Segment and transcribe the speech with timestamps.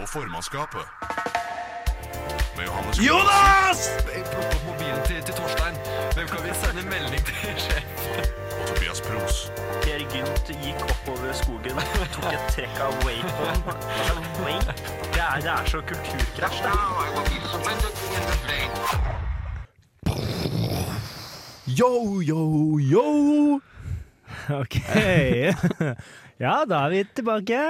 [0.00, 0.84] på formannskapet.
[2.56, 3.78] Med Johannes Jonas!
[4.06, 5.74] Plukk opp mobilen til, til Torstein.
[6.14, 7.84] Hvem kan vi sende melding til sjef?
[8.58, 9.36] og Tobias Pros.
[9.82, 11.78] Per Gynt gikk oppover skogen,
[12.14, 13.56] tok et trekk av Wapen.
[14.44, 14.74] Wake,
[15.14, 16.72] det er, det er så kulturkrasj, det.
[21.78, 22.42] Yo, yo,
[22.78, 23.08] yo!
[24.50, 24.78] Ok.
[26.44, 27.64] ja, da er vi tilbake.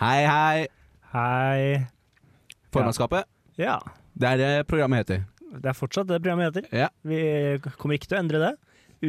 [0.00, 0.79] Hei, hei.
[1.10, 1.86] Hei.
[2.70, 3.26] Formannskapet.
[3.58, 3.78] Ja.
[4.14, 5.24] Det er det programmet heter.
[5.50, 6.68] Det er fortsatt det programmet heter.
[6.76, 6.88] Ja.
[7.02, 7.18] Vi
[7.80, 8.52] kommer ikke til å endre det,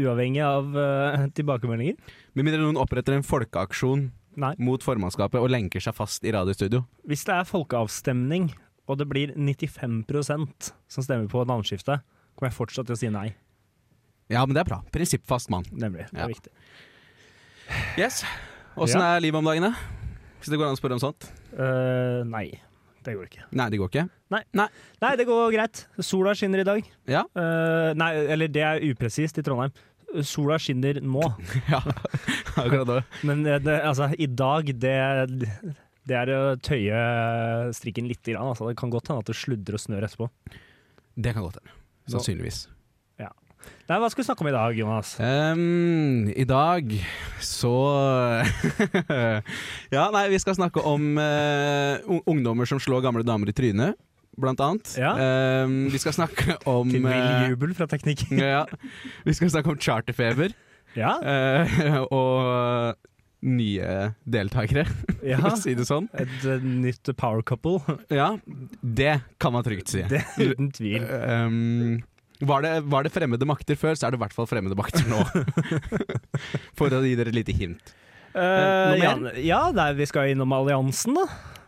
[0.01, 1.99] uavhengig av uh, tilbakemeldinger.
[2.33, 4.07] Med mindre noen oppretter en folkeaksjon
[4.41, 4.53] Nei.
[4.57, 6.81] mot formannskapet og lenker seg fast i radiostudio.
[7.05, 8.49] Hvis det er folkeavstemning,
[8.89, 12.01] og det blir 95% som stemmer på navneskiftet,
[12.33, 13.27] kommer jeg fortsatt til å si nei.
[14.31, 14.81] Ja, men det er bra.
[14.95, 15.67] Prinsippfast mann.
[15.69, 16.07] Nemlig.
[16.09, 16.25] Det Ja.
[16.25, 16.51] er viktig.
[17.99, 18.23] Yes.
[18.75, 19.17] Åssen Ja.
[19.17, 19.75] er livet om dagen,
[20.41, 21.29] Hvis det går an å spørre om sånt?
[21.53, 22.47] Uh, nei,
[23.05, 23.45] det går ikke.
[23.53, 24.07] Nei, det går ikke.
[24.33, 25.83] Nei, det går greit.
[26.01, 26.89] Sola skinner i dag.
[27.09, 27.21] Ja.
[27.37, 29.73] Uh, nei, eller det er upresist i Trondheim.
[30.27, 31.23] Sola skinner nå,
[31.71, 31.79] ja.
[32.59, 32.97] Akkurat det.
[33.23, 34.95] men eh, det, altså, i dag, det,
[36.09, 37.05] det er å tøye
[37.77, 38.25] strikken litt.
[38.25, 38.67] Grann, altså.
[38.67, 40.27] Det kan godt hende at det sludder og snør etterpå.
[41.15, 41.77] Det kan godt hende.
[42.11, 42.65] Sannsynligvis.
[43.91, 45.09] Nei, Hva skal vi snakke om i dag, Jonas?
[45.19, 46.93] Um, I dag
[47.43, 47.73] så
[49.95, 53.99] Ja, nei, vi skal snakke om uh, ungdommer som slår gamle damer i trynet,
[54.39, 54.93] blant annet.
[54.95, 55.11] Ja.
[55.65, 58.39] Um, vi skal snakke om Til vill eh, jubel fra teknikken.
[58.55, 58.63] ja,
[59.27, 60.55] Vi skal snakke om charterfeber
[60.95, 62.99] Ja, Uh, og
[63.41, 64.83] nye deltakere,
[65.25, 65.39] ja.
[65.41, 66.07] for å si det sånn.
[66.13, 67.81] Et et nytt power couple.
[68.13, 68.35] Ja,
[68.81, 70.03] det kan man trygt si.
[70.05, 71.01] Det uten tvil.
[71.01, 72.03] Ehm,
[72.47, 75.07] var, det, var det fremmede makter før, så er det i hvert fall fremmede makter
[75.09, 75.21] nå.
[76.79, 77.93] For å gi dere et lite hint.
[78.31, 79.39] Eh, noe ja, mer?
[79.43, 81.25] ja nei, vi skal innom alliansen, da.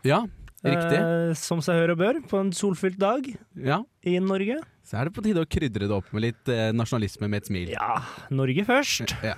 [0.08, 0.22] Ja,
[0.64, 1.00] riktig.
[1.00, 3.28] Uh, som seg hør og bør, på en solfylt dag
[3.60, 4.62] Ja, i Norge.
[4.84, 7.48] Så er det på tide å krydre det opp med litt eh, nasjonalisme med et
[7.48, 7.70] smil.
[7.72, 8.02] Ja,
[8.36, 9.16] Norge først.
[9.30, 9.38] Ja.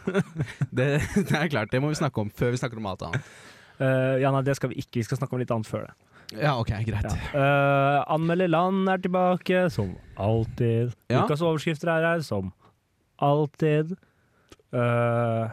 [0.72, 3.30] Det, det er klart, det må vi snakke om før vi snakker om alt annet.
[3.78, 5.02] Uh, ja, nei, det skal vi ikke.
[5.02, 6.15] Vi skal snakke om litt annet før det.
[6.34, 7.06] Ja, ok, greit.
[7.06, 7.16] Ja.
[7.36, 10.96] Uh, Anmelde land er tilbake, som alltid.
[11.12, 11.24] Ja.
[11.26, 12.50] Ukas overskrifter er her, som
[13.22, 13.94] alltid.
[14.74, 15.46] Uh,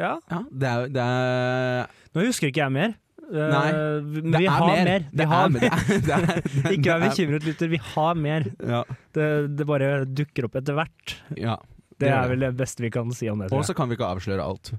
[0.00, 0.16] ja.
[0.30, 2.94] Ja, det er, det er Nå husker ikke jeg mer.
[3.30, 3.66] Uh, Nei,
[4.02, 4.84] vi det vi er har mer.
[4.88, 5.04] mer.
[5.10, 5.60] Vi Det har er- mer.
[6.08, 7.68] det er- det er- Ikke vær bekymret, lytter.
[7.70, 8.48] Vi har mer.
[8.66, 8.82] Ja,
[9.14, 9.26] Det,
[9.60, 11.18] det bare dukker opp etter hvert.
[11.38, 11.58] ja.
[12.00, 13.50] Det er vel det beste vi kan si om det.
[13.52, 14.70] Og så kan vi ikke avsløre alt.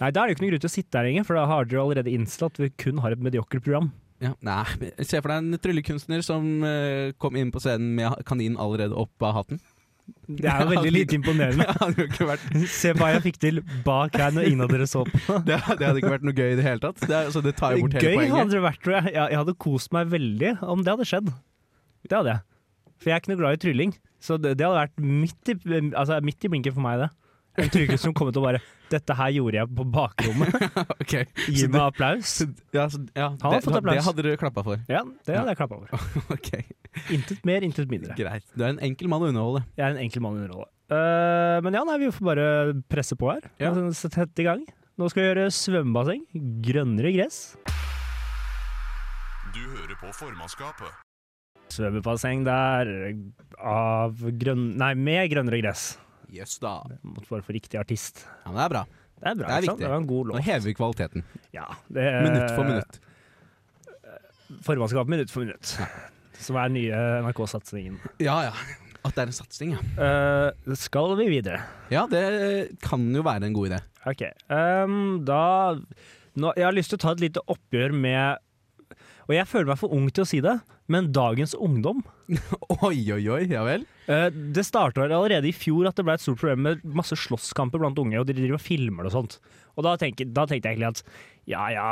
[0.00, 1.42] Nei, Da er det jo ikke noe grunn til å sitte her lenger, for da
[1.50, 3.90] har dere allerede innsett at vi kun har et mediokert program.
[4.22, 8.56] Ja, nei, Se for deg en tryllekunstner som uh, kom inn på scenen med kaninen
[8.60, 9.60] allerede opp av hatten.
[10.26, 11.66] Det er jo veldig lite imponerende.
[12.78, 15.20] Se hva jeg fikk til bak her når ingen av dere så på.
[15.48, 17.02] det, det hadde ikke vært noe gøy i det hele tatt.
[17.02, 18.36] Det, altså, det tar jo bort hele Gøy poenget.
[18.38, 19.12] hadde det vært, tror jeg.
[19.12, 19.32] jeg.
[19.34, 21.32] Jeg hadde kost meg veldig om det hadde skjedd.
[22.06, 22.44] Det hadde jeg.
[22.96, 23.94] For jeg er ikke noe glad i trylling.
[24.22, 25.56] Så det, det hadde vært midt i,
[25.92, 27.12] altså, midt i blinken for meg, det.
[27.56, 30.66] En trylling som kom ut og bare 'Dette her gjorde jeg på bakrommet'.
[31.02, 31.24] okay.
[31.50, 32.36] Gi meg applaus.
[32.70, 33.96] ja, så, ja, Han har det, fått applaus.
[33.96, 34.82] det hadde du klappa for.
[34.86, 36.06] Ja, det hadde jeg klappa for.
[36.36, 36.62] okay.
[37.10, 38.14] Intet mer, intet mindre.
[38.18, 38.46] Greit.
[38.54, 39.64] Du er en enkel mann å underholde.
[39.74, 40.70] Jeg er en enkel mann å underholde.
[40.86, 42.46] Uh, men ja, nei, vi får bare
[42.86, 43.48] presse på her.
[43.58, 43.74] Ja.
[43.90, 44.62] Sette i gang.
[44.96, 46.22] Nå skal vi gjøre svømmebasseng.
[46.64, 47.40] Grønnere gress.
[49.50, 51.02] Du hører på formannskapet.
[51.74, 52.94] Svømmebasseng der
[53.58, 54.68] av grønn...
[54.78, 55.96] Nei, med grønnere gress.
[56.34, 56.78] Jøss da.
[57.06, 58.24] Måtte bare få riktig artist.
[58.44, 58.84] Ja, men det er bra.
[59.16, 59.48] Det er bra.
[59.48, 59.82] Det er viktig.
[59.82, 61.26] Det var en god Nå hever vi kvaliteten.
[61.54, 62.98] Ja, det, Minutt for minutt.
[64.66, 65.76] Formannskap minutt for minutt.
[66.38, 67.96] Som er den nye NRK-satsingen.
[68.22, 68.52] Ja ja.
[69.06, 69.82] At det er en satsing, ja.
[69.94, 71.60] Uh, skal vi videre?
[71.94, 73.80] Ja, det kan jo være en god idé.
[74.06, 74.22] Ok.
[74.50, 75.76] um, da
[76.36, 78.42] nå, Jeg har lyst til å ta et lite oppgjør med
[79.26, 80.54] Og jeg føler meg for ung til å si det,
[80.92, 82.02] men dagens ungdom.
[82.82, 83.42] Oi, oi, oi.
[83.50, 83.84] Ja vel?
[84.10, 87.82] Eh, det starta allerede i fjor at det ble et stort problem med masse slåsskamper
[87.82, 89.38] blant unge, og de driver og filmer det og sånt.
[89.76, 91.02] Og da, tenker, da tenkte jeg egentlig at
[91.50, 91.88] ja ja,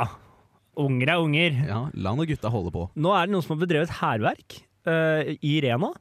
[0.79, 1.59] unger er unger.
[1.69, 2.87] Ja, la nå gutta holde på.
[2.99, 4.59] Nå er det noen som har bedrevet hærverk
[4.89, 5.91] uh, i Rena.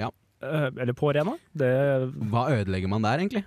[0.00, 0.12] Ja.
[0.44, 1.36] Uh, eller på Rena.
[1.52, 1.72] Det
[2.32, 3.44] Hva ødelegger man der, egentlig?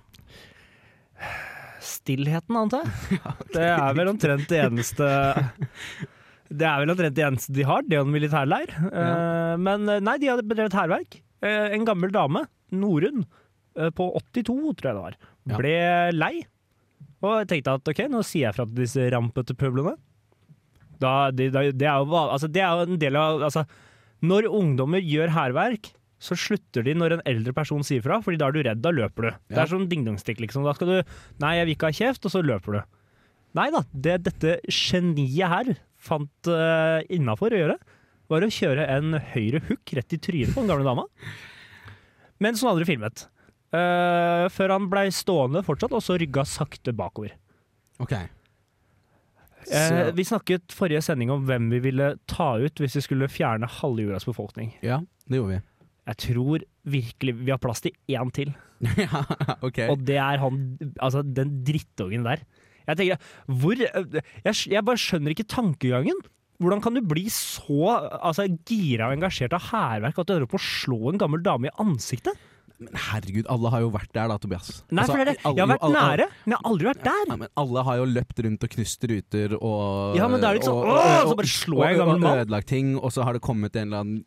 [1.85, 3.21] Stillheten, antar jeg.
[3.55, 5.07] Det er vel omtrent det eneste
[6.49, 8.73] Det er vel omtrent det eneste de har, det er en militærleir.
[8.85, 11.21] Eh, men eh, nei, de hadde bedrevet hærverk.
[11.43, 13.25] Uh, en gammel dame, Norunn,
[13.77, 14.45] uh, på 82,
[14.79, 15.57] tror jeg det var, Ja.
[15.59, 15.73] ble
[16.15, 16.33] lei.
[17.21, 19.93] Og jeg tenkte at ok, nå sier jeg fra til disse rampete pøblene.
[21.01, 23.65] Da, det, da, det, er jo, altså, det er jo en del av altså,
[24.23, 25.89] Når ungdommer gjør hærverk,
[26.23, 28.93] så slutter de når en eldre person sier fra, Fordi da er du redd, da
[28.95, 29.31] løper du.
[29.51, 30.63] Det er sånn dingdongstikk, liksom.
[30.65, 32.95] Da skal du Nei, jeg vil ikke ha kjeft, og så løper du.
[33.55, 37.77] Nei da, det dette geniet her fant uh, innafor å gjøre,
[38.31, 41.05] var å kjøre en høyre hook rett i trynet på den gamle dama.
[42.43, 43.27] Mens noen andre filmet.
[43.75, 47.35] Uh, før han blei stående fortsatt, og så rygga sakte bakover.
[48.03, 48.15] Ok.
[49.65, 53.69] Uh, vi snakket forrige sending om hvem vi ville ta ut hvis vi skulle fjerne
[53.79, 54.75] halve jordas befolkning.
[54.85, 55.63] Ja, det gjorde vi.
[56.05, 58.51] Jeg tror virkelig vi har plass til én til,
[59.05, 59.23] ja,
[59.65, 59.79] ok.
[59.89, 60.59] og det er han
[60.99, 62.43] Altså, den drittungen der.
[62.85, 66.23] Jeg tenker, hvor Jeg, jeg bare skjønner ikke tankegangen.
[66.63, 70.61] Hvordan kan du bli så altså, gira og engasjert av hærverk at du opp med
[70.61, 72.37] å slå en gammel dame i ansiktet?
[72.77, 74.83] Men herregud, alle har jo vært der da, Tobias.
[74.91, 75.43] Nei, Altså, for det er det.
[75.45, 77.25] alle- Jeg har vært alle- nære, men jeg har aldri vært der.
[77.29, 80.53] Ja, men alle har jo løpt rundt og knust ruter og Ja, men da er
[80.53, 82.31] det ikke sånn, og- «Åh!» så bare slår jeg en gammel mann.
[82.39, 84.25] Og ødelagt ting, og så har det kommet en eller annen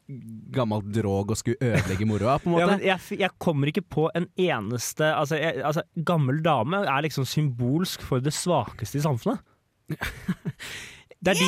[0.50, 2.60] gammel drog og skulle ødelegge moroa, på en måte.
[2.60, 7.02] Ja, men jeg, jeg kommer ikke på en eneste altså, jeg, altså, Gammel dame er
[7.02, 9.40] liksom symbolsk for det svakeste i samfunnet.
[11.20, 11.46] Det er de,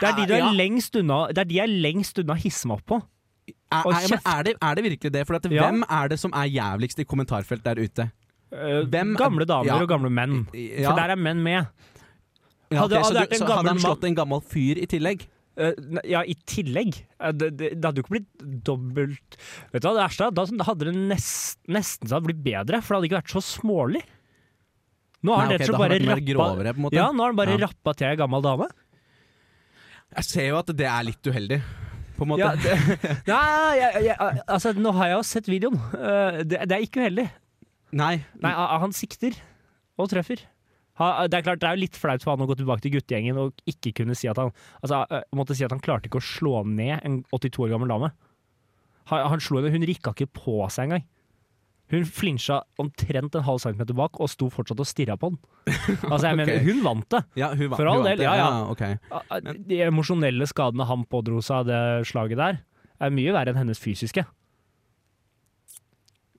[0.00, 0.50] det er de du er Ja.
[0.52, 3.02] lengst unna Det er de jeg er lengst unna å hisse meg opp på.
[3.70, 5.26] Er, er, men er, det, er det virkelig det?
[5.28, 5.66] For at Ja.
[5.68, 8.10] hvem er det som er jævligst i kommentarfelt der ute?
[8.52, 9.76] Eh, Hvem- gamle damer ja.
[9.82, 10.46] og gamle menn.
[10.48, 11.66] For der er menn med.
[12.70, 15.26] Ja, Hadde- ok, så hadde du, en hadde han slått en gammel fyr i tillegg?
[15.58, 15.72] Uh,
[16.06, 17.00] ja, i tillegg.
[17.20, 19.36] Eh, det, det, det hadde jo ikke blitt dobbelt
[19.72, 22.78] Vet du hva, det verste er, da hadde det nest, nesten så hadde blitt bedre,
[22.80, 24.04] for det hadde ikke vært så smålig.
[25.26, 26.74] Nå har han rett og slett bare rappa grovere.
[26.94, 27.66] Ja, nå har han bare Ja.
[27.66, 28.68] rappa til ei gammel dame.
[30.14, 31.58] Jeg ser jo at det er litt uheldig,
[32.18, 32.42] på en måte.
[32.42, 32.74] Ja, det,
[33.30, 35.80] nei, jeg, jeg, altså, nå har jeg jo sett videoen.
[35.94, 37.26] Eh, det, det er ikke uheldig.
[37.98, 39.38] Nei, Nei, han sikter
[39.98, 40.42] og treffer.
[40.98, 43.36] Det er klart, det er jo litt flaut for han å gå tilbake til guttegjengen
[43.38, 44.48] og ikke kunne si at han
[44.82, 45.04] Altså,
[45.38, 48.10] måtte si at han klarte ikke å slå ned en 82 år gammel dame.
[49.12, 51.06] Han, han slo henne, Hun rikka ikke på seg engang.
[51.88, 55.38] Hun flinsja omtrent en halv centimeter bak og sto fortsatt og stirra på den.
[56.04, 57.22] Altså, jeg mener, hun vant det.
[57.40, 58.48] ja, hun, va- For all vant del, ja, ja.
[58.74, 58.98] Okay.
[59.44, 61.80] Men, De emosjonelle skadene han pådro seg av det
[62.10, 62.60] slaget der,
[63.00, 64.26] er mye verre enn hennes fysiske.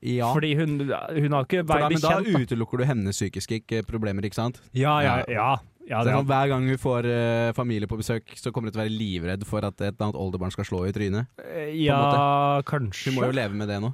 [0.06, 0.30] Ja.
[0.31, 2.30] Fordi hun, hun har ikke vært da bekjent.
[2.31, 2.44] da.
[2.46, 4.62] utelukker du hennes psykiske problemer, ikke sant?
[4.72, 5.50] Ja, ja, ja.
[5.90, 8.86] ja sånn, hver gang hun får uh, familie på besøk, så kommer hun til å
[8.86, 11.28] være livredd for at et eller annet oldebarn skal slå i trynet.
[11.75, 13.12] Ja kanskje.
[13.12, 13.92] Hun må jo leve med det nå.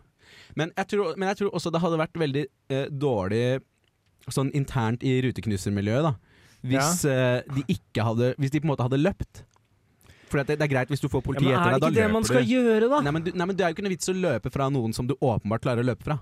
[0.56, 3.62] Men jeg tror, men jeg tror også det hadde vært veldig eh, dårlig
[4.31, 6.13] sånn internt i ruteknusermiljøet, da.
[6.66, 9.44] Hvis, eh, de ikke hadde, hvis de på en måte hadde løpt.
[10.31, 12.00] For det, det er greit hvis du får politiet ja, deg men er det ikke
[12.02, 12.54] det man skal du.
[12.56, 13.02] gjøre, da?
[13.06, 14.96] Nei men, du, nei, men det er jo ikke noe vits å løpe fra noen
[14.98, 16.18] som du åpenbart klarer å løpe fra.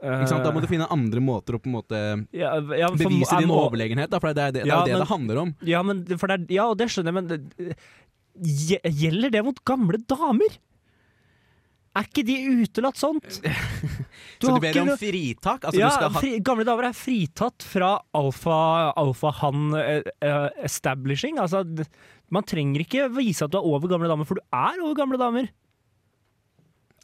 [0.00, 3.36] Da må du finne andre måter å på en måte Eh, ja, ja, for- bevise
[3.40, 5.08] din må- overlegenhet, da, for det er det det, Ja, er jo det, men- det
[5.08, 5.54] handler om.
[5.62, 7.76] Ja, men, det ja, og det skjønner jeg, men det-
[8.40, 10.58] gjelder det mot gamle damer?
[11.98, 13.40] Er ikke de utelatt sånt?
[14.40, 15.64] Du så du ber om fritak?
[15.68, 21.38] Altså, ja, ha fri, gamle damer er fritatt fra alfa- alfa-han-establishing.
[21.42, 21.58] altså,
[22.32, 25.18] man trenger ikke vise at du er over gamle damer, for du er over gamle
[25.20, 25.46] damer.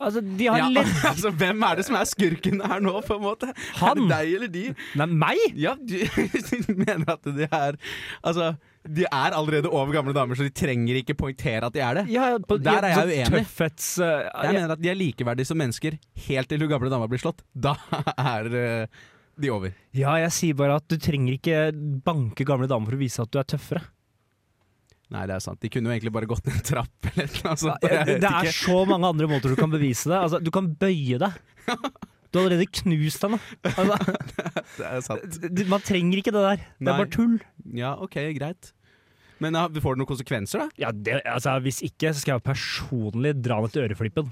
[0.01, 3.15] Altså, de har ja, ledd altså, Hvem er det som er skurken her nå, på
[3.17, 3.47] en måte?
[3.81, 3.91] Han.
[3.91, 4.65] Er det deg eller de?
[5.01, 5.39] Nei, meg?
[5.57, 5.97] Ja, du
[6.85, 7.73] mener at de er
[8.21, 8.45] Altså,
[8.89, 12.05] de er allerede over gamle damer, så de trenger ikke poengtere at de er det.
[12.13, 13.43] Ja, på, Der er jeg uenig.
[13.47, 15.99] Tøffets, uh, Jeg mener at de er likeverdige som mennesker
[16.29, 17.45] helt til hun gamle dama blir slått.
[17.53, 17.75] Da
[18.37, 19.05] er uh,
[19.37, 19.75] de over.
[19.97, 21.67] Ja, jeg sier bare at du trenger ikke
[22.07, 23.85] banke gamle damer for å vise at du er tøffere.
[25.15, 25.61] Nei, det er sant.
[25.63, 27.85] De kunne jo egentlig bare gått ned en trapp eller noe sånt.
[27.87, 28.57] Ja, det er ikke.
[28.59, 30.19] så mange andre måter du kan bevise det.
[30.19, 31.41] Altså, du kan bøye deg.
[32.35, 33.39] Du har allerede knust henne.
[33.65, 33.97] Altså,
[34.77, 35.37] Det er sant.
[35.71, 36.65] man trenger ikke det der.
[36.67, 36.91] Det Nei.
[36.93, 37.37] er bare tull.
[37.79, 38.73] Ja, ok, greit.
[39.45, 40.69] Men ja, får det noen konsekvenser, da?
[40.81, 44.31] Ja, det, altså, hvis ikke, så skal jeg personlig dra ned til øreflippen.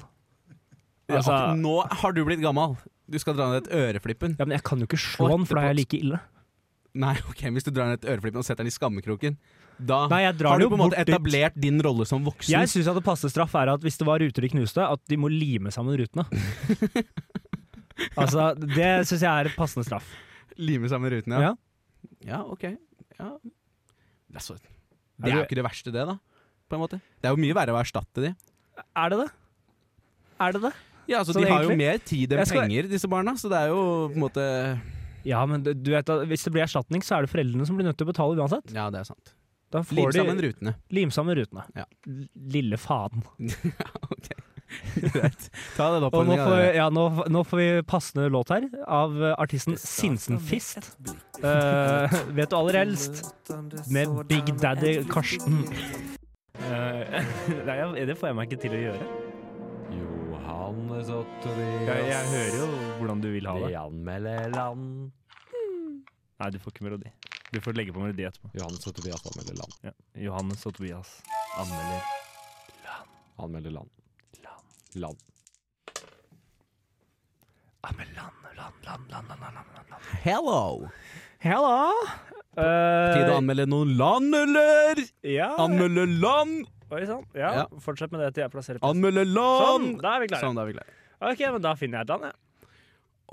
[1.12, 2.78] Altså, Ja, nå har du blitt gammel.
[3.04, 4.38] Du skal dra ned et øreflippen.
[4.38, 6.20] ja, men jeg kan jo ikke slå den, for da er jeg like ille.
[6.94, 9.36] Nei, ok, hvis du drar ned et øreflippen og setter den i skammekroken,
[9.74, 11.64] da Nei, har du på en måte etablert dit.
[11.66, 12.52] din rolle som voksen.
[12.54, 15.02] Jeg syns at det passe straff er at hvis det var ruter de knuste, at
[15.10, 16.22] de må lime sammen rutene.
[18.20, 20.06] altså, det syns jeg er et passende straff.
[20.62, 21.50] Lime sammen rutene, ja.
[21.50, 21.54] Ja.
[22.24, 22.64] Ja, ok.
[23.18, 23.32] Ja.
[23.42, 24.56] Det, er så,
[25.20, 26.16] det er jo ikke det verste, det, da.
[26.68, 26.98] På en måte.
[27.20, 28.34] Det er jo mye verre å erstatte de.
[28.96, 29.28] Er det det?
[30.40, 30.72] Er det det?
[31.06, 33.36] Ja, altså, Så De har jo mer tid enn skal- penger, disse barna.
[33.36, 34.80] Så det er jo på en måte
[35.24, 37.86] Ja, men du vet at hvis det blir erstatning, så er det foreldrene som blir
[37.86, 38.72] nødt til å betale uansett.
[38.74, 39.34] Ja, det er sant.
[39.70, 40.74] Da Lim får de sammen rutene.
[40.90, 41.64] lim sammen rutene.
[41.74, 41.84] Ja.
[42.36, 43.22] Lille faen.
[43.40, 44.28] ja, ok.
[45.14, 45.50] Greit.
[45.76, 46.46] Ta den nå oppfordringa.
[46.48, 50.92] får, ja, nå, nå får vi passende låt her, av eh, artisten Sinsenfist.
[51.42, 53.24] Uh, vet du aller helst?
[53.92, 55.64] Med Big Daddy Karsten.
[56.60, 57.20] Uh,
[57.68, 59.10] nei, det får jeg meg ikke til å gjøre.
[59.94, 62.66] Johannes og Jeg, jeg hører jo
[62.98, 63.74] hvordan du vil ha det.
[63.78, 65.12] anmelder land.
[66.40, 67.14] Nei, du får ikke melodi.
[67.54, 68.50] Du får legge på melodi etterpå.
[68.58, 69.80] Johannes og Tobias anmelder land.
[69.86, 69.94] Ja.
[70.26, 71.18] Johannes og Tobias
[71.60, 72.02] anmelder
[73.38, 74.03] Anmelde land.
[74.94, 75.18] Land.
[77.82, 80.02] Ja, men land, land, land, land, land, land, land, land.
[80.22, 80.88] Hello!
[81.42, 81.90] Hello!
[82.54, 85.00] Tid å Uh, anmelde noen land, eller?
[85.26, 85.48] ja.
[85.60, 86.68] Anmelde land!
[86.94, 87.24] Oi sann.
[87.34, 87.64] Ja, Ja.
[87.82, 88.94] fortsett med det til jeg plasserer plass.
[88.94, 90.40] Anmelde Sånn, da er vi klare.
[90.44, 90.94] Sånn, da er vi klare.
[91.32, 92.68] Ok, men da finner jeg et land, jeg.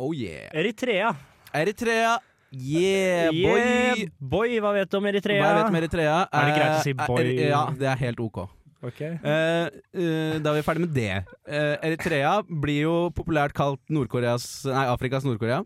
[0.02, 0.50] Oh yeah.
[0.58, 1.12] Eritrea.
[1.54, 2.18] Eritrea.
[2.52, 3.60] Yeah, boy!
[3.62, 5.40] Yeah, boy, hva vet du om Eritrea?
[5.44, 6.16] Hva jeg vet om Eritrea?
[6.34, 7.22] Er det greit å si Eh, boy?
[7.22, 8.50] er- Ja, det er helt ok.
[8.82, 9.02] Ok.
[9.22, 11.12] Uh, uh, da er vi ferdig med det.
[11.46, 15.62] Uh, Eritrea blir jo populært kalt Nord-Koreas Nei, Afrikas Nord-Korea.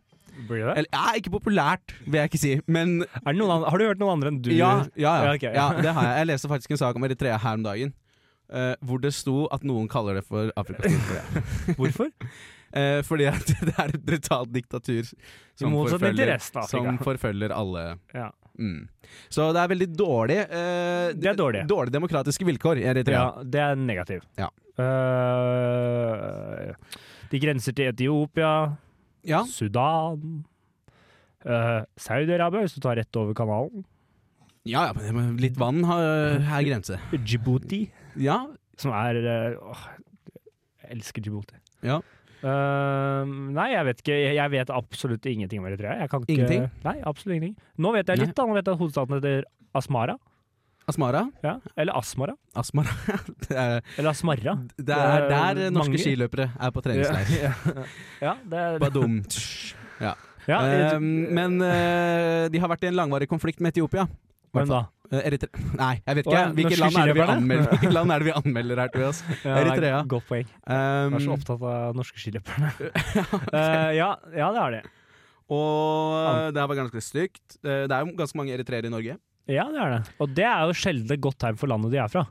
[0.49, 0.73] Blir det?
[0.81, 4.33] Eller ja, ikke populært, vil jeg ikke si, men andre, har du hørt noen andre
[4.33, 4.49] enn du?
[4.51, 5.29] ja, ja, ja.
[5.29, 5.67] Ja, ok, ja.
[5.85, 6.17] det har jeg.
[6.19, 7.95] Jeg leste faktisk en sak om Eritrea her om dagen.
[8.85, 11.45] hvor det sto at noen kaller det for Afrikas Nord-Korea.
[11.79, 12.11] Hvorfor?
[13.07, 15.07] Fordi det er et brutalt diktatur
[15.55, 16.35] som, forfølger,
[16.67, 17.85] som forfølger alle.
[18.11, 18.33] Ja.
[18.57, 18.87] Mm.
[19.29, 21.63] Så det er veldig dårlig eh, Det er dårlig.
[21.69, 23.19] Dårlige demokratiske vilkår i Eritrea.
[23.19, 24.23] ja, det er negativ.
[24.39, 24.47] Ja.
[24.75, 26.73] Uh,
[27.31, 28.51] de grenser til Etiopia,
[29.25, 29.41] Ja.
[29.49, 30.43] Sudan
[31.45, 33.85] uh, Saudi-Arabia, hvis du tar rett over kanalen.
[34.65, 36.97] Ja, ja, men litt vann har, her grense.
[37.13, 37.83] Djibouti,
[38.17, 38.39] Ja,
[38.81, 39.83] som er eh, åh,
[40.81, 41.59] Jeg elsker Djibouti.
[41.85, 41.99] Ja.
[42.45, 44.15] Eh, nei, jeg vet ikke.
[44.35, 45.99] Jeg- vet absolutt ingenting om Eritrea.
[46.03, 46.69] Jeg kan ikke, Ingenting?
[46.83, 47.55] Nei, absolutt ingenting.
[47.79, 48.25] Nå vet jeg Nei.
[48.27, 48.45] litt, da.
[48.45, 50.17] Nå vet jeg at hovedstaden heter Asmara.
[50.87, 51.23] Asmara.
[51.43, 51.55] Ja.
[51.75, 52.35] Eller Asmara.
[52.55, 52.93] Asmara.
[53.49, 54.53] er, Eller Asmarra.
[54.77, 56.03] det er der er norske mange.
[56.03, 57.33] skiløpere er på treningsleir.
[57.41, 57.53] Ja,
[58.27, 59.19] ja det er Badum.
[60.05, 60.13] ja,
[60.45, 64.03] Eh, men uh, de har vært i en langvarig konflikt med Etiopia.
[64.55, 64.81] Hvem da?
[65.11, 65.49] Eh, Eritre
[65.81, 66.43] Nei, jeg vet ikke.
[66.57, 69.21] Hvilket land, er det vi anmelder, land er det vi anmelder her, Tobias?
[69.43, 70.01] Ja, Eritrea.
[70.09, 70.49] Godt poeng.
[70.65, 72.71] Um, Jeg er så opptatt av norske skiløperne.
[73.55, 74.81] Eh, ja, ja, det er det.
[75.53, 77.57] og det her var ganske stygt.
[77.61, 79.17] Eh, Det er jo ganske mange eritreere i Norge.
[79.51, 80.01] Ja, det er det.
[80.23, 82.25] Og det er jo sjelden et godt tegn for landet de er fra.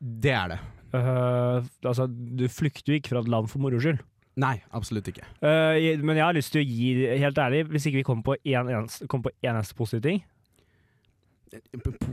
[0.00, 0.60] Det er det.
[0.94, 4.00] Uh, altså, du flykter jo ikke fra et land for moro skyld.
[4.40, 5.26] Nei, absolutt ikke.
[5.42, 8.38] Uh, men jeg har lyst til å gi, helt ærlig, hvis ikke vi kommer på
[8.48, 10.22] én eneste, kommer en eneste positiv ting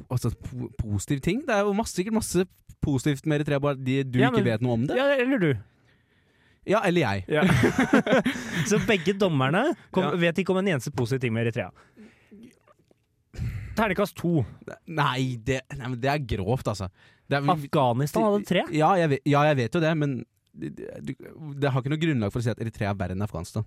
[0.09, 1.41] altså, po positiv ting?
[1.47, 2.45] Det er jo masse, sikkert masse
[2.85, 4.97] positivt med Eritrea, bare de, du Ja, ikke vet noe om det.
[4.99, 5.49] Ja, eller du.
[6.65, 7.25] Ja, eller jeg.
[7.29, 7.43] Ja.
[8.69, 10.15] Så begge dommerne kom, Ja.
[10.27, 11.69] vet ikke om en eneste positiv ting med Eritrea.
[13.75, 14.39] Terningkast to.
[14.87, 16.87] Nei, det, nei, men det er grovt, altså.
[17.29, 18.61] Er, Afghanistan hadde tre.
[18.75, 20.19] Ja jeg, ja, jeg vet jo det, men
[20.55, 21.15] det, det,
[21.59, 23.65] det har ikke noe grunnlag for å si at Eritrea er verre enn Afghanistan.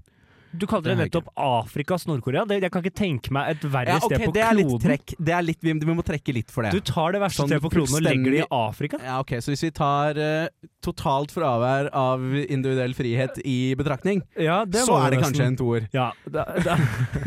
[0.51, 2.45] Du kalte det Det nettopp Afrikas Nord-Korea.
[2.49, 4.85] Jeg kan ikke tenke meg et verre Ja, okay, sted på det er litt kloden.
[4.87, 5.15] trekk.
[5.29, 6.73] Det er litt, vi, vi må trekke litt for det.
[6.73, 9.01] Du tar det verste Sånn stedet på kloden og legger det i Afrika?
[9.05, 14.63] Ja, ok, Så hvis vi tar uh, totalt fravær av individuell frihet i betraktning, Ja,
[14.65, 15.89] det så er det kanskje en toer.
[15.93, 16.79] Ja, da, da.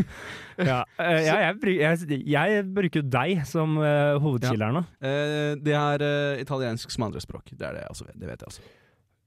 [0.72, 4.86] ja, eh, ja jeg, jeg, jeg bruker deg som uh, hovedkilde her nå.
[4.98, 7.54] Uh, det er uh, italiensk som andrespråk.
[7.54, 8.10] Det er det altså.
[8.14, 8.72] Det vet jeg også.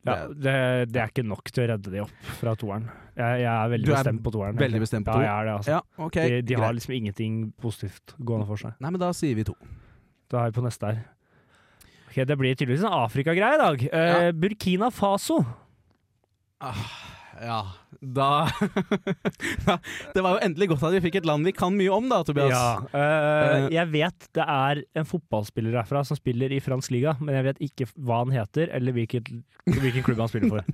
[0.04, 0.54] Ja, Det
[0.92, 2.90] det, er ikke nok til å redde de opp fra toeren.
[3.16, 4.58] Jeg, jeg er veldig er bestemt på toeren.
[4.60, 5.22] veldig bestemt på to.
[5.22, 5.70] Ja, jeg er det, altså.
[5.78, 8.76] Ja, okay, de, de har liksom ingenting positivt gående for seg.
[8.84, 9.56] Nei, men da sier vi to.
[10.32, 11.02] Da er vi på neste her.
[12.10, 13.86] Ok, Det blir tydeligvis en Afrika-greie i dag.
[13.90, 15.40] Eh, Burkina Faso.
[16.64, 16.84] Ah,
[17.42, 17.60] ja,
[18.18, 18.28] da
[20.14, 22.22] Det var jo endelig godt at vi fikk et land vi kan mye om, da,
[22.26, 22.52] Tobias.
[22.52, 27.34] Ja, Eh, jeg vet det er en fotballspiller herfra som spiller i fransk liga, men
[27.38, 29.30] jeg vet ikke hva han heter, eller hvilket,
[29.66, 30.64] hvilken klubb han spiller for.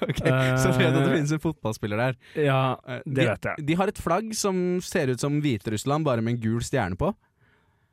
[0.00, 0.30] Okay,
[0.60, 2.14] Så vet at det Eh, finnes en fotballspiller der.
[2.38, 3.64] Ja, det de, vet jeg.
[3.66, 7.10] De har et flagg som ser ut som Hviterussland, bare med en gul stjerne på.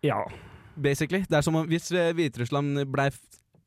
[0.05, 0.19] Ja.
[0.77, 1.23] Basically.
[1.27, 3.09] Det er som om hvis Hviterussland ble,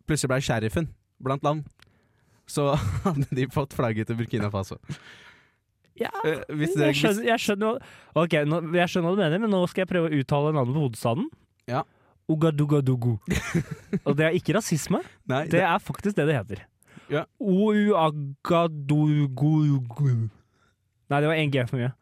[0.07, 0.89] plutselig ble sheriffen
[1.25, 1.67] blant land,
[2.51, 2.73] så
[3.05, 4.81] hadde de fått flagget til Burkina Faso.
[5.95, 7.79] Ja, Eh, det, jeg skjønner, jeg skjønner
[8.17, 11.27] hva du mener, men nå skal jeg prøve å uttale navnet på hovedstaden.
[11.71, 11.85] Ja.
[12.31, 13.19] Ugadugadugu.
[14.07, 16.59] Og det er ikke rasisme, nei, det er faktisk det det heter.
[17.13, 17.23] Ja.
[17.39, 18.71] Ouagadugugu.
[21.13, 21.93] Nei, det var en G for mye.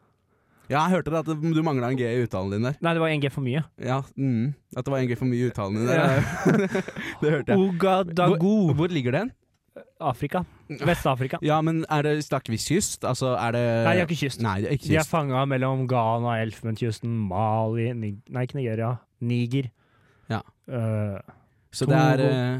[0.71, 2.75] Ja, jeg hørte det at du mangla en G i uttalen din der.
[2.79, 3.61] Nei, det var en G for mye.
[3.83, 5.97] Ja, mm, At det var en G for mye i uttalen din der.
[7.21, 7.59] det hørte jeg.
[7.59, 8.39] Ugadagu.
[8.39, 9.33] Hvor, hvor ligger den?
[10.03, 10.43] Afrika.
[10.69, 11.39] Vest-Afrika.
[11.41, 13.03] Ja, men er det snakker vi kyst?
[13.09, 14.41] Altså, er det Nei, de har ikke kyst.
[14.45, 15.09] Nei, det ikke De er kyst.
[15.13, 18.91] fanga mellom Ghana, Elfenbenskysten, Mali Nig Nei, ikke Nigeria.
[19.23, 19.71] Niger.
[20.29, 20.41] Ja.
[20.69, 21.17] Uh,
[21.73, 22.59] Så det er eh,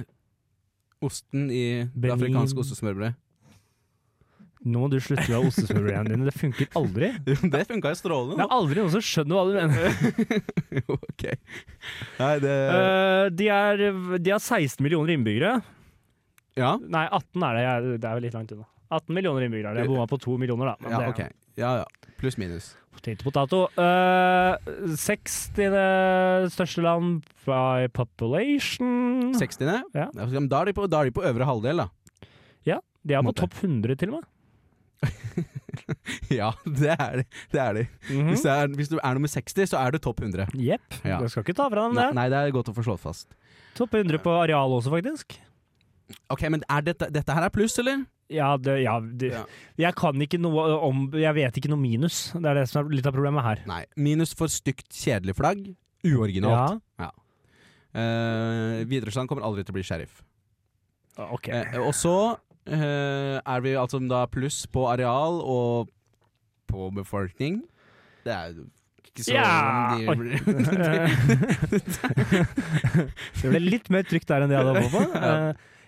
[1.05, 2.15] osten i det Benin.
[2.17, 3.13] afrikanske ostesmørbrødet.
[4.65, 6.25] nå må du slutte med ostesmørbrødene dine.
[6.29, 7.11] Det funker aldri.
[7.53, 8.39] det funka jo strålende.
[8.39, 10.41] Det er aldri noen som skjønner hva du mener.
[10.97, 11.23] Ok.
[12.17, 13.85] Nei, det uh, de, er,
[14.17, 15.59] de har 16 millioner innbyggere.
[16.59, 16.75] Ja.
[16.81, 17.63] Nei, 18 er det.
[17.65, 18.67] Jeg, det er vel litt langt unna.
[18.93, 19.81] 18 millioner innbyggere.
[19.81, 20.75] Jeg bomma på 2 millioner, da.
[20.83, 21.39] Men ja, det, ok.
[21.59, 22.13] Ja ja.
[22.21, 22.71] Pluss minus.
[22.93, 23.59] Potato, potato.
[23.75, 25.73] Uh, 60.
[26.53, 29.33] største land by population.
[29.35, 29.65] 60.
[29.97, 30.07] Ja.
[30.13, 31.89] Da er de på, da er de på øvre halvdel, da.
[33.03, 34.29] De er på topp 100 til og med.
[36.31, 37.23] Ja, det er de.
[37.51, 37.81] Det er de.
[38.07, 38.27] Mhm.
[38.29, 40.45] Hvis, det er, hvis du er nummer 60, så er du topp 100.
[40.55, 40.99] Jepp.
[41.03, 41.17] Ja.
[41.19, 42.15] Du skal ikke ta fra dem Nei, det.
[42.17, 43.33] nei, det er godt å få slått fast.
[43.75, 45.35] Topp 100 på areal også, faktisk.
[46.33, 48.03] Ok, men dette, dette her er pluss, eller?
[48.33, 49.43] Ja, det, ja, det, Ja.
[49.77, 52.31] Jeg kan ikke noe om Jeg vet ikke noe minus.
[52.33, 53.65] Det er det som er litt av problemet her.
[53.69, 53.83] Nei.
[53.95, 55.67] Minus for stygt, kjedelig flagg.
[56.03, 56.81] Uoriginalt.
[56.99, 57.11] Ja,
[57.93, 60.23] Eh, Videresland kommer aldri til å bli sheriff.
[61.13, 61.49] ok.
[61.53, 65.91] Uh, og så uh, er vi altså da pluss på areal og
[66.69, 67.61] på befolkning.
[68.25, 68.65] Det er jo
[69.05, 69.93] ikke så Ja,
[73.43, 75.03] det ble litt mer trygt der enn det jeg hadde håpet på.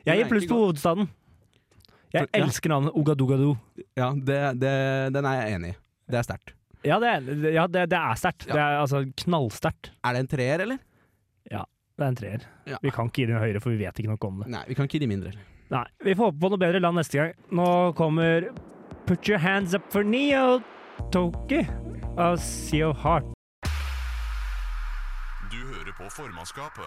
[0.06, 1.08] Jeg gir pluss på hovedstaden.
[2.14, 2.44] Jeg Ja.
[2.46, 3.58] elsker navnet Ogadogado.
[3.98, 4.74] Ja, det, det,
[5.14, 5.78] den er jeg enig i.
[6.12, 6.54] Det er sterkt.
[6.86, 8.46] Ja, det er, ja, det, det er sterkt.
[8.48, 8.54] Ja.
[8.54, 9.90] Det er altså knallsterkt.
[10.06, 10.78] Er det en treer, eller?
[11.52, 11.64] Ja,
[11.98, 12.46] Det er en treer.
[12.70, 12.78] Ja.
[12.84, 14.48] Vi kan ikke gi den høyere, for vi vet ikke noe om det.
[14.54, 15.32] Nei, vi kan ikke gi de mindre.
[15.74, 17.34] Nei, Vi får håpe på noe bedre land neste gang.
[17.52, 18.52] Nå kommer
[19.08, 20.60] Put Your Hands Up for Neo
[21.12, 21.64] Toki
[22.22, 23.32] av Sea of Heart.
[25.52, 26.86] Du hører på formannskapet.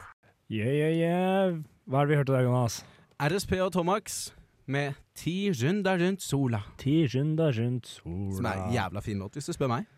[0.50, 1.58] Yeah, yeah, yeah.
[1.88, 2.78] Hva er det vi hørte der, Jonas?
[3.18, 4.28] RSP og Tomax
[4.70, 6.60] med Ti runder rundt sola.
[6.78, 9.88] Ti runder rundt sola Som er en jævla fin låt, hvis du spør meg.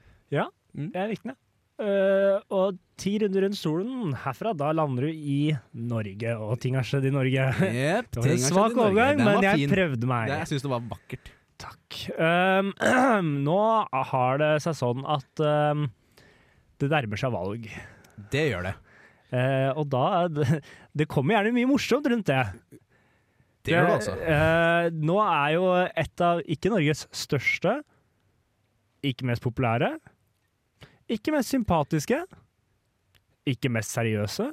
[0.94, 1.36] Jeg likte den.
[1.80, 6.84] Uh, og ti runder rundt solen herfra, da lander du i Norge, og ting har
[6.88, 7.46] skjedd i Norge.
[7.60, 10.28] Yep, Det var en svak overgang, men jeg prøvde meg.
[10.28, 11.32] Det, jeg syns det var vakkert.
[11.60, 12.02] Takk.
[12.16, 12.74] Um,
[13.48, 13.62] nå
[14.14, 15.88] har det seg sånn at um,
[16.80, 17.68] det nærmer seg valg.
[18.32, 18.78] Det gjør det.
[19.30, 20.60] Uh, og da det,
[20.96, 22.44] det kommer gjerne mye morsomt rundt det.
[23.64, 24.14] Det gjør det altså.
[24.24, 25.64] Eh, nå er jo
[26.04, 27.74] et av ikke Norges største,
[29.04, 29.90] ikke mest populære,
[31.10, 32.22] ikke mest sympatiske,
[33.50, 34.48] ikke mest seriøse.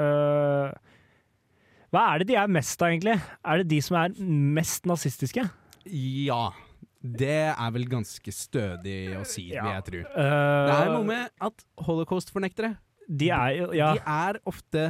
[0.00, 0.72] Eh,
[1.90, 3.16] hva er det de er mest av, egentlig?
[3.44, 4.12] Er det de som er
[4.56, 5.44] mest nazistiske?
[5.90, 6.42] Ja.
[7.00, 9.62] Det er vel ganske stødig å si, Ja.
[9.64, 10.00] vil jeg tro.
[10.12, 12.74] Uh, Det er noe med at holocaust-fornektere
[13.08, 13.94] De er jo Ja.
[13.94, 14.82] De er ofte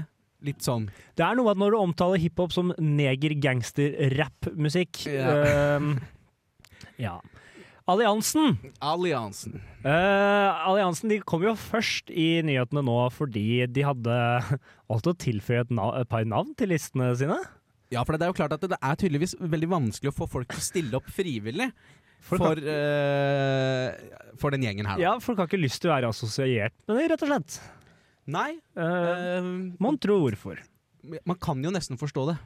[0.47, 0.85] litt sånn
[1.19, 5.29] Det er noe med at når du omtaler hiphop som neger-gangster-rapp-musikk Ja.
[5.77, 5.89] ehm,
[7.01, 7.17] ja.
[7.91, 9.55] Alliansen Alliansen.
[9.83, 14.15] Uh, Alliansen de kom jo først i nyhetene nå fordi de hadde
[14.91, 17.39] valgt å tilføye et, et par navn til listene sine.
[17.91, 20.47] Ja, for det er jo klart at det er tydeligvis veldig vanskelig å få folk
[20.53, 21.71] til å stille opp frivillig
[22.23, 23.89] For, for, eh,
[24.39, 24.97] for den gjengen her.
[25.01, 25.03] da.
[25.03, 27.51] Ja, Folk har ikke lyst til å være assosiert med det, rett og slett.
[28.27, 29.43] Nei, Uh, eh,
[29.81, 30.59] Mon tro hvorfor.
[31.27, 32.39] man kan jo nesten forstå det.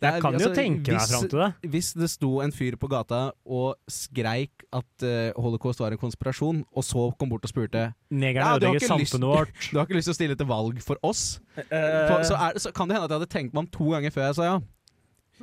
[0.00, 1.70] Det er- Jeg kan jo altså, tenke meg hvis- fram til det.
[1.72, 6.64] Hvis det sto en fyr på gata og skreik at uh, holocaust var en konspirasjon,
[6.72, 9.50] og så kom bort og spurte Negerne Ja, ødelegger samfunnet vårt.
[9.72, 11.40] Du har ikke lyst til å stille til valg for oss?
[11.56, 11.62] Uh,
[12.06, 14.10] For, så, er, så kan det hende at jeg hadde tenkt meg om to ganger
[14.14, 14.60] før jeg sa ja.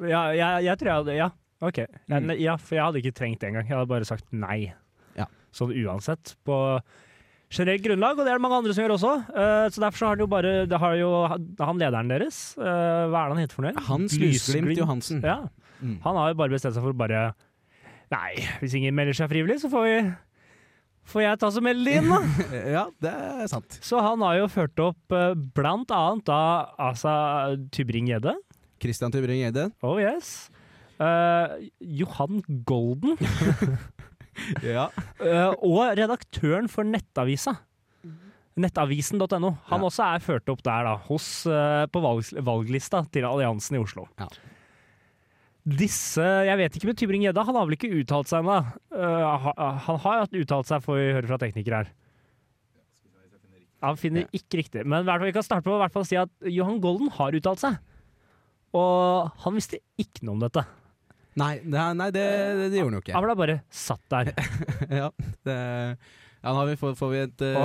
[0.08, 1.30] ja, jeg, jeg tror jeg hadde Ja,
[1.62, 1.78] OK.
[2.08, 2.40] Ja, Mm.
[2.40, 3.68] ja, for jeg hadde ikke trengt det engang.
[3.68, 4.74] Jeg hadde bare sagt nei.
[5.18, 5.26] Ja.
[5.52, 6.36] Sånn uansett.
[6.46, 6.80] På
[7.56, 9.14] generelt grunnlag, og det er det mange andre som gjør også.
[9.32, 13.08] Uh, så derfor så har han jo bare det har jo han lederen deres, uh,
[13.12, 13.86] hva er det han heter for noe?
[13.88, 14.76] Hans Lysglimt.
[14.78, 15.24] Johansen.
[15.26, 15.42] Ja.
[15.80, 15.98] Mm.
[16.06, 17.28] Han har jo bare bestemt seg for bare
[18.14, 19.98] Nei, hvis ingen melder seg frivillig, så får vi
[21.06, 22.20] Får jeg ta som melde inn, da?
[22.78, 23.78] Ja, det er sant.
[23.86, 26.40] Så han har jo ført opp uh, blant annet da
[26.82, 27.14] Asa
[27.76, 28.34] Tybring-Gjedde.
[28.82, 29.70] Christian Tybring-Gjedde.
[29.86, 30.50] Oh yes.
[31.80, 33.20] Johan Golden.
[34.66, 34.90] Ja.
[35.24, 37.56] Eh, og redaktøren for Nettavisa.
[38.56, 39.50] Nettavisen.no.
[39.68, 39.86] Han Ja.
[39.90, 44.08] også er ført opp der, da, hos, eh, på valg, valglista til Alliansen i Oslo.
[44.20, 44.28] Ja.
[45.66, 48.60] Disse Jeg vet ikke med Tybring-Gjedda, han har vel ikke uttalt seg ennå.
[48.94, 49.50] Uh,
[49.88, 51.90] han har uttalt seg, får vi høre fra tekniker her.
[53.82, 54.86] Han finner ikke riktig.
[54.86, 56.78] Men i hvert fall, vi kan starte på å i hvert fall si at Johan
[56.82, 57.80] Golden har uttalt seg.
[58.78, 60.64] Og han visste ikke noe om dette.
[61.36, 62.26] Nei, det, er- nei det,
[62.60, 63.16] det, det gjorde han jo ikke.
[63.18, 64.30] Han ble bare satt der.
[65.02, 65.10] ja,
[65.48, 67.58] det, ja, nå har vi, får, får vi et uh,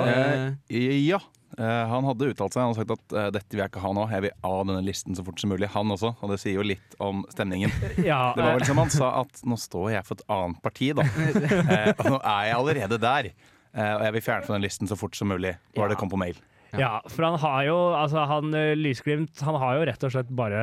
[0.71, 1.21] uh, ja.
[1.59, 2.63] Eh, han hadde uttalt seg.
[2.63, 4.05] Han hadde sagt at dette vil jeg ikke ha nå.
[4.15, 5.69] Jeg vil av denne listen så fort som mulig.
[5.75, 6.13] Han også.
[6.23, 7.73] Og det sier jo litt om stemningen.
[8.07, 10.93] Ja, Det var vel som han sa at nå står jeg for et annet parti,
[10.97, 11.05] da.
[11.05, 13.31] Eh, og nå er jeg allerede der.
[13.75, 15.57] Eh, og jeg vil fjerne fra den listen så fort som mulig.
[15.77, 15.91] Hva Ja.
[15.93, 16.39] det kom på mail.
[16.79, 20.61] Ja, for han har jo Altså, han Lysglimt, han har jo rett og slett bare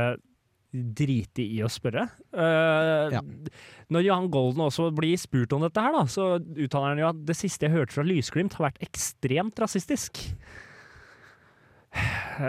[0.98, 2.08] driti i å spørre.
[2.36, 3.22] Uh, Ja.
[3.94, 7.22] Når Johan Golden også blir spurt om dette her, da, så uttaler han jo at
[7.30, 10.20] det siste jeg hørte fra Lysglimt har vært ekstremt rasistisk.
[12.38, 12.44] Uh,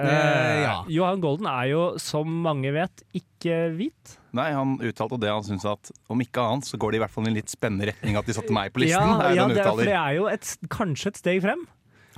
[0.61, 0.73] ja.
[0.93, 4.17] Johan Golden er jo, som mange vet, ikke hvit.
[4.37, 7.15] Nei, han uttalte det han syntes at om ikke annet, så går det i hvert
[7.15, 8.99] fall i en litt spennende retning at de satte meg på listen.
[9.15, 11.65] Ja, er ja det, er- for det er jo et, kanskje et steg frem.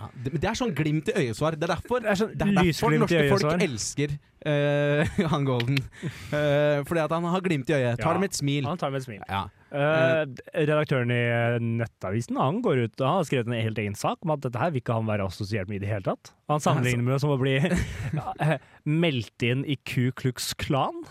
[0.01, 1.57] Ja, det, men det er sånn glimt i øyet-svar.
[1.61, 4.15] Det er derfor, Det er sånn det er derfor norske folk elsker
[4.49, 5.77] uh, Johan Golden.
[6.33, 8.01] Uh, fordi at han har glimt i øyet.
[8.01, 8.13] Tar Ja.
[8.17, 8.65] det med et smil.
[8.65, 9.21] Han tar med et smil.
[9.29, 9.43] Ja.
[9.71, 10.25] Uh,
[10.57, 11.21] redaktøren i
[11.63, 14.73] Nettavisen han går ut han har skrevet en helt egen sak om at dette her
[14.75, 16.33] vil ikke han være assosiert med i det hele tatt.
[16.51, 17.55] Han sammenligner med det som å bli
[18.41, 18.57] eh,
[18.89, 21.05] meldt inn i Ku Klux Klan.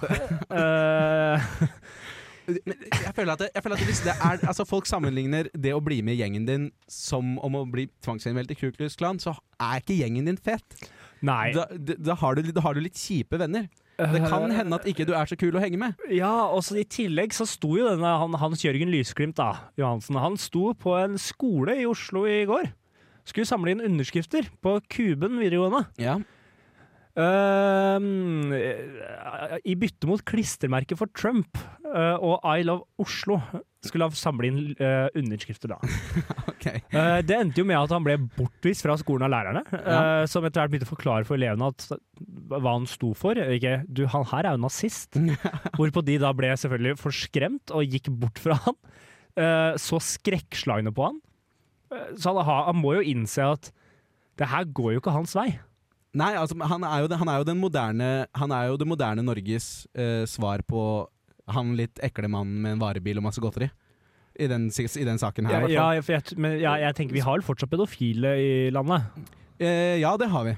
[2.50, 5.74] Eh, jeg føler at, det, jeg føler at hvis det er Altså Folk sammenligner det
[5.76, 9.22] å bli med i gjengen din som om å bli tvangsinnmeldt i Ku Klux Klan,
[9.22, 10.80] så er ikke gjengen din fet.
[11.22, 11.52] nei.
[11.56, 13.70] Da, da, har du, da har du litt kjipe venner.
[14.00, 16.00] Det kan hende at ikke du er så kul å henge med.
[16.16, 20.16] Ja, og så i tillegg så sto jo denne han, Hans Jørgen Lysglimt da, Johansen,
[20.16, 22.72] han sto på en skole i Oslo i går.
[23.28, 25.84] Skulle samle inn underskrifter på Kuben videregående.
[26.00, 26.16] Ja.
[27.18, 27.98] Eh,
[29.66, 31.58] I bytte mot klistremerket for Trump
[31.90, 33.40] uh, og I Love Oslo
[33.84, 35.78] skulle han samle inn uh, underskrifter da.
[36.52, 36.82] okay.
[36.92, 40.02] Eh, det endte jo med at han ble bortvist fra skolen av lærerne, ja.
[40.28, 41.88] som etter hvert begynte å forklare for elevene at,
[42.52, 43.40] hva han sto for.
[43.56, 45.16] Ikke, du, han her er jo nazist.
[45.78, 48.78] Hvorpå de da ble selvfølgelig forskremt og gikk bort fra han.
[49.80, 51.24] Så skrekkslagne på han.
[52.20, 53.72] Så han, han må jo innse at
[54.40, 55.54] det her går jo ikke hans vei.
[56.18, 58.88] Nei, altså, han er jo, det- han er jo den moderne Han er jo det
[58.88, 61.08] moderne Norges eh, svar på
[61.50, 63.70] han litt ekle mannen med en varebil og masse godteri.
[64.40, 67.24] I den, i den saken her, i Ja, ja, jeg, men ja, jeg tenker vi
[67.26, 69.02] har fortsatt pedofile i landet.
[69.60, 70.54] Eh, ja, det har vi.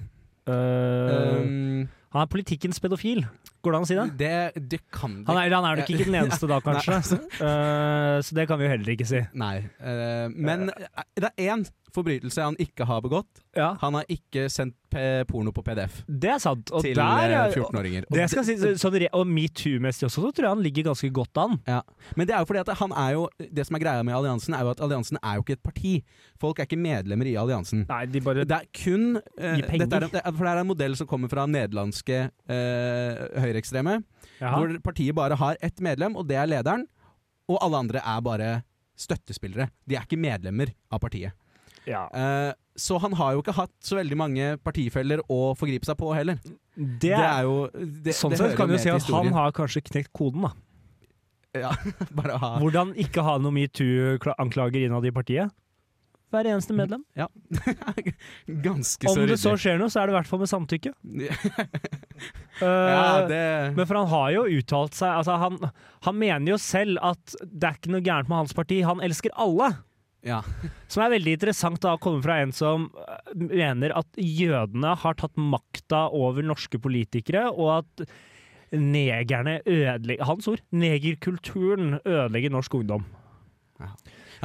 [0.50, 3.24] Uh, Um, han er politikkens pedofil,
[3.62, 4.08] går det an å si det?
[4.20, 7.20] det, det kan Han er, han er nok ikke den eneste da, kanskje.
[7.42, 9.22] Eh, så det kan vi jo heller ikke si.
[9.38, 9.56] Nei.
[9.82, 13.42] Uh, men uh, det er én forbrytelse han ikke har begått.
[13.56, 14.78] Ja, Han har ikke sendt
[15.28, 16.72] porno på PDF Det er sant.
[16.76, 18.08] Og til der eh, er- 14-åringer.
[18.12, 21.58] Og si, sånn, og metoo-messig også, så tror jeg han ligger ganske godt an.
[21.68, 21.82] Ja.
[22.16, 24.56] Men det er jo fordi at han er jo Det som er greia med alliansen,
[24.56, 25.94] er jo at alliansen er jo ikke et parti.
[26.40, 27.86] Folk er ikke medlemmer i alliansen.
[27.90, 30.10] Nei, de bare Det er kun uh, Gi penger.
[30.12, 32.20] er, For det er en modell som kommer fra nederlandske
[32.52, 34.00] eh, høyreekstreme.
[34.42, 36.88] Hvor partiet bare har ett medlem, og det er lederen.
[37.52, 38.50] Og alle andre er bare
[39.00, 39.70] støttespillere.
[39.86, 41.38] De er ikke medlemmer av partiet.
[41.86, 42.08] ja.
[42.16, 46.14] Uh, så han har jo ikke hatt så veldig mange partifeller å forgripe seg på
[46.16, 46.38] heller.
[46.76, 50.14] Det, Det er jo det, Sånn sett kan du si at han har kanskje knekt
[50.16, 50.54] koden, da.
[51.66, 51.74] ja,
[52.62, 55.52] Hvordan ikke ha noe metoo-anklager innad i partiet.
[56.32, 57.04] Hver eneste medlem.
[57.20, 57.28] Ja.
[58.66, 60.94] Ganske så Om det så skjer noe, så er det i hvert fall med samtykke.
[62.62, 65.56] ja, Eh, det Men for han har jo uttalt seg altså han,
[66.06, 69.34] han mener jo selv at det er ikke noe gærent med hans parti, han elsker
[69.40, 69.72] alle.
[70.26, 70.42] Ja.
[70.92, 75.18] Som er veldig interessant da å komme fra en som eh, mener at jødene har
[75.18, 78.06] tatt makta over norske politikere, og at
[78.72, 80.62] negerne ødelegger Hans ord.
[80.72, 83.04] Negerkulturen ødelegger norsk ungdom.
[83.82, 83.90] ja,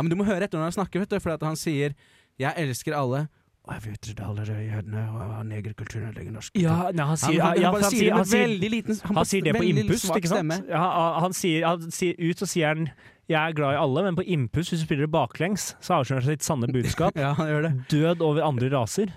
[0.02, 1.94] men du må høre etter når han snakker, vet du, for han sier
[2.38, 3.26] 'jeg elsker alle'.
[3.66, 6.68] Og jeg vet ikke alle jødene og negerkulturen ødelegger norsk kultur.
[6.68, 8.70] Ja, nei, han sier, han, han, ja, bare han sier, det han med sier, veldig
[8.70, 10.68] liten han sier det på veldig ikke sant?
[10.70, 10.85] Ja,
[11.24, 12.90] han sier, han sier, ut så sier han
[13.26, 16.22] 'jeg er glad i alle', men på innpust, hvis du spiller det baklengs, så avslører
[16.22, 17.18] han sitt sanne budskap.
[17.24, 17.72] Ja, han gjør det.
[17.90, 19.11] Død over andre raser.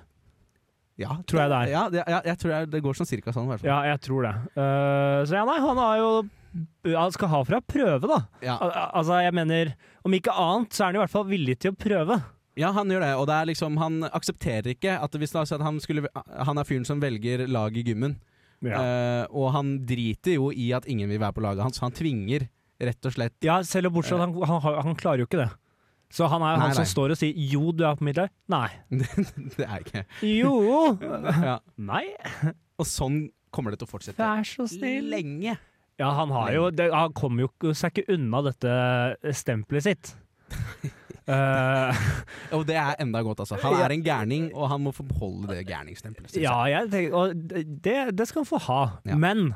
[0.97, 1.67] Ja, Tror jeg det er.
[1.69, 3.69] Ja, ja, jeg tror det går sånn cirka sånn, i hvert fall.
[3.69, 4.33] Ja, jeg tror det.
[4.57, 6.09] Uh, så ja, nei, han har jo
[6.85, 8.19] Han skal ha for å prøve, da.
[8.41, 8.55] Ja.
[8.61, 9.73] Al al- altså, jeg mener
[10.05, 12.17] Om ikke annet, så er han i hvert fall villig til å prøve.
[12.59, 15.49] Ja, han gjør det, og det er liksom, han aksepterer ikke at hvis la oss
[15.53, 18.17] si at han, skulle, han er fyren som velger lag i gymmen,
[18.65, 21.79] eh, og han driter jo i at ingen vil være på laget hans.
[21.79, 22.47] Han tvinger
[22.79, 25.39] rett og slett Ja, selv og bortsett fra at han, han, han klarer jo ikke
[25.45, 25.49] det.
[26.11, 26.89] Så han er Nei, han som nei.
[26.89, 28.31] står og sier 'jo, du er på mitt lag'.
[28.49, 28.69] Nei.
[29.55, 30.97] Det er ikke Jo!
[31.49, 31.59] ja.
[31.77, 32.05] Nei.
[32.79, 35.05] Og sånn kommer det til å fortsette Vær så snill.
[35.13, 35.55] lenge.
[35.99, 38.73] Ja, han har jo det, Han kommer jo seg ikke unna dette
[39.35, 40.11] stempelet sitt.
[41.29, 41.93] Uh,
[42.55, 43.59] Og det er enda godt, altså.
[43.61, 46.39] Han er en gærning, og han må få beholde det gærningsstempelet.
[46.41, 46.89] ja, jeg.
[46.93, 48.79] tenker, og det, det skal han få ha.
[49.05, 49.17] Ja.
[49.19, 49.51] Men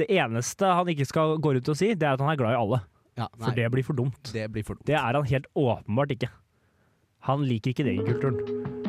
[0.00, 2.56] det eneste han ikke skal gå ut og si, det er at han er glad
[2.56, 2.80] i alle.
[3.20, 4.30] Ja, For det blir for dumt.
[4.32, 4.86] det blir for dumt.
[4.88, 6.30] Det er han helt åpenbart ikke.
[7.28, 8.38] Han liker ikke negerkulturen.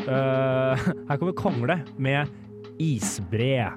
[0.06, 0.78] Uh,
[1.10, 2.32] her kommer Kongle med
[2.80, 3.74] isbre.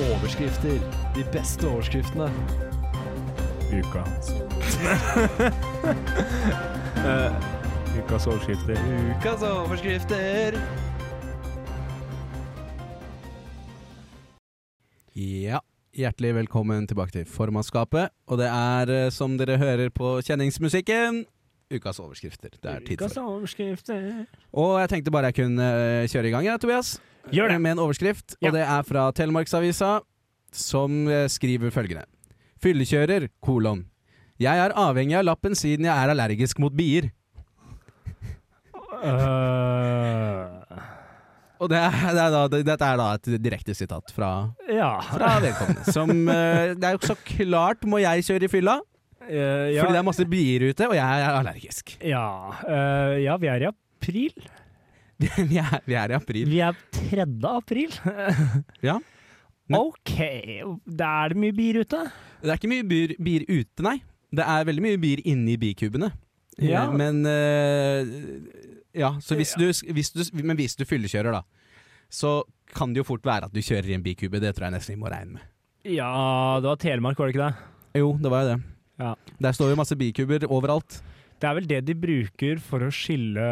[0.00, 0.80] Overskrifter.
[1.14, 2.30] De beste overskriftene.
[3.72, 4.00] Uka.
[6.96, 7.34] uh,
[8.00, 8.78] ukas overskrifter.
[9.18, 10.56] Ukas overskrifter.
[15.14, 15.60] Ja,
[15.92, 18.08] hjertelig velkommen tilbake til formannskapet.
[18.26, 21.26] Og det er, eh, som dere hører på kjenningsmusikken,
[21.70, 22.56] ukas overskrifter.
[22.56, 23.04] Det er tid for.
[23.04, 24.10] Ukas overskrifter.
[24.52, 27.00] Og jeg tenkte bare jeg kunne eh, kjøre i gang, jeg, Tobias.
[27.30, 27.60] Gjør det.
[27.62, 28.36] Med en overskrift.
[28.38, 28.48] Ja.
[28.48, 30.00] Og det er fra Telemarksavisa,
[30.56, 32.06] som eh, skriver følgende.
[32.60, 33.86] Fyllekjører, kolon.
[34.40, 37.10] Jeg er avhengig av lappen siden jeg er allergisk mot bier.
[39.00, 40.48] Uh...
[41.60, 44.30] Og det er, det er da, det, dette er da et direkte sitat fra,
[44.64, 44.94] ja.
[45.12, 45.92] fra vedkommende.
[45.92, 48.78] Som eh, Det er jo så klart må jeg kjøre i fylla,
[49.20, 49.84] Uh, ja.
[49.84, 51.92] fordi det er masse bier ute, og jeg er allergisk.
[52.02, 54.32] Ja, uh, ja, vi er i april.
[55.50, 56.48] vi, er, vi er i april.
[56.50, 57.26] Vi er 3.
[57.54, 57.92] april.
[58.88, 58.98] Ja.
[59.70, 60.16] Men- OK.
[60.88, 62.00] Da er det mye bier ute.
[62.40, 63.98] Det er ikke mye bier, bier ute, nei.
[64.34, 66.08] Det er veldig mye bier inni bikubene.
[66.60, 66.86] Ja.
[66.88, 68.10] Eh, Men uh,
[68.96, 71.44] Ja, så hvis du, hvis du, men hvis du fyllekjører, da,
[72.10, 72.40] så
[72.74, 74.40] kan det jo fort være at du kjører i en bikube.
[74.42, 75.46] Det tror jeg nesten vi må regne med.
[75.86, 76.10] Ja,
[76.60, 78.00] det var Telemark, var det ikke det?
[78.02, 78.58] Jo, det var jo det.
[79.00, 79.14] Ja.
[79.46, 80.98] Der står jo masse bikuber overalt.
[81.40, 83.44] Det er vel det de bruker for å skille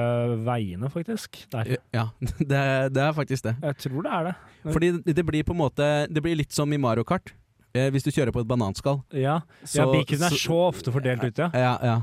[0.44, 1.40] veiene, faktisk.
[1.54, 1.76] Der.
[1.94, 2.08] Ja,
[2.52, 3.56] det, det er faktisk det.
[3.64, 4.34] Jeg tror det er det.
[4.68, 7.32] Fordi det blir på en måte Det blir litt som i Mario Kart.
[7.76, 9.02] Eh, hvis du kjører på et bananskall.
[9.12, 11.50] Ja, Så- ja bikene er så- ofte fordelt ute, ja.
[11.52, 11.98] Ja, ja.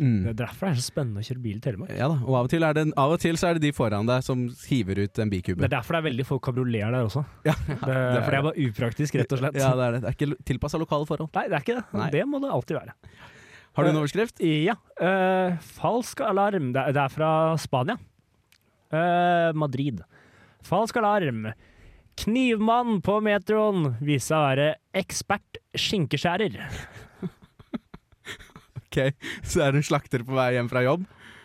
[0.00, 0.22] Mm.
[0.24, 1.90] Det er derfor det er så spennende å kjøre bil i Telemark.
[1.92, 3.72] Ja da, og av og, til er det, av og til så er det de
[3.76, 5.60] foran deg som hiver ut en bikube.
[5.60, 7.24] Det er derfor det er veldig få kabrioleter der også.
[7.44, 9.58] Ja, Det, det er for det er bare upraktisk, rett og slett.
[9.60, 10.00] Ja, det er det.
[10.00, 11.28] Det er ikke tilpassa lokale forhold.
[11.36, 11.84] Nei, det er ikke det.
[12.00, 12.08] Nei.
[12.16, 12.96] Det må det alltid være.
[13.76, 14.40] Har du en overskrift?
[14.42, 14.74] Ja.
[15.00, 16.72] Uh, falsk alarm.
[16.74, 17.30] Det er, fra
[17.60, 17.96] Spania.
[18.90, 20.02] Uh, Madrid.
[20.66, 21.52] Falsk alarm.
[22.20, 24.66] Knivmann på metroen viser seg å være
[25.02, 26.58] ekspert skinkeskjærer.
[28.90, 29.12] Ok,
[29.46, 31.04] Så er det en slakter på vei hjem fra jobb?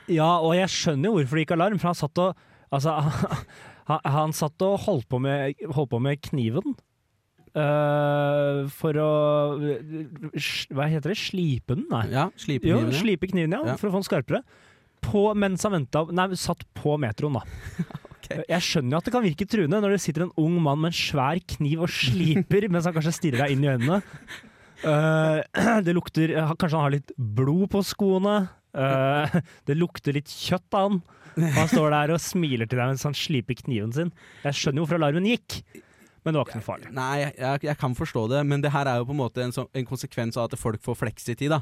[0.10, 2.40] Ja, og jeg skjønner jo hvorfor det gikk alarm, for han satt og
[2.74, 2.96] Altså,
[3.92, 6.74] han, han satt og holdt på med, holdt på med kniven.
[7.56, 9.10] Eh, for å
[10.76, 11.20] Hva heter det?
[11.20, 11.86] Slipe den?
[11.92, 12.06] Nei.
[12.14, 13.76] Ja, slipe kniven, Jo, slipe kniven, ja, Ja.
[13.80, 14.44] for å få den skarpere.
[15.06, 17.46] På, mens han venta Nei, satt på metroen, da.
[18.50, 20.94] Jeg skjønner jo at det kan virke truende når det sitter en ung mann med
[20.94, 24.00] en svær kniv og sliper mens han kanskje stirrer deg inn i øynene.
[24.86, 25.42] Uh,
[25.86, 28.48] det lukter Kanskje han har litt blod på skoene.
[28.76, 29.30] Uh,
[29.70, 31.04] det lukter litt kjøtt av han.
[31.36, 34.12] Han står der og smiler til deg mens han sliper kniven sin.
[34.46, 35.60] Jeg skjønner jo hvorfor alarmen gikk,
[36.26, 36.92] men det var ikke noe farlig.
[36.98, 39.54] Nei, jeg, jeg, kan forstå det, men det her er jo på en måte en,
[39.54, 41.54] sånn- en konsekvens av at folk får fleksitid.
[41.54, 41.62] da.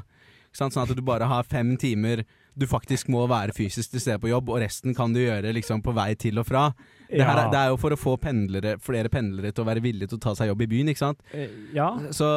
[0.54, 2.22] Sånn at du bare har fem timer
[2.54, 5.80] du faktisk må være fysisk til stede på jobb, og resten kan du gjøre liksom
[5.82, 6.68] på vei til og fra.
[7.10, 9.82] Det, her er, det er jo for å få pendlere, flere pendlere til å være
[9.82, 10.92] villige til å ta seg jobb i byen.
[10.92, 11.20] ikke sant?
[11.34, 12.28] Eh, Ja, Så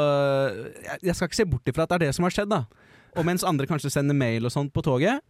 [0.81, 2.63] jeg, jeg skal ikke se bort ifra at det er det som har skjedd, da.
[3.17, 5.21] Og mens andre kanskje sender mail og sånt på toget,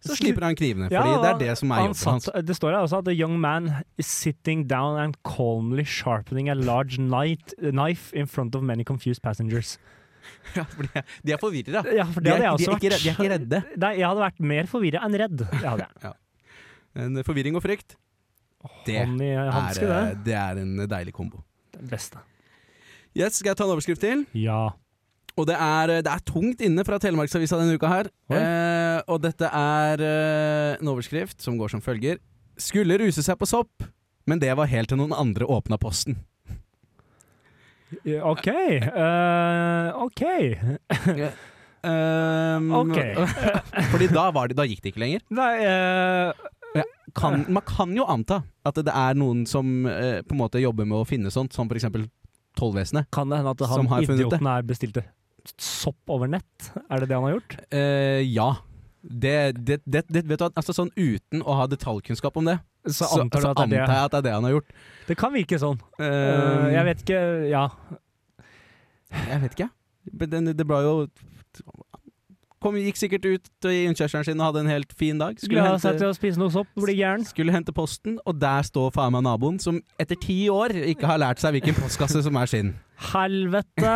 [0.00, 0.88] så slipper han knivene.
[0.88, 2.28] Fordi det er det som er jobben hans.
[2.48, 6.54] Det står her også at the young man is sitting down and calmly sharpening a
[6.54, 9.78] large knife in front of many confused passengers.
[10.54, 11.82] Ja, for de er forvirra.
[11.96, 13.62] Ja, for De er- de er ikke de er ikke redde.
[13.76, 15.46] Nei, jeg hadde vært mer forvirra enn redd.
[15.62, 16.12] Jeg.
[17.00, 17.92] En forvirring og frykt,
[18.84, 20.24] det Honey, er, hanske, eh, det.
[20.26, 21.38] det er en deilig kombo.
[21.76, 22.18] Den beste.
[23.14, 24.24] Yes, Skal jeg ta en overskrift til?
[24.34, 24.72] Ja.
[25.38, 28.10] Og det er, det er tungt inne fra Telemarksavisa denne uka her.
[28.34, 32.18] Eh, og dette er eh, en overskrift som går som følger.
[32.60, 33.86] Skulle ruse seg på sopp,
[34.28, 36.18] men det var helt til noen andre åpna posten.
[38.06, 38.46] OK.
[38.86, 40.22] Uh, OK.
[41.80, 42.98] Um, Ok.
[43.92, 45.22] fordi da, var det, da gikk det ikke lenger.
[45.32, 46.48] Nei uh
[47.16, 50.86] Kan, man kan jo anta at det er noen som eh, på en måte jobber
[50.86, 51.88] med å finne sånt, som f.eks.
[52.54, 53.08] Tollvesenet.
[53.10, 54.26] Kan det hende at Som han har funnet det.
[54.28, 55.02] idioten her bestilte
[55.58, 56.70] sopp over nett?
[56.88, 57.56] Er det det han har gjort?
[57.74, 58.50] Uh, ja.
[59.00, 63.08] Det, det, det, det, vet du, altså sånn Uten å ha detaljkunnskap om det, Så
[63.16, 63.78] antar så, så det antar det?
[63.80, 64.74] jeg at det er det han har gjort.
[65.08, 65.80] Det kan virke sånn.
[65.96, 67.64] Uh, uh, jeg vet ikke Ja.
[69.10, 69.70] Jeg vet ikke.
[70.30, 70.94] Den, det ble jo
[72.62, 75.38] kom, Gikk sikkert ut i innkjørselen sin og hadde en helt fin dag.
[75.40, 76.10] Skulle, ja, hente,
[76.54, 76.96] sopp, bli
[77.28, 81.20] skulle hente posten, og der står faen meg naboen, som etter ti år ikke har
[81.22, 82.74] lært seg hvilken postkasse som er sin.
[83.12, 83.94] Helvete!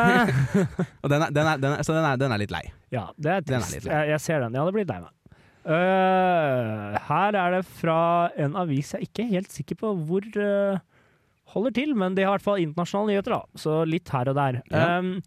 [1.05, 2.63] Og den er, den er, den er, så den er, den er litt lei.
[2.95, 3.77] Ja, det er trist.
[3.85, 4.57] jeg, jeg ser den.
[4.57, 5.13] Ja, det blir lei meg.
[5.65, 8.01] Uh, her er det fra
[8.37, 10.81] en avis jeg ikke er helt sikker på hvor uh,
[11.55, 13.61] holder til, men de har i hvert fall internasjonale nyheter, da.
[13.61, 14.61] Så litt her og der.
[14.73, 14.99] Ja.
[15.01, 15.19] Um,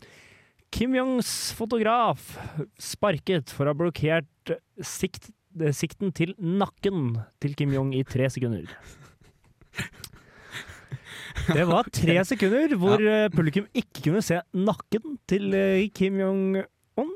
[0.74, 2.34] Kim Jongs fotograf
[2.82, 4.52] sparket for å ha blokkert
[4.84, 5.30] sikt,
[5.62, 8.68] eh, sikten til nakken til Kim Jong i tre sekunder.
[11.48, 13.28] Det var tre sekunder hvor ja.
[13.34, 17.14] publikum ikke kunne se nakken til eh, Kim Jong-un,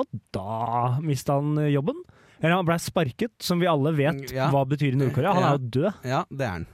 [0.00, 2.00] og da mista han eh, jobben.
[2.40, 4.46] Eller han blei sparket, som vi alle vet Ja.
[4.48, 5.34] hva betyr i Nord-Korea.
[5.36, 5.48] Han Ja.
[5.50, 6.06] er jo død.
[6.08, 6.66] Ja, det er han.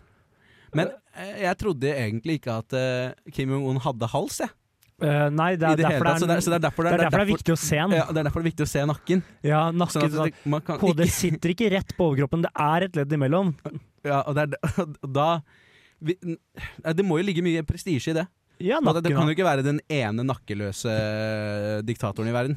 [0.76, 4.52] Men eh, jeg trodde egentlig ikke at eh, Kim Jong-un hadde hals, jeg.
[4.96, 6.22] Eh, nei, det er derfor tatt.
[6.22, 7.94] Det er, det er derfor det er derfor det er viktig å se den.
[7.98, 9.22] ja, det er derfor det er viktig å se nakken.
[9.44, 12.86] Ja, Sånn nakken, sånn det, kan Hodet ikke, sitter ikke rett på overkroppen, det er
[12.86, 13.52] et ledd imellom.
[14.08, 14.86] ja, og det, er,
[15.18, 15.26] da
[16.00, 18.24] vi, Det må jo ligge mye prestisje i det.
[18.64, 22.56] Ja, nakken, det, kan jo ikke være den ene nakkeløse eh, diktatoren i verden.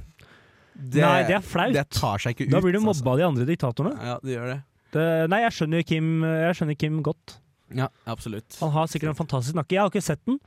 [0.80, 1.76] Det, Nei, det er flaut.
[1.76, 2.54] Det tar seg ikke ut.
[2.56, 2.94] Da blir du altså.
[2.94, 4.00] mobba av de andre diktatorene.
[4.00, 4.60] Ja, det gjør det.
[4.96, 7.36] Det, nei, jeg skjønner, Kim, jeg skjønner Kim godt.
[7.76, 8.56] Ja, absolutt.
[8.64, 9.76] Han har sikkert en fantastisk nakke.
[9.76, 10.40] Jeg har ikke sett den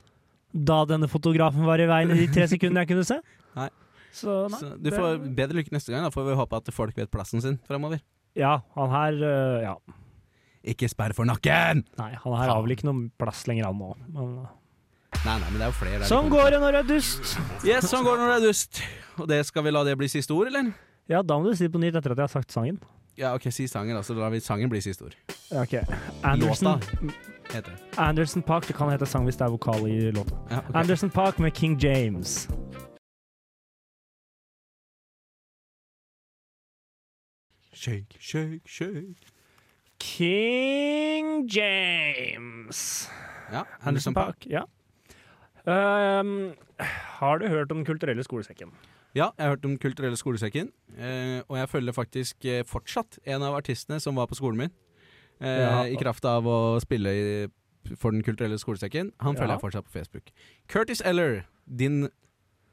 [0.53, 3.17] da denne fotografen var i veien i de tre sekundene jeg kunne se.
[3.59, 3.69] Nei.
[4.13, 4.59] Så nei.
[4.61, 6.03] Så du får bedre lykke neste gang.
[6.05, 8.01] Da får vi håpe at folk vet plassen sin fremover.
[8.37, 9.75] Ja, han her øh, Ja.
[10.63, 11.81] Ikke sperr for nakken!
[11.99, 13.89] Nei, han her har vel ikke noen plass lenger, han nå.
[14.13, 14.37] Men,
[15.25, 16.07] Nei, nei, men det er jo flere der.
[16.07, 17.33] sånn går det når du er dust.
[17.67, 18.79] Yes, sånn går det når det er dust.
[19.19, 20.71] Og det skal vi la det bli siste ord, eller?
[21.11, 22.79] Ja, da må du si det på nytt etter at jeg har sagt sangen.
[23.19, 24.01] Ja, ok, si sangen, da.
[24.07, 25.17] Så lar vi sangen bli siste ord.
[25.51, 25.75] Ja, Ok.
[26.23, 26.79] Anderson,
[27.53, 27.97] Heter det.
[27.97, 28.67] Anderson Park.
[28.67, 30.35] Det kan hete sang hvis det er vokal i låta.
[30.49, 30.79] Ja, okay.
[30.79, 32.49] Anderson Park med King James.
[37.73, 39.15] Shake, shake, shake.
[39.99, 43.09] King James.
[43.51, 44.47] Ja, Anderson Park.
[44.49, 44.63] Ja.
[45.65, 46.53] Um,
[47.19, 48.71] har du hørt om Den kulturelle skolesekken?
[49.15, 53.43] Ja, jeg har hørt om Kulturelle skolesekken, eh, og jeg følger faktisk eh, fortsatt en
[53.45, 54.71] av artistene som var på skolen min.
[55.43, 55.83] Eh, Ja.
[55.85, 57.47] I kraft av å spille i,
[57.99, 59.11] for Den kulturelle skolesekken.
[59.19, 59.59] Han følger Ja.
[59.59, 60.31] jeg fortsatt på Facebook.
[60.71, 62.07] Curtis Eller, din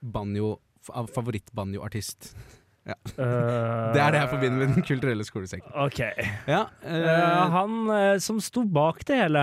[0.01, 2.35] banjo, favorittbanjoartist.
[2.87, 2.95] Ja.
[3.19, 5.73] Uh, Det er det jeg forbinder med Den kulturelle skolesekken.
[5.75, 5.99] OK.
[6.49, 9.43] Ja, uh, uh, han som sto bak det hele,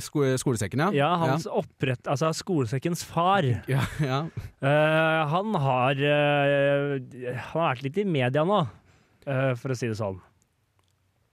[0.00, 0.90] sko skolesekken, ja.
[0.96, 2.06] ja, hans opprett...
[2.08, 3.44] Altså skolesekkens far.
[3.68, 4.22] ja, ja.
[5.28, 8.62] Han har Han har vært litt i media nå,
[9.24, 10.20] for å si det sånn.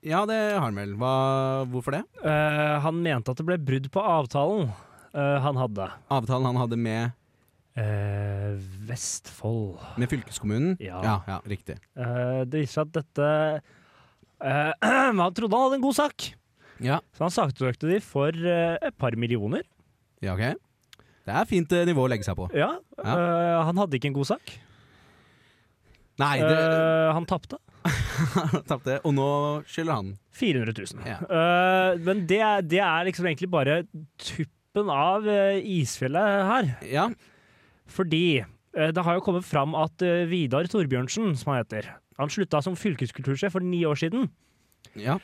[0.06, 0.94] Ja, det har han vel.
[1.00, 1.14] Hva,
[1.68, 2.04] hvorfor det?
[2.24, 4.70] Eh, han mente at det ble brudd på avtalen
[5.12, 5.90] eh, han hadde.
[6.12, 7.16] Avtalen han hadde med,
[7.80, 8.58] Eh,
[8.90, 9.78] Vestfold.
[10.02, 10.74] med fylkeskommunen?
[10.84, 10.98] Ja.
[11.06, 11.78] ja, ja riktig.
[11.96, 13.28] Eh, det viser seg at dette
[14.44, 14.74] eh,
[15.22, 16.26] Han trodde han hadde en god sak,
[16.84, 19.64] Ja, så han saksøkte de for eh, et par millioner.
[20.24, 20.58] ja ok.
[21.30, 22.50] Det er fint eh, nivå å legge seg på.
[22.58, 23.16] Ja, Ja.
[23.16, 24.56] eh, Han hadde ikke en god sak.
[26.20, 27.62] Nei, det Eh, han tapte.
[28.70, 29.30] tapte, og nå
[29.70, 30.12] skylder han.
[30.40, 31.08] 400 000.
[31.08, 31.18] Ja.
[31.26, 33.82] Uh, men det, det er liksom egentlig bare
[34.22, 36.72] tuppen av uh, isfjellet her.
[36.88, 37.08] Ja,
[37.90, 42.62] Fordi uh, det har jo kommet fram at Vidar Torbjørnsen, som han heter, han slutta
[42.64, 44.32] som fylkeskultursjef for ni år siden.
[45.00, 45.20] ja.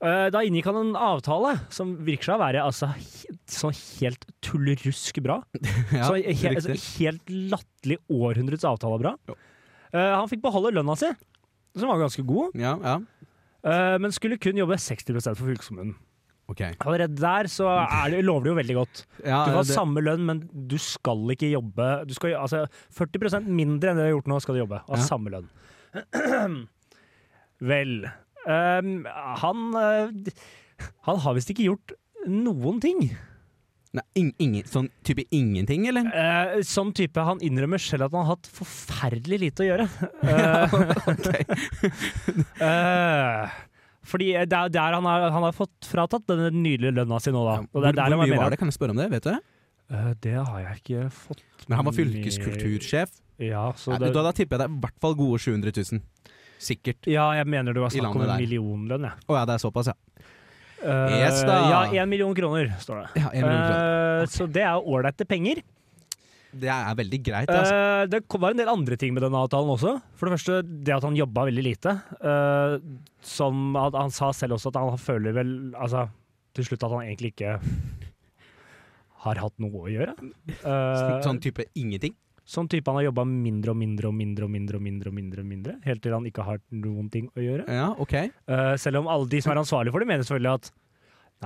[0.00, 2.86] Da inngikk han en avtale som virker seg å være altså,
[3.50, 5.40] sånn helt tullerusk bra.
[5.98, 9.12] ja så he altså, helt latterlig århundrets avtale bra.
[9.90, 11.10] Eh, han fikk beholde lønna si,
[11.76, 12.96] som var ganske god, Ja, ja.
[13.64, 15.94] eh, men skulle kun jobbe 60% for fylkeskommunen.
[16.50, 16.72] Okay.
[16.82, 19.04] Allerede der så er det, lover det jo veldig godt.
[19.24, 23.46] Ja, Du får det- samme lønn, men du skal ikke jobbe du skal, altså, 40%
[23.46, 24.80] mindre enn det du har gjort nå, skal du jobbe.
[24.88, 25.04] Av Ja.
[25.04, 25.48] samme lønn.
[27.60, 28.06] Vel
[28.48, 29.06] um,
[29.42, 30.32] Han eh,
[31.06, 31.92] Han har visst ikke gjort
[32.26, 33.10] noen ting.
[33.90, 36.06] Nei, ing, ingen, sånn type ingenting, eller?
[36.14, 39.88] Eh, sånn type Han innrømmer selv at han har hatt forferdelig lite å gjøre.
[40.30, 40.74] Eh,
[42.66, 43.56] eh,
[44.06, 47.42] fordi det er der han har, han har fått fratatt denne nydelige lønna si nå,
[47.46, 47.56] da.
[47.66, 48.60] Og det er der hvor mye var det?
[48.60, 49.08] Kan jeg spørre om det?
[49.12, 49.40] Vet du det?
[49.90, 53.16] Eh, det har jeg ikke fått Men han var fylkeskultursjef.
[53.40, 56.02] Ja, så det, da, da tipper jeg det er i hvert fall gode 700 000.
[56.60, 57.08] Sikkert.
[57.08, 59.24] ja, jeg mener du har snakket snakk om en millionlønn, jeg.
[59.32, 60.26] Å ja, det er såpass, ja.
[60.80, 61.58] Eh, Yes, da.
[61.70, 63.22] Ja, én million kroner, står det.
[63.22, 64.22] ja million kroner.
[64.24, 64.32] Okay.
[64.36, 65.62] Så det er ålreite penger.
[66.50, 67.74] Det er veldig greit, altså.
[67.74, 69.92] Eh, det var en del andre ting med denne avtalen også.
[70.18, 71.92] For det første, det at han jobba veldig lite.
[72.20, 72.78] eh,
[73.22, 76.08] som at han sa selv også at han føler vel altså,
[76.56, 77.58] til slutt at han egentlig ikke
[79.24, 80.14] har hatt noe å gjøre.
[80.64, 82.14] Eh, sånn type ingenting.
[82.50, 85.16] Sånn type han har jobba mindre og mindre og mindre og mindre og mindre, og
[85.16, 87.66] mindre, og mindre, helt til han ikke har noen ting å gjøre.
[87.70, 88.16] Ja, ok.
[88.50, 90.72] Uh, selv om alle de som er ansvarlige for det, mener selvfølgelig at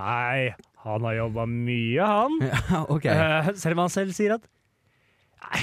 [0.00, 0.38] nei,
[0.84, 2.38] han har jobba mye, han.
[2.72, 3.10] Ja, ok.
[3.10, 4.48] Uh, selv om han selv sier at
[5.44, 5.60] nei,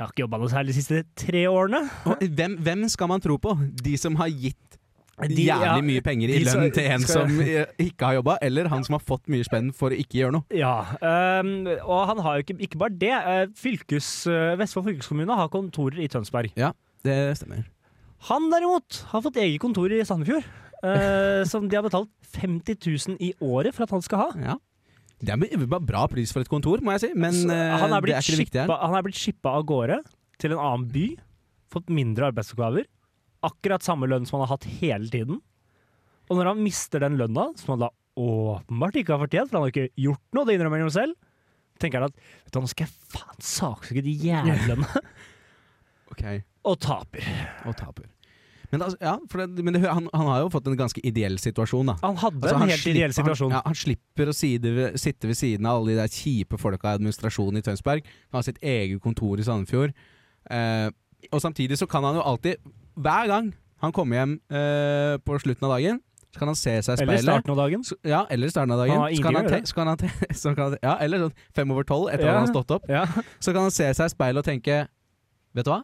[0.00, 1.82] har ikke jobba noe særlig de siste tre årene.
[2.08, 3.52] Og hvem, hvem skal man tro på?
[3.84, 4.69] De som har gitt
[5.28, 7.28] De- jævlig mye penger i de lønn til en som
[7.78, 10.44] ikke har jobba, eller han som har fått mye spenn for å ikke gjøre noe?
[10.56, 13.10] Ja, um, og han har jo ikke, ikke bare det.
[13.12, 16.52] eh, Fylkes, eh, Vestfold fylkeskommune har kontorer i Tønsberg.
[16.56, 16.72] Ja,
[17.04, 17.64] Det stemmer.
[18.28, 20.44] Han derimot har fått eget kontor i Sandefjord.
[20.84, 22.76] uh, som de har betalt 50
[23.10, 24.28] 000 i året for at han skal ha.
[24.40, 24.54] Ja.
[25.20, 27.92] Det er b- b- bra pris for et kontor, må jeg si, men uh, han,
[27.92, 28.78] er det blitt er ikke det viktige her.
[28.86, 29.98] han er blitt shippa av gårde
[30.40, 31.02] til en annen by,
[31.70, 32.86] fått mindre arbeidsoppgaver,
[33.46, 35.40] akkurat samme lønn som han har hatt hele tiden.
[36.30, 39.66] Og når han mister den lønna, som han da åpenbart ikke har fortjent, for han
[39.66, 41.18] har ikke gjort noe, det innrømmer han jo selv,
[41.80, 45.04] tenker han at vet du, nå skal jeg faen saksøke de jævlene.
[46.12, 46.42] okay.
[46.68, 47.28] Og taper.
[47.64, 48.08] Og taper.
[48.70, 51.40] Men, altså, ja, for det, men det, han, han har jo fått en ganske ideell
[51.42, 51.96] situasjon, da.
[52.04, 53.50] Han hadde Altså, en han helt ideell situasjon.
[53.50, 56.92] Han, ja, han slipper å side, sitte ved siden av alle de der kjipe folka
[56.92, 58.06] i administrasjonen i Tønsberg.
[58.30, 59.96] Han har sitt eget kontor i Sandefjord.
[60.54, 60.86] Eh,
[61.34, 65.64] og samtidig så kan han jo alltid, hver gang han kommer hjem eh, på slutten
[65.68, 67.82] av dagen, så kan han se seg i Eller starten av dagen.
[67.86, 68.92] Så, ja, eller starten av dagen.
[68.92, 70.10] Han har Så kan han, te, så kan han, te,
[70.42, 72.34] så kan han Ja, eller sånn fem over tolv etter Ja.
[72.34, 72.86] at han har stått opp.
[72.90, 73.06] Ja.
[73.42, 74.76] Så kan han se seg i speilet og tenke
[75.56, 75.80] Vet du hva?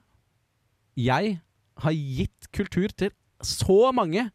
[0.96, 1.40] Jeg
[1.82, 3.10] har gitt kultur til
[3.42, 4.28] så mange.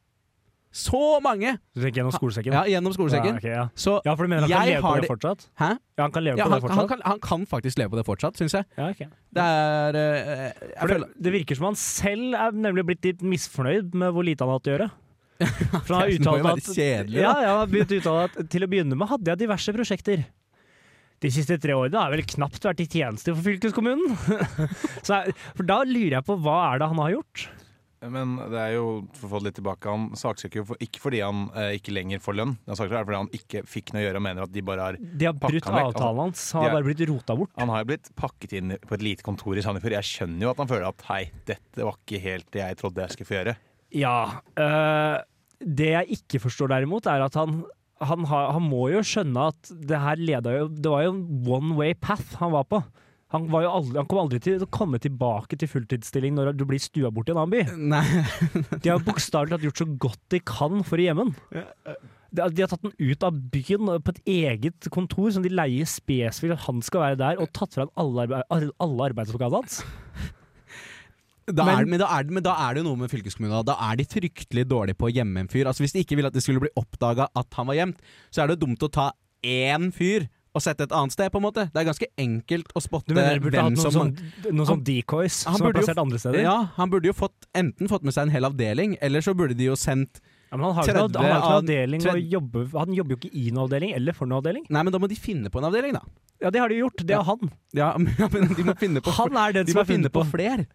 [0.71, 1.57] Så mange!
[1.75, 2.53] Gjennom skolesekken?
[2.55, 3.35] Ja, gjennom skolesekken.
[3.35, 3.63] Ja, okay, ja.
[3.75, 5.45] Så ja, for du mener han kan leve på det det- fortsatt?
[5.59, 5.69] Hæ?
[5.99, 6.89] Ja, han kan leve ja, på han, det han, fortsatt?
[6.89, 8.67] kan, han kan faktisk leve på det fortsatt, syns jeg.
[8.79, 9.01] Ja, ok.
[9.35, 10.45] Det er uh,
[10.79, 14.27] For det, føler, det virker som han selv er nemlig blitt litt misfornøyd med hvor
[14.27, 14.91] lite han har hatt å gjøre.
[15.85, 18.69] For han har uttalt at, kjedelig, ja, ja, han har å uttale at til å
[18.71, 20.23] begynne med hadde jeg diverse prosjekter.
[21.21, 24.15] De siste tre årene har jeg vel knapt vært i tjeneste for fylkeskommunen.
[25.05, 25.19] Så
[25.57, 27.43] for da lurer jeg på hva er det han har gjort?
[28.01, 31.01] Men det er jo, for å få det litt tilbake, han saksøker jo for, ikke
[31.03, 32.55] fordi han eh, ikke lenger får lønn.
[32.65, 34.97] Han saksøker fordi han ikke fikk noe å gjøre og mener at de bare har
[34.97, 36.45] De har brutt han vekk, avtalen hans.
[36.57, 37.51] Han har er- bare blitt rota bort.
[37.61, 39.97] Han har jo blitt pakket inn på et lite kontor i Sandefjord.
[39.99, 43.05] Jeg skjønner jo at han føler at hei, dette var ikke helt det jeg trodde
[43.05, 43.55] jeg skulle få gjøre.
[44.01, 44.15] Ja.
[44.57, 45.21] øh,
[45.61, 47.61] det jeg ikke forstår derimot, er at han
[48.01, 51.45] han, har, han må jo skjønne at det her leda jo Det var jo en
[51.45, 52.79] one way path han var på.
[53.31, 57.11] Han, aldri, han kom aldri til å komme tilbake til fulltidsstilling når du blir stua
[57.15, 57.61] bort i en annen by.
[57.93, 58.01] Nei.
[58.83, 61.61] De har bokstavelig talt gjort så godt de kan for å gjemme den.
[62.31, 65.87] De, de har tatt den ut av byen på et eget kontor som de leier
[65.87, 69.81] spesifikt at han skal være der, og tatt fra ham alle, arbeid, alle arbeidsoppgavene hans.
[71.51, 73.65] Da Men- er, men, da er, det- men da er det jo noe med fylkeskommunen.
[73.67, 75.65] Da er de fryktelig dårlige på å gjemme en fyr.
[75.67, 77.97] Altså Hvis de ikke ville at det skulle bli oppdaga at han var gjemt,
[78.31, 79.09] så er det dumt å ta
[79.43, 81.63] én fyr og sette et annet sted, på en måte.
[81.71, 84.09] Det er ganske enkelt å spotte hvem som sånn,
[84.51, 86.41] noen sånn decoys han som er plassert jo andre steder?
[86.43, 89.55] Ja, han burde jo fått, enten fått med seg en hel avdeling, eller så burde
[89.55, 90.19] de jo sendt
[90.51, 92.75] Ja, men han har jo ikke noe- 30 han har ikke noe av- avdeling og
[92.81, 94.65] Han jobber jo ikke i noen avdeling eller for noen avdeling.
[94.69, 96.01] Nei, men da må de finne på en avdeling, da.
[96.41, 96.97] Ja, det har de gjort.
[97.05, 97.51] Det er han.
[97.73, 98.07] Ja, han.
[98.19, 100.31] ja, men de må finne på, Han er den de som må finne på på.
[100.35, 100.67] flere,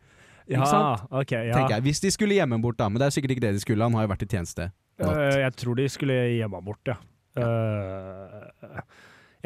[0.49, 1.05] Ja, sant?
[1.11, 1.53] ok, ja.
[1.59, 1.83] tenker jeg.
[1.83, 2.89] Hvis de skulle gjemme ham bort, da.
[2.89, 3.83] Men det er sikkert ikke det de skulle.
[3.83, 4.70] Han har jo vært i tjeneste.
[4.97, 6.95] Uh, jeg tror de skulle gjemme ham bort, ja.
[7.37, 8.81] Øh,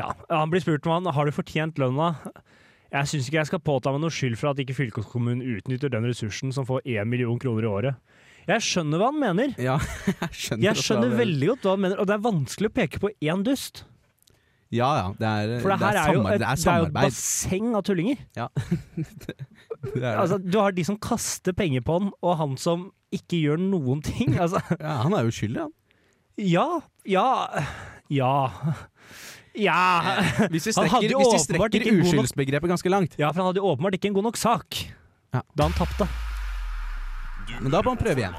[0.01, 0.09] ja.
[0.33, 2.15] Han blir spurt om han har du fortjent lønna.
[2.91, 6.09] Jeg syns ikke jeg skal påta meg noe skyld for at ikke fylkeskommunen utnytter den
[6.11, 8.17] ressursen som får én million kroner i året.
[8.49, 9.55] Jeg skjønner hva han mener.
[9.61, 9.77] Ja,
[10.11, 13.03] jeg skjønner, Jeg skjønner veldig godt hva han mener, og det er vanskelig å peke
[13.03, 13.85] på én dust.
[14.71, 16.79] Ja ja, det er, For det det er, er, jo et, det er det er
[16.79, 18.21] jo et basseng av tullinger.
[19.81, 20.11] Er det.
[20.13, 24.03] Altså, du har de som kaster penger på han, og han som ikke gjør noen
[24.05, 24.35] ting.
[24.37, 25.73] Altså, ja, han er jo uskyldig, han.
[26.37, 26.67] ja,
[27.09, 27.25] ja,
[28.13, 28.35] ja.
[29.59, 30.23] Ja.
[30.53, 33.71] Hvis vi strekker, hvis vi strekker nok- uskyldsbegrepet ganske langt, ja, for han hadde jo
[33.73, 34.77] åpenbart ikke en god nok sak
[35.35, 35.43] Ja.
[35.57, 36.07] da han tapte.
[37.61, 38.35] Men da må han prøve igjen.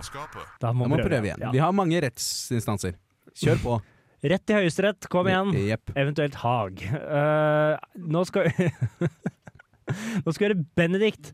[0.62, 1.40] Da må da må han prøve igjen.
[1.44, 1.52] Ja.
[1.52, 2.96] Vi har mange rettsinstanser.
[3.36, 3.82] Kjør på.
[4.24, 5.52] Rett til Høyesterett, kom igjen.
[5.58, 5.92] Yep.
[5.98, 6.82] Eventuelt Haag.
[6.94, 8.48] Uh, nå skal
[10.24, 11.34] Nå skal vi høre Benedikt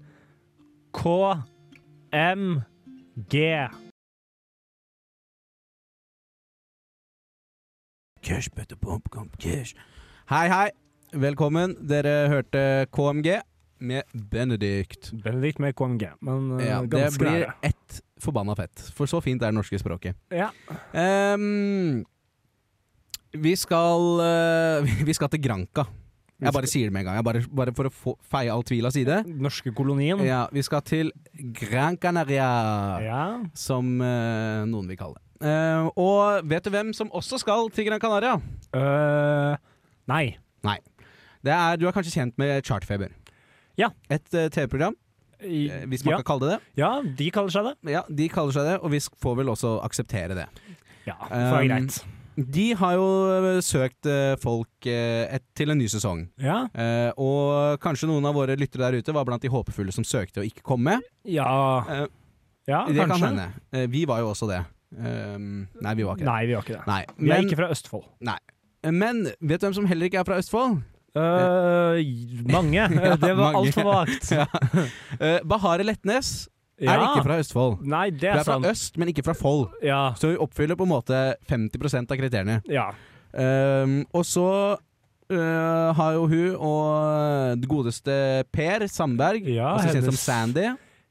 [0.98, 1.44] KMG.
[8.22, 9.74] Cash, butter, pump, pump, cash.
[10.30, 10.70] Hei, hei.
[11.16, 11.76] Velkommen.
[11.88, 12.62] Dere hørte
[12.92, 13.38] KMG
[13.80, 15.12] med Benedict.
[15.24, 17.54] Benedikt med KMG, men uh, Ja, det blir nære.
[17.70, 18.82] ett forbanna fett.
[18.98, 20.18] For så fint er det norske språket.
[20.34, 20.50] Ja.
[20.92, 22.04] Um,
[23.38, 24.20] vi skal
[24.82, 25.86] uh, Vi skal til Granca.
[26.38, 27.24] Jeg bare sier det med en gang.
[27.26, 29.24] Bare, bare for å få, feie all tvil av side.
[29.42, 30.20] Norske kolonien.
[30.26, 31.10] Ja, vi skal til
[31.58, 32.50] Gran Canaria,
[33.02, 33.24] Ja.
[33.58, 35.24] som uh, noen vil kalle det.
[35.42, 38.38] Eh, og vet du hvem som også skal til Gran Canaria?
[38.74, 39.56] Uh,
[40.10, 40.38] nei.
[41.46, 43.14] Det er, Du er kanskje kjent med Chartfeber?
[43.78, 43.92] Ja.
[44.10, 44.96] Et uh, TV-program,
[45.40, 46.18] hvis man ja.
[46.18, 46.82] kan kalle det det.
[46.82, 47.74] ja, de kaller seg det.
[47.94, 50.48] Ja, De kaller seg det, og vi får vel også akseptere det.
[51.08, 52.00] Ja, for det Um, greit.
[52.38, 53.06] De har jo
[53.66, 54.06] søkt
[54.44, 56.28] folk et, til en ny sesong.
[56.38, 56.68] Ja.
[56.70, 60.44] Eh, og kanskje noen av våre lyttere der ute var blant de håpefulle som søkte
[60.44, 61.02] og ikke kom med.
[61.26, 62.06] Ja, Eh,
[62.70, 63.48] ja det kan hende.
[63.72, 64.62] Eh, vi var jo også det.
[64.96, 66.30] Um, nei, vi var ikke det.
[66.30, 66.84] Nei, vi var ikke det.
[66.88, 67.02] Nei.
[67.20, 68.06] Vi er ikke fra Østfold.
[68.88, 70.78] men vet du hvem som heller ikke er fra Østfold?
[71.18, 71.98] Uh,
[72.52, 72.84] mange.
[73.26, 74.32] Det var altfor vagt.
[74.38, 74.46] Ja.
[75.18, 77.80] uh, Bahare Letnes er ikke fra Østfold.
[77.90, 78.70] Nei, det er er fra sant.
[78.70, 79.68] øst, men ikke fra Fold.
[79.84, 80.12] Ja.
[80.16, 82.62] Så vi oppfyller på en måte 50% av kriteriene.
[82.70, 82.92] ja.
[83.38, 84.44] Um, og så
[84.80, 88.14] uh, har jo hun og det godeste
[88.56, 90.64] Per Sandberg, Ja, også kjent som Sandy,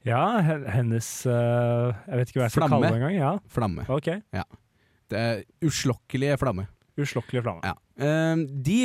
[0.07, 0.23] Ja,
[0.71, 3.17] hennes uh, Jeg vet ikke hva jeg skal kalle det engang.
[3.17, 3.33] Ja.
[3.51, 3.85] Flamme.
[3.91, 4.09] Ok.
[5.07, 6.67] Det er uslokkelige flamme.
[6.99, 7.61] Uslokkelige flamme.
[7.67, 7.75] Ja.
[7.99, 8.81] Uh, de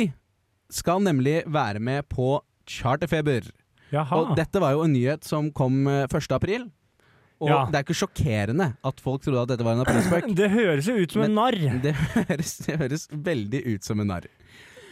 [0.73, 2.37] skal nemlig være med på
[2.69, 3.49] Charterfeber.
[3.93, 4.19] Jaha.
[4.19, 6.31] Og dette var jo en nyhet som kom eh, 1.
[6.33, 6.63] april.
[7.43, 7.59] Og Ja.
[7.69, 10.29] det er ikke sjokkerende at folk trodde at dette var en aprilspøk.
[10.39, 14.07] Det høres jo ut som en narr, Det høres, det høres veldig ut som en
[14.13, 14.27] narr.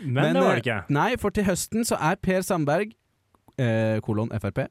[0.04, 0.78] men, det var det eh, ikke.
[0.94, 2.94] Nei, for til høsten så er Per Sandberg,
[3.58, 4.70] eh, kolon Frp, eh,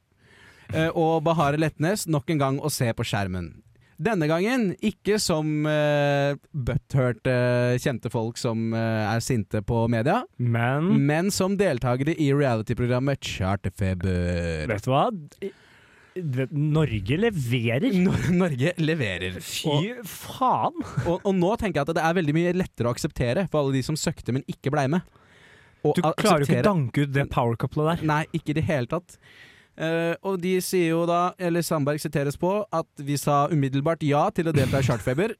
[0.95, 3.53] og Bahare Letnes nok en gang å se på skjermen.
[4.01, 10.23] Denne gangen ikke som uh, butthurt uh, kjente folk som uh, er sinte på media,
[10.41, 14.71] Men men som deltakere i reality-programmet Charterfeber.
[14.71, 15.11] vet du hva?
[16.51, 17.93] Norge leverer.
[18.01, 19.37] Nor Norge leverer.
[19.45, 20.81] Fy faen!
[21.05, 23.77] Og, og nå tenker jeg at det er veldig mye lettere å akseptere for alle
[23.77, 25.05] de som søkte, men ikke blei med.
[25.85, 28.09] Og Du klarer jo ikke å danke ut det powercouplet der.
[28.09, 29.21] Nei, ikke i det hele tatt.
[29.81, 34.27] Eh, og de sier jo da, eller Sandberg siteres på, at vi sa umiddelbart ja
[34.37, 35.33] til å delta i Chartfeber.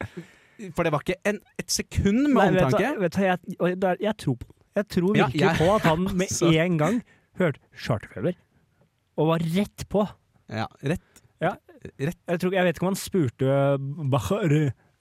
[0.76, 2.92] For det var ikke en, et sekund med Nei, vet du omtanke.
[3.02, 6.26] vet du jeg, jeg tror på Jeg tror Ja, virkelig jeg- på at han med
[6.32, 6.48] Altså.
[6.64, 7.02] en gang
[7.36, 8.32] hørte Chartfeber,
[9.20, 10.06] og var rett på.
[10.48, 11.22] Ja, rett.
[11.44, 11.52] Ja.
[12.00, 12.16] rett.
[12.28, 13.56] Jeg, tror, jeg vet ikke om han spurte
[14.12, 14.54] Bahar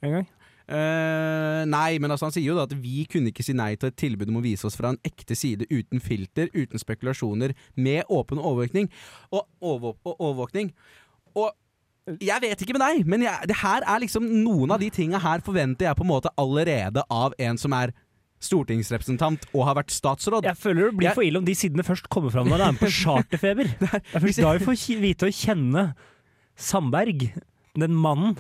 [0.04, 0.28] en gang.
[0.68, 3.92] Eh, nei, men altså han sier jo da at vi kunne ikke si nei til
[3.92, 8.04] et tilbud om å vise oss fra en ekte side uten filter, uten spekulasjoner, med
[8.10, 8.90] åpen overvåkning.
[9.32, 10.72] Og, over, og overvåkning.
[11.38, 11.52] Og
[12.22, 15.18] jeg vet ikke med deg, men jeg, det her er liksom noen av de tinga
[15.22, 17.94] her forventer jeg på en måte allerede av en som er
[18.46, 20.46] stortingsrepresentant og har vært statsråd.
[20.46, 22.66] Jeg føler det blir Jeg- for ille om de sidene først kommer fram når det
[22.68, 23.72] er med på charterfeber.
[23.80, 25.86] Det er først da vi får vite og kjenne
[26.56, 27.26] Sandberg,
[27.76, 28.38] den mannen.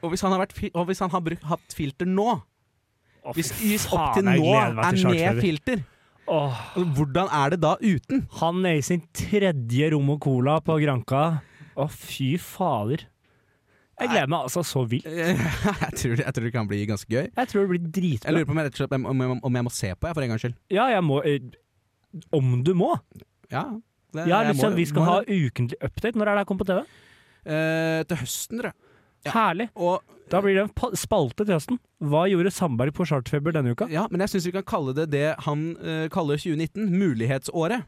[0.00, 0.46] Og hvis han har,
[0.88, 5.40] hvis han har brukt, hatt filter nå, oh, hvis, fy opp til nå er med
[5.44, 5.84] filter,
[6.30, 6.56] oh.
[6.96, 8.26] hvordan er det da uten?
[8.40, 11.24] han er i sin tredje rom og cola på Granka.
[11.76, 13.06] Å, fy fader.
[14.00, 15.04] Jeg gleder meg altså så vilt.
[15.20, 17.26] jeg, tror, det- jeg tror det kan bli ganske gøy.
[17.28, 19.72] Jeg tror det blir Jeg lurer på om jeg, slett, om, om, om jeg må
[19.76, 20.56] se på, jeg, for en gangs skyld.
[20.72, 21.50] Ja, jeg må eh,
[22.34, 22.94] Om du må.
[23.52, 23.66] Ja,
[24.14, 26.16] det, Ja, jeg liksom, må- vi skal må ha ukentlig update.
[26.16, 26.80] Når er det her kommer på TV?
[27.44, 28.89] Eh, Til høsten, tror jeg.
[29.26, 29.34] Ja.
[29.34, 29.68] Herlig.
[29.76, 30.00] Og,
[30.30, 31.78] Da blir det en spalte til høsten.
[32.06, 33.88] Hva gjorde Sandberg på Chartfeber denne uka?
[33.90, 37.82] ja, men jeg syns vi kan kalle det det han uh, kaller 2019, mulighetsåret.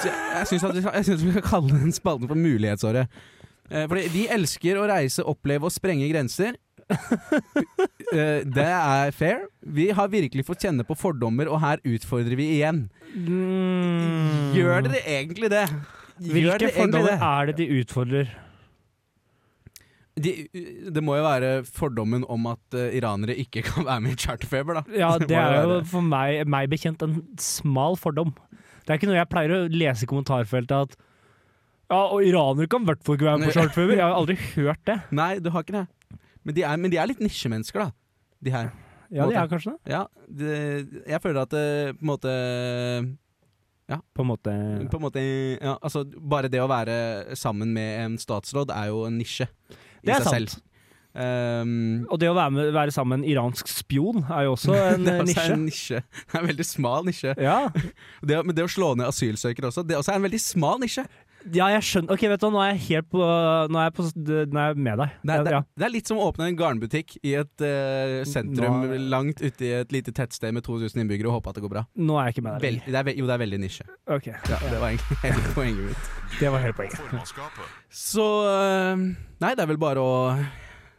[0.00, 0.62] Så jeg
[0.96, 3.12] jeg syns vi kan kalle den spalten for mulighetsåret.
[3.68, 6.56] Uh, fordi vi elsker å reise, oppleve og sprenge grenser.
[6.90, 9.44] uh, det er fair.
[9.60, 12.86] Vi har virkelig fått kjenne på fordommer, og her utfordrer vi igjen.
[13.14, 14.54] Mm.
[14.56, 15.66] Gjør dere egentlig det?
[16.20, 17.20] Gjør Hvilke fordommer det?
[17.20, 18.38] er det de utfordrer?
[20.18, 20.32] De,
[20.90, 24.80] det må jo være fordommen om at uh, iranere ikke kan være med i charterfeber,
[24.80, 24.82] da.
[24.96, 28.34] Ja, Det det er jo for meg, meg bekjent en smal fordom.
[28.82, 30.98] Det er ikke noe jeg pleier å lese i kommentarfeltet at
[31.90, 33.96] ja, og iranere kan i hvert fall ikke være med på charterfeber.
[33.98, 34.94] Jeg har aldri hørt det.
[35.10, 36.20] Nei, du har ikke det.
[36.46, 37.90] Men de er, men de er litt nisjemennesker, da.
[38.40, 38.70] De her.
[39.10, 39.90] Ja, de er kanskje det.
[39.90, 40.52] Ja, det,
[41.10, 41.64] jeg føler at det
[41.98, 42.34] på en måte
[44.14, 44.52] På en måte.
[44.92, 45.22] På en måte
[45.58, 50.06] ja, altså, Bare det å være sammen med en statsråd er jo en nisje i
[50.06, 50.50] Det er seg sant.
[50.54, 50.66] selv.
[51.10, 54.76] Um, Og det å være, med, være sammen med en iransk spion er jo også
[54.78, 55.54] en det er også nisje.
[55.56, 56.02] en nisje.
[56.20, 57.34] Det er en veldig smal nisje.
[57.42, 57.56] Ja.
[58.30, 61.02] Det, men det å slå ned asylsøkere også, det også er en veldig smal nisje.
[61.48, 62.12] Ja, jeg skjønner.
[62.12, 64.82] Ok, vet du nå er jeg helt på Nå er jeg, på, nå er jeg
[64.84, 65.14] med deg.
[65.24, 65.60] Det er, det, ja.
[65.80, 69.66] det er litt som å åpne en garnbutikk i et uh, sentrum Nå- langt ute
[69.66, 71.84] i et lite tettsted med 2000 innbyggere og håpe at det går bra.
[71.96, 72.64] Nå er jeg ikke med deg.
[72.66, 72.92] Vel, lenger.
[72.92, 73.86] det er, jo, det er veldig nisje.
[74.16, 76.10] Ok, Ja, det var egentlig hele poenget mitt.
[76.40, 77.36] Det var hele poenget.
[78.00, 79.06] Så eh,
[79.40, 80.14] Nei, det er vel bare å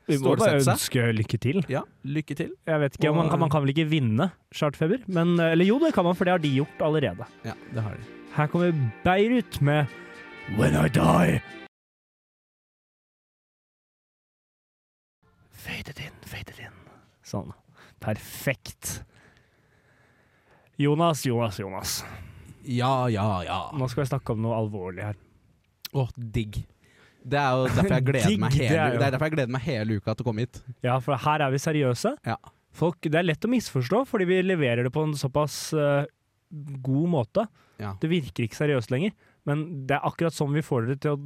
[0.09, 1.61] Vi må bare ønske lykke til.
[1.71, 2.55] Ja, lykke til.
[2.67, 5.05] Jeg vet ikke, man kan, man kan vel ikke vinne chartfeber?
[5.07, 7.29] Men, eller jo, det kan man, for det har de gjort allerede.
[7.47, 8.17] Ja, det har de.
[8.31, 8.71] Her kommer
[9.03, 9.91] Beirut med
[10.49, 11.41] When I Die.
[15.51, 16.73] Fade it in, fade it in.
[17.23, 17.53] Sånn.
[18.01, 19.03] Perfekt.
[20.81, 22.05] Jonas, Jonas, Jonas.
[22.65, 23.59] Ja, ja, ja.
[23.77, 25.19] Nå skal vi snakke om noe alvorlig her.
[25.93, 26.63] Å, digg.
[27.21, 29.35] Det er jo derfor jeg gleder meg Digg, det hele, er det er derfor jeg
[29.37, 30.61] gleder meg hele uka til å komme hit.
[30.81, 32.15] Ja, for her er vi seriøse.
[32.25, 32.39] Ja.
[32.73, 36.07] Folk, det er lett å misforstå, fordi vi leverer det på en såpass uh,
[36.81, 37.45] god måte.
[37.81, 37.93] Ja.
[38.01, 39.13] Det virker ikke seriøst lenger,
[39.49, 41.19] men det er akkurat sånn vi får dere til å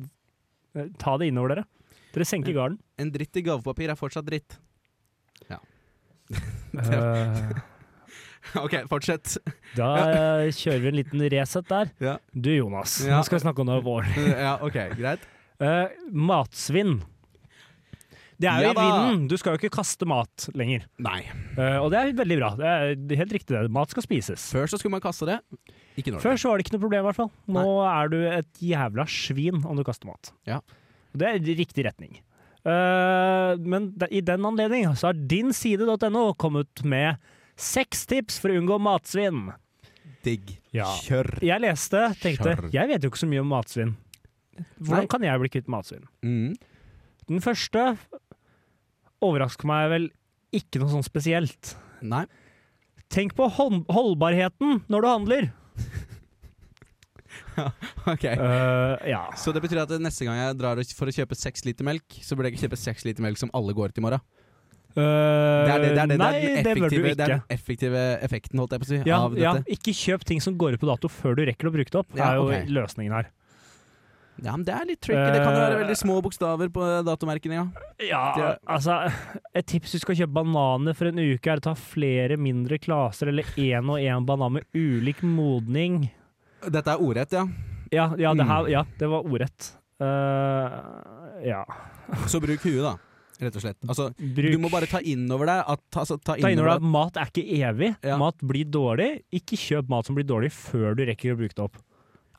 [0.79, 1.65] eh, ta det innover dere.
[2.15, 2.77] Dere senker garden.
[3.01, 4.59] En dritt i gavepapir er fortsatt dritt.
[5.51, 5.61] Ja.
[6.75, 7.51] Eh,
[8.65, 9.37] OK, fortsett.
[9.77, 11.91] da eh, kjører vi en liten reset der.
[12.03, 12.17] Ja.
[12.35, 13.15] Du Jonas, Ja.
[13.15, 14.11] nå skal vi snakke om noe alvorlig.
[14.27, 15.23] ja, OK, greit.
[15.55, 16.97] Uh, matsvinn.
[18.41, 19.25] Det er jo Ja i vinden.
[19.31, 20.85] Du skal jo ikke kaste mat lenger.
[21.01, 21.21] Nei.
[21.55, 22.51] Uh, og det er veldig bra.
[22.59, 23.71] Det er helt riktig det.
[23.73, 24.49] Mat skal spises.
[24.51, 25.39] Før så skulle man kaste det.
[25.95, 26.21] Ikke nå.
[26.23, 27.31] Før så var det ikke noe problem, i hvert fall.
[27.55, 30.33] Nå er du et jævla svin om du kaster mat.
[30.49, 30.59] Ja.
[31.15, 32.19] Det er i riktig retning.
[32.65, 37.21] Uh, men i den anledning så har dinside.no kommet med
[37.55, 39.47] seks tips for å unngå matsvinn.
[40.25, 40.57] Digg.
[40.75, 40.89] Ja.
[41.05, 41.37] Kjør.
[41.45, 42.71] Jeg leste, tenkte Kjør.
[42.73, 43.93] Jeg vet jo ikke så mye om matsvinn.
[44.79, 45.11] Hvordan Nei.
[45.11, 46.07] kan jeg bli kvitt matsvinn?
[46.25, 46.55] Mm.
[47.29, 47.83] Den første
[49.23, 50.09] overrasker meg vel
[50.55, 51.75] ikke noe sånn spesielt.
[52.05, 52.25] Nei.
[53.11, 55.49] Tenk på hold holdbarheten når du handler.
[57.55, 57.69] Ja,
[58.11, 58.23] OK.
[58.35, 59.21] Uh, ja.
[59.39, 62.35] Så det betyr at neste gang jeg drar for å kjøpe seks liter melk, så
[62.35, 64.23] burde jeg ikke kjøpe seks liter melk som alle går ut i morgen.
[64.95, 67.25] Eh, Det er, det, det, er, det, nei, det, er den bør du effektive, det
[67.25, 70.43] er den effektive effekten, holdt jeg på å si, Ja, av ja, ikke kjøp ting
[70.43, 72.15] som går ut på dato før du rekker å bruke det opp.
[72.15, 72.71] Ja, er jo ok.
[72.77, 73.31] løsningen her.
[74.43, 75.31] Ja, men det er litt tricky.
[75.31, 77.65] Det kan jo være Eh, veldig små bokstaver på datomerkene, ja.
[78.03, 78.97] Ja, altså
[79.55, 83.29] Et tips du skal kjøpe bananer for en uke, er å ta flere mindre klaser
[83.31, 86.09] eller én og én banan med ulik modning.
[86.67, 87.45] Dette er ordrett, ja.
[87.93, 88.47] Ja, ja, det, Mm.
[88.49, 89.71] her, ja det var ordrett.
[90.01, 91.63] Uh, ja.
[92.27, 92.95] Så bruk huet, da.
[93.39, 93.77] Rett og slett.
[93.91, 97.17] Altså, du må bare ta innover deg at altså, ta Ta innover deg at mat
[97.19, 97.89] er ikke evig.
[98.07, 98.15] Ja.
[98.21, 99.09] Mat blir dårlig.
[99.35, 101.77] Ikke kjøp mat som blir dårlig før du rekker å bruke det opp.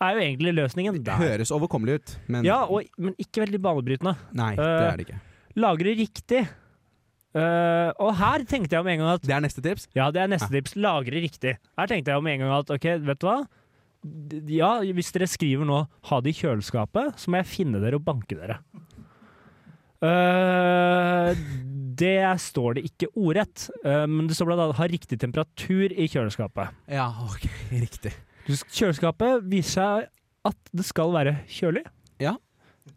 [0.00, 1.16] Er jo egentlig løsningen der.
[1.18, 4.16] Det høres overkommelig ut, men Ja, og, men ikke veldig banebrytende.
[4.36, 5.20] nei, det Eh, er det ikke.
[5.56, 6.48] Lagre riktig.
[7.36, 9.88] Uh, og her tenkte jeg om en gang at Det er neste tips.
[9.94, 10.72] Ja, det er neste tips.
[10.76, 11.56] Lagre riktig.
[11.78, 13.38] Her tenkte jeg om en gang at ok, vet du hva?
[14.48, 18.04] Ja, hvis dere skriver nå 'ha det i kjøleskapet', så må jeg finne dere og
[18.04, 18.60] banke dere.
[20.00, 21.32] Uh,
[21.96, 26.06] det står det ikke ordrett, uh, men det står blant annet 'ha riktig temperatur i
[26.06, 26.68] kjøleskapet'.
[26.92, 27.48] Ja, ok,
[27.84, 28.12] riktig.
[28.46, 30.10] Kjøleskapet viser seg
[30.46, 31.82] at det skal være kjølig.
[32.22, 32.36] Ja.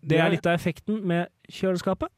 [0.06, 2.12] Det er litt av effekten med kjøleskapet.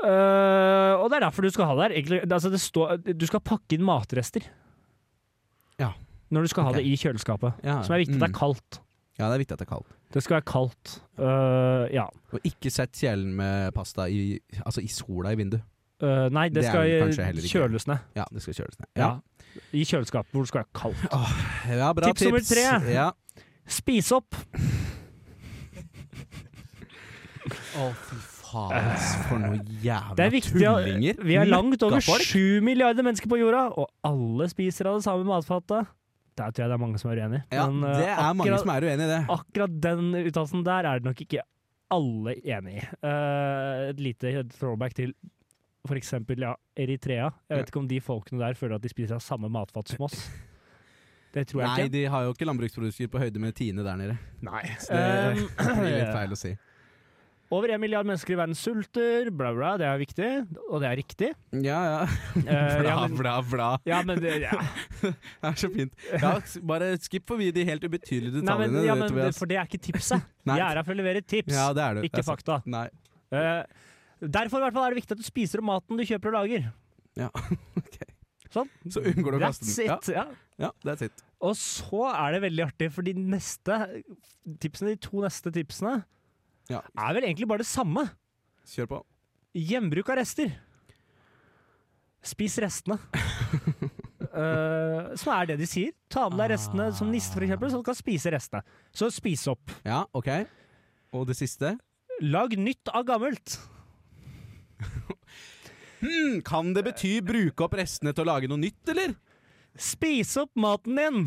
[0.00, 2.22] Uh, og det er derfor du skal ha det her.
[2.24, 4.46] Altså det står, du skal pakke inn matrester.
[5.80, 5.92] Ja.
[6.32, 6.76] Når du skal okay.
[6.76, 7.64] ha det i kjøleskapet.
[7.66, 8.16] Ja, Som er viktig.
[8.16, 8.34] at Det mm.
[8.34, 8.80] er kaldt.
[9.18, 9.96] Ja, det er viktig at det er kaldt.
[10.10, 10.94] Det skal være kaldt.
[11.20, 12.06] Uh, ja.
[12.32, 15.64] Og ikke sett kjelen med pasta i, altså i sola i vinduet.
[16.00, 18.04] Eh, nei, det, Det skal kjøles ned.
[18.16, 18.88] Ja, det skal kjøles ned.
[18.96, 19.10] Ja.
[19.76, 21.02] I kjøleskapet hvor det skal være kaldt.
[21.80, 22.66] ja bra Tips nummer tre.
[22.94, 23.10] Ja.
[23.70, 24.36] Spis opp!
[27.50, 28.18] Å, fy
[28.50, 28.90] faen,
[29.28, 31.22] for noe jævla er tullinger.
[31.26, 35.26] Vi er langt over sju milliarder mennesker på jorda, og alle spiser av det samme
[35.28, 35.90] matfatet.
[36.40, 37.40] Der tror jeg det er mange som er uenig.
[37.52, 39.20] Ja, Men, uh, det er mange som er uenig i det.
[39.34, 41.44] Akkurat den uttalelsen der er det nok ikke
[41.90, 42.86] alle enig i.
[43.04, 45.12] Uh, et lite throwback til
[45.96, 47.30] eksempel ja, Eritrea.
[47.48, 50.06] Jeg vet ikke om de folkene der føler at de spiser av samme matfat som
[50.08, 50.28] oss.
[51.34, 51.92] Det tror jeg Nei, ikke.
[51.94, 54.16] de har jo ikke landbruksprodukter på høyde med Tine der nede.
[54.42, 54.64] Nei.
[54.82, 56.50] Så det Um, blir litt feil å si.
[57.54, 59.72] Over en milliard mennesker i verden sulter, bla, bla.
[59.78, 60.26] Det er viktig,
[60.70, 61.30] og det er riktig.
[61.66, 62.00] Ja, ja.
[62.38, 63.68] Eh, Bla, bla, bla.
[63.86, 64.58] ja, men det, ja.
[65.02, 65.12] Det
[65.48, 65.94] er så fint.
[66.18, 66.32] Ja,
[66.70, 68.84] bare skipp forbi de helt ubetydelige Nei, men, detaljene.
[68.86, 70.26] ja, men, det- for det er ikke tipset.
[70.46, 70.58] Nei.
[70.60, 72.02] Jeg er her for å levere tips, Ja, det er du.
[72.04, 72.58] Det ikke er fakta.
[72.70, 72.84] Nei.
[73.34, 73.62] Eh,
[74.20, 76.70] derfor hvert fall er det viktig at du spiser opp maten du kjøper og lager.
[77.80, 77.98] ok.
[78.50, 78.70] Sånn.
[78.90, 79.90] Så unngår du å kaste den.
[79.92, 80.16] That's it.
[80.16, 80.24] Ja.
[80.66, 81.22] ja, that's it.
[81.40, 83.76] Og så er det veldig artig, for de neste
[84.60, 86.00] tipsene, de to neste tipsene
[86.70, 86.82] Ja.
[86.98, 88.08] er vel egentlig bare det samme.
[88.70, 88.98] Kjør på.
[89.56, 90.52] Gjenbruk av rester.
[92.26, 92.98] Spis restene.
[94.34, 95.94] uh, som er det de sier.
[96.12, 98.62] Ta med deg restene som niste, for eksempel, så du kan spise restene.
[98.92, 99.72] Så spis opp.
[99.86, 100.28] Ja, OK.
[101.16, 101.76] Og det siste?
[102.20, 103.56] Lag nytt av gammelt.
[106.00, 109.10] Hmm, kan det bety bruke opp restene til å lage noe nytt, eller?
[109.76, 111.18] Spis opp maten din!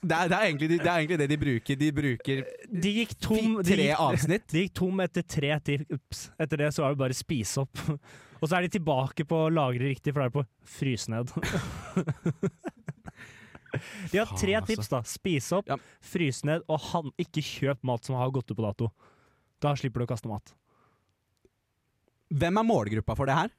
[0.00, 1.78] Det er, det er, egentlig, det er egentlig det de bruker.
[1.80, 2.40] De bruker
[2.82, 4.46] De gikk tom de gikk, avsnitt.
[4.52, 6.26] De gikk tom etter tre tips.
[6.40, 7.80] Etter det så er det bare spise opp.
[8.40, 10.44] Og så er de tilbake på å lagre riktig, for da er det på
[10.78, 11.32] fryse ned.
[14.10, 14.70] De har tre Faen, altså.
[14.72, 15.02] tips, da.
[15.06, 15.74] Spise opp,
[16.12, 18.90] fryse ned, og han, ikke kjøp mat som har gått ut på dato.
[19.62, 20.54] Da slipper du å kaste mat.
[22.30, 23.50] Hvem er målgruppa for det her?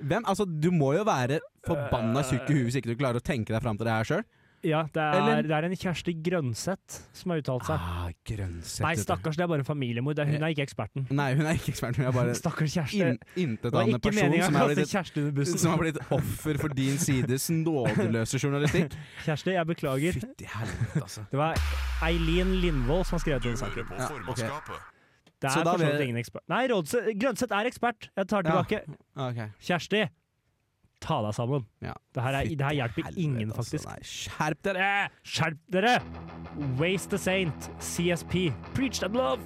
[0.00, 0.24] Hvem?
[0.28, 3.52] Altså, du må jo være forbanna tjukk i huet hvis ikke du klarer å tenke
[3.54, 4.24] deg fram til det her sjøl.
[4.66, 7.76] Ja, det er, Eller- det er en Kjersti Grønseth som har uttalt seg.
[7.78, 8.82] Ah, grønnsett.
[8.82, 10.16] Nei, stakkars, det er bare en familiemor.
[10.18, 11.06] Er, hun er ikke eksperten.
[11.12, 12.00] Nei, hun er ikke eksperten.
[12.02, 13.02] Hun er bare Stakkars Kjersti.
[13.04, 18.96] in, intetanende person som er, blitt, som har blitt offer for din sides nådeløse journalistikk.
[19.28, 20.18] Kjersti, jeg beklager.
[20.18, 21.26] Fytti helvete, altså.
[21.30, 21.54] Det var
[22.02, 23.86] Eileen Lindvold som har skrevet den saken.
[23.92, 24.95] Ja, ok.
[25.40, 26.42] Det er for så vidt ingen ekspert.
[26.48, 28.08] Nei, Rådse- Grønseth er ekspert.
[28.16, 28.62] Jeg tar Ja.
[28.62, 29.50] tilbake.
[29.60, 30.08] Kjersti,
[31.00, 31.66] ta deg sammen.
[31.82, 31.92] Ja.
[32.14, 33.62] Det her, er, hjelper helvete, ingen, altså.
[33.62, 33.84] faktisk.
[33.90, 35.10] Nei, skjerp dere!
[35.22, 36.00] Skjerp dere!
[36.80, 39.40] Waste the Saint, CSP, preach them love!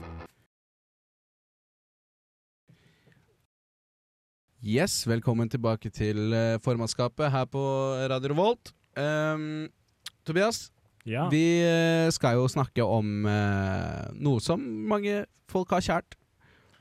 [4.63, 7.61] Yes, velkommen tilbake til eh, formannskapet her på
[8.13, 8.75] Radio Revolt.
[8.99, 9.71] Um,
[10.27, 10.67] Tobias,
[11.09, 11.29] Ja.
[11.33, 16.19] vi eh, skal jo snakke om eh, noe som mange folk har kjært.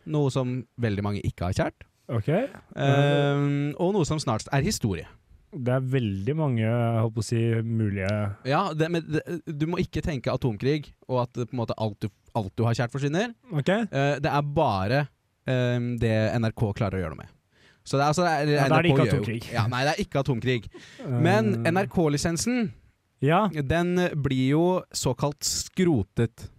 [0.09, 1.85] Noe som veldig mange ikke har kjært.
[2.09, 2.29] OK.
[2.73, 5.05] Um, og noe som snart er historie.
[5.49, 8.09] Det er veldig mange jeg håper å si, mulige
[8.45, 12.53] Ja, det, men det, du må ikke tenke atomkrig, og at måte alt du, alt
[12.57, 13.33] du har kjært forsvinner.
[13.61, 13.87] Okay.
[13.89, 15.03] Uh, det er bare
[15.49, 17.35] um, det NRK klarer å gjøre noe med.
[17.89, 19.39] Så det er, altså, det er, Ja, da er det ikke atomkrig.
[19.49, 20.67] Ja, nei, det er ikke atomkrig.
[21.25, 22.69] Men NRK-lisensen,
[23.21, 23.47] Ja.
[23.49, 24.63] den blir jo
[24.95, 26.49] såkalt skrotet.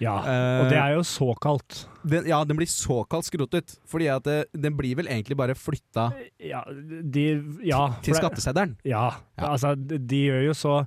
[0.00, 0.14] ja.
[0.24, 1.86] Eh, Og det er jo såkalt.
[2.06, 6.12] den, ja, den blir såkalt skrotet, fordi at det, den blir vel egentlig bare flytta
[6.40, 7.94] Ja, de Ja.
[8.02, 8.76] til skatteseddelen.
[8.84, 9.52] Ja, Ja.
[9.52, 10.86] altså de, gjør jo så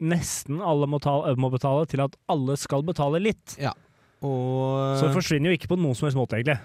[0.00, 3.56] Nesten alle må, ta, må betale til at alle skal betale litt.
[4.22, 6.58] Og Så det forsvinner jo ikke på noen som helst måte, egentlig.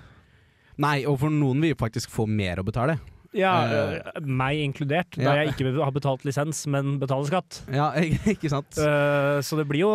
[0.78, 3.00] Nei, og for noen vil jo faktisk få mer å betale.
[3.38, 5.28] Ja, øh, Meg inkludert, ja.
[5.30, 7.60] da jeg ikke har betalt lisens, men betaler skatt.
[7.74, 7.92] Ja,
[8.34, 8.74] ikke sant?
[8.82, 9.92] uh, så det blir jo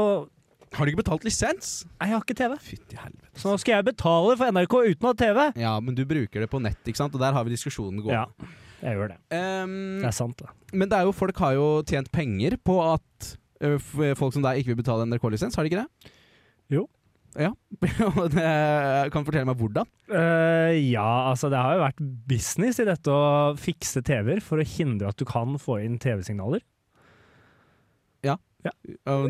[0.75, 1.85] Har du ikke betalt lisens?
[2.01, 2.55] Nei, jeg har ikke TV.
[2.63, 3.31] Fytti helvete.
[3.39, 5.41] Så nå skal jeg betale for NRK uten å ha TV.
[5.63, 7.15] Ja, men du bruker det på nett, ikke sant?
[7.15, 8.25] Og der har vi diskusjonen gående.
[8.43, 8.51] Ja,
[8.85, 9.19] jeg gjør det.
[9.35, 10.51] Um, Det er sant, det.
[10.75, 13.35] men det er jo, folk har jo tjent penger på at
[14.19, 16.11] folk som deg ikke vil betale NRK-lisens, har de ikke det?
[17.35, 17.51] Ja,
[18.15, 18.45] og det
[19.11, 19.89] kan du fortelle meg hvordan?
[20.07, 24.67] Uh, ja, altså det har jo vært business i dette å fikse TV-er for å
[24.67, 26.63] hindre at du kan få inn TV-signaler.
[28.25, 28.39] Ja.
[28.65, 28.73] Ja,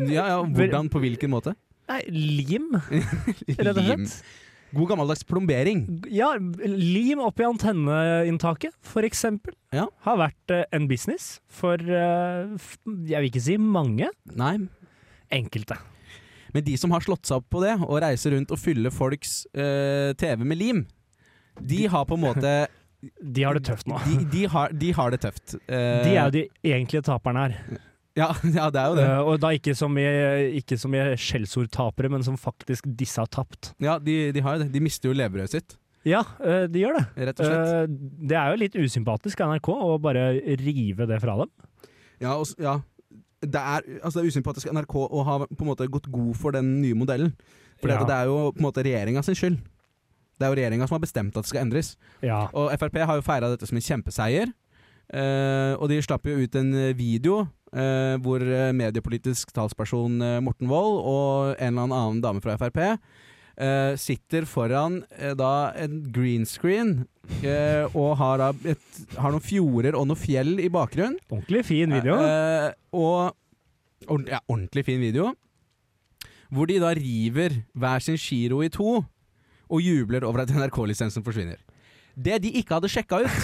[0.07, 1.55] ja, hvordan, på hvilken måte?
[1.89, 2.69] Nei, lim,
[3.57, 4.13] rett og slett.
[4.75, 5.83] God gammeldags plombering.
[6.11, 6.33] Ja,
[6.65, 9.85] lim oppi antenneinntaket, for eksempel, Ja.
[10.07, 12.53] har vært uh, en business for uh,
[13.07, 14.55] Jeg vil ikke si mange, Nei,
[15.33, 15.77] enkelte.
[16.55, 19.41] Men de som har slått seg opp på det, og reiser rundt og fyller folks
[19.57, 20.81] uh, TV med lim,
[21.59, 22.55] de har på en måte
[23.35, 23.99] De har det tøft nå.
[24.07, 25.57] De, de, har, de har det tøft.
[25.67, 27.57] Uh, De er jo de egentlige taperne her.
[28.17, 29.05] ja, ja, det er jo det.
[29.11, 30.05] Uh, og da ikke som i,
[30.57, 33.73] ikke som i skjellsordtapere, men som faktisk disse har tapt.
[33.83, 34.71] Ja, de, de har jo det.
[34.73, 35.75] De mister jo levebrødet sitt,
[36.07, 37.05] Ja, eh, de gjør det.
[37.29, 37.69] rett og slett.
[37.75, 40.25] Eh, det er jo litt usympatisk av NRK å bare
[40.63, 41.53] rive det fra dem.
[42.23, 42.79] Ja, og, ja.
[43.51, 46.51] Det er, altså det er usympatisk NRK å ha på en måte gått god for
[46.55, 47.33] den nye modellen.
[47.81, 48.03] For Ja.
[48.07, 49.57] det er jo på en måte regjeringa sin skyld.
[50.39, 51.95] Det er jo regjeringa som har bestemt at det skal endres.
[52.21, 52.47] Ja.
[52.53, 54.51] Og Frp har jo feira dette som en kjempeseier.
[55.13, 57.43] Eh, og de slapp jo ut en video
[57.75, 62.79] eh, hvor eh, mediepolitisk talsperson eh, Morten Wold og en eller annen dame fra Frp
[63.57, 67.05] eh, sitter foran uh, da en green screen
[67.43, 71.17] uh, og har, et, har noen fjorder og noe fjell i bakgrunnen.
[71.31, 72.17] Ordentlig fin video.
[72.95, 73.35] Og
[74.11, 75.31] ord- ja, ordentlig fin video.
[76.53, 78.99] Hvor de da river hver sin giro i to
[79.65, 81.57] og jubler over at NRK-lisensen forsvinner.
[82.15, 83.39] Det de ikke hadde sjekka ut,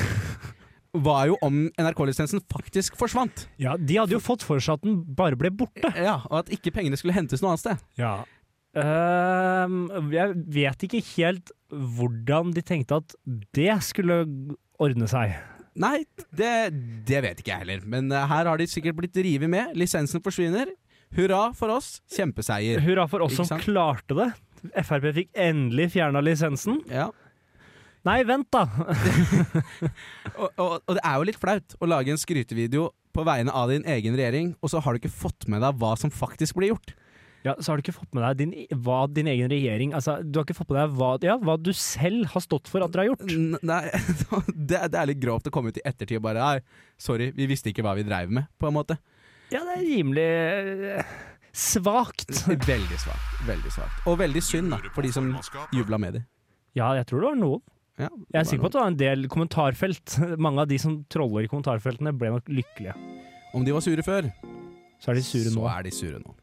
[1.07, 3.47] var jo om NRK-lisensen faktisk forsvant.
[3.59, 5.89] Ja, De hadde jo fått for seg at den bare ble borte.
[5.97, 7.81] Ja, Og at ikke pengene skulle hentes noe annet sted.
[7.99, 8.13] Ja.
[8.79, 9.79] Ehm,
[10.13, 13.15] jeg vet ikke helt hvordan de tenkte at
[13.55, 14.21] det skulle
[14.81, 15.33] ordne seg.
[15.81, 16.01] Nei,
[16.35, 16.51] det,
[17.07, 17.83] det vet ikke jeg heller.
[17.87, 19.75] Men uh, her har de sikkert blitt revet med.
[19.79, 20.71] Lisensen forsvinner.
[21.15, 21.97] Hurra for oss.
[22.11, 22.79] Kjempeseier.
[22.83, 23.65] Hurra for oss Ikke som sant?
[23.67, 24.29] klarte det.
[24.85, 26.79] Frp fikk endelig fjerna lisensen.
[26.91, 27.09] Ja.
[28.07, 28.65] Nei, vent, da!
[30.41, 33.69] Og, og, og det er jo litt flaut å lage en skrytevideo på vegne av
[33.69, 36.71] din egen regjering, og så har du ikke fått med deg hva som faktisk blir
[36.71, 36.93] gjort.
[37.43, 38.51] Ja, Så har du ikke fått med deg din,
[38.85, 41.71] hva din egen regjering Altså, Du har ikke fått med deg hva, ja, hva du
[41.73, 43.63] selv har stått for at dere har gjort.
[43.65, 43.79] Nei,
[44.69, 46.61] det, det er litt grovt å komme ut i ettertid og bare Nei,
[47.01, 48.99] sorry, vi visste ikke hva vi dreiv med, på en måte.
[49.51, 50.27] Ja, det er rimelig
[51.01, 51.15] eh,
[51.51, 52.29] svakt.
[52.71, 53.41] Veldig svakt.
[53.49, 54.05] Veldig svakt.
[54.07, 55.33] Og veldig synd, da, for de som
[55.75, 56.23] jubla med det.
[56.77, 57.63] Ja, jeg tror det var noen.
[57.99, 60.13] Ja, Jeg er sikker på at det var en del kommentarfelt.
[60.45, 62.95] Mange av de som troller i kommentarfeltene, ble nok lykkelige.
[63.57, 64.29] Om de var sure før,
[65.01, 65.57] Så er de sure nå.
[65.59, 66.37] så er de sure nå.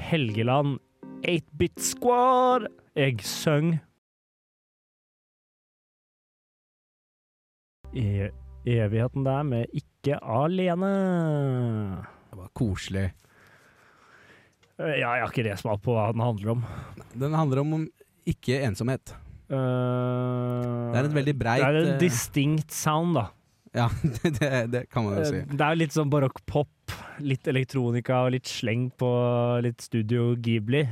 [0.00, 0.78] Helgeland,
[1.28, 2.66] 8-bit squad.
[2.96, 3.74] Jeg søng
[7.94, 8.28] I
[8.70, 10.90] evigheten der med Ikke alene.
[12.30, 13.08] Det var koselig.
[14.78, 16.62] Eh, Ja, jeg har ikke resmak på hva den handler om.
[17.18, 17.88] Den handler om
[18.30, 19.12] ikke ensomhet.
[19.50, 23.26] det Det er et veldig breit Det er eh, en distinct sound, da.
[23.74, 23.88] Ja,
[24.22, 25.40] det, det, det kan man jo si.
[25.42, 29.10] Eh, Det er litt sånn barokk-pop, litt elektronika og litt sleng på
[29.64, 30.84] litt Studio Ghibli.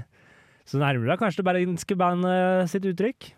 [0.69, 3.33] Så nærmer du deg kanskje det bergenske bandet sitt uttrykk.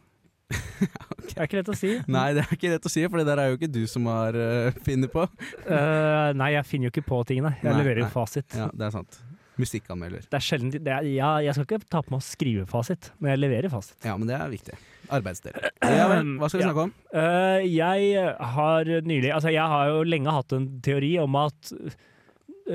[0.51, 1.93] Det er ikke lett å si.
[2.11, 4.09] Nei, det er ikke rett å si, for det der er jo ikke du som
[4.11, 5.26] har uh, funnet på.
[5.68, 7.55] uh, nei, jeg finner jo ikke på tingene.
[7.61, 8.49] Jeg Nei, leverer jo fasit.
[8.59, 9.20] Ja, det er sant.
[9.61, 10.24] Musikkanmelder.
[10.24, 13.11] Det er sjelden det er, ja, Jeg skal ikke ta på meg å skrive fasit,
[13.20, 13.99] men jeg leverer fasit.
[14.07, 14.78] Ja, men det er viktig.
[15.11, 15.57] Arbeidsdel.
[15.84, 16.93] Ja hva skal vi snakke om?
[17.12, 18.24] Uh, jeg
[18.55, 21.72] har nylig Altså, jeg har jo lenge hatt en teori om at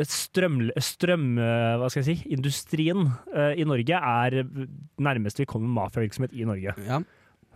[0.10, 0.58] strøm...
[0.82, 2.30] strøm hva skal jeg si?
[2.36, 3.06] Industrien
[3.36, 4.42] eh, i Norge er
[5.00, 6.74] nærmest vi kommer mafiavirksomhet i Norge.
[6.88, 7.00] Ja.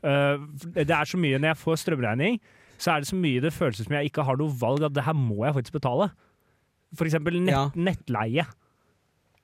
[0.03, 0.45] Eh,
[0.77, 2.39] det er så mye når jeg får strømregning,
[2.79, 5.03] så er det så mye det føles som jeg ikke har noe valg, at det
[5.03, 6.09] her må jeg faktisk betale.
[6.95, 7.65] For eksempel nett, Ja.
[7.75, 8.45] nettleie.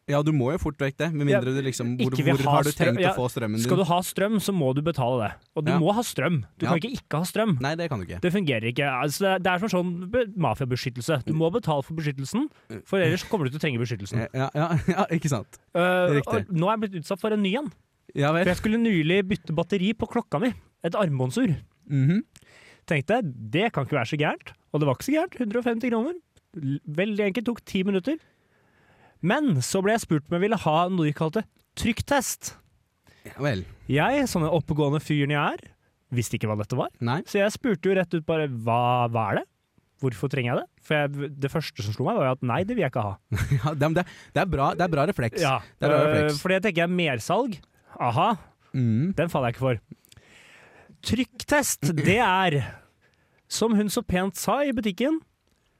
[0.05, 2.65] Ja, du må jo fort vekk det, med mindre du liksom Hvor, hvor ha har
[2.67, 3.63] du tenkt ja, å få strømmen din?
[3.65, 5.29] Skal du ha strøm, så må du betale det.
[5.57, 5.79] Og du Ja.
[5.81, 6.43] må ha strøm.
[6.59, 6.69] Du Ja.
[6.69, 7.55] kan ikke ikke ha strøm.
[7.59, 8.21] Nei, det kan du ikke.
[8.21, 8.85] Det fungerer ikke.
[8.85, 11.25] Altså, det- er som sånn mafiabeskyttelse.
[11.25, 12.49] Du må betale for beskyttelsen,
[12.85, 14.29] for ellers kommer du til å trenge beskyttelsen.
[14.31, 15.57] Ja, ja, ja ikke sant.
[15.73, 16.49] Uh, Riktig.
[16.53, 17.71] nå er jeg blitt utsatt for en ny en.
[18.13, 20.53] Ja For jeg skulle nylig bytte batteri på klokka mi.
[20.83, 21.57] Et armbåndsur.
[21.89, 22.21] Mhm.
[22.85, 24.53] Tenkte det kan ikke være så gærent.
[24.71, 25.33] Og det var ikke så gærent.
[25.41, 26.13] 150 kroner.
[26.55, 27.45] Veldig enkelt.
[27.45, 28.17] Tok ti minutter.
[29.25, 31.41] Men så ble jeg spurt om jeg ville ha noe de kalte
[31.79, 32.53] trykktest.
[33.25, 33.63] Ja vel.
[33.89, 35.63] Jeg, som den oppegående fyren jeg er,
[36.15, 36.91] visste ikke hva dette var.
[37.03, 37.19] Nei.
[37.29, 39.45] Så jeg spurte jo rett ut bare hva, hva er det?
[40.03, 40.83] Hvorfor trenger jeg det?
[40.85, 43.05] For jeg, det første som slo meg, var jo at nei, det vil jeg ikke
[43.07, 43.13] ha.
[43.63, 43.89] Ja, det,
[44.35, 45.41] det, er bra, det er bra refleks.
[45.41, 46.41] Ja, Det er bra øh, refleks.
[46.43, 47.57] for det tenker jeg mersalg.
[47.99, 48.33] Aha,
[48.75, 49.13] Mm.
[49.15, 49.77] den faller jeg ikke for.
[51.05, 52.57] Trykktest, det er,
[53.47, 55.21] som hun så pent sa i butikken,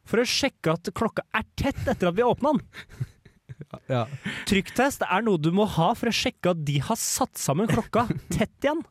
[0.08, 3.10] for å sjekke at klokka er tett etter at vi har åpna den.
[3.92, 4.04] Ja.
[4.50, 8.08] Trykktest er noe du må ha for å sjekke at de har satt sammen klokka
[8.34, 8.82] tett igjen.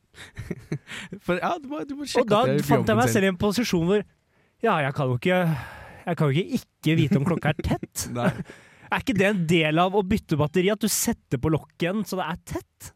[1.24, 3.40] For, ja, du må, du må Og da det fant jeg meg selv i en
[3.40, 4.04] posisjon hvor
[4.64, 5.40] ja, jeg kan jo ikke
[6.04, 8.06] jeg kan jo ikke ikke vite om klokka er tett.
[8.94, 12.04] Er ikke det en del av å bytte batteri, at du setter på lokket igjen
[12.06, 12.90] så det er tett?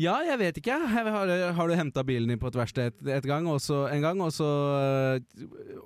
[0.00, 0.76] Ja, jeg vet ikke.
[0.94, 1.08] Har,
[1.56, 4.20] har du henta bilen din på et verksted et, et gang, og så, en gang,
[4.24, 5.42] og så uh,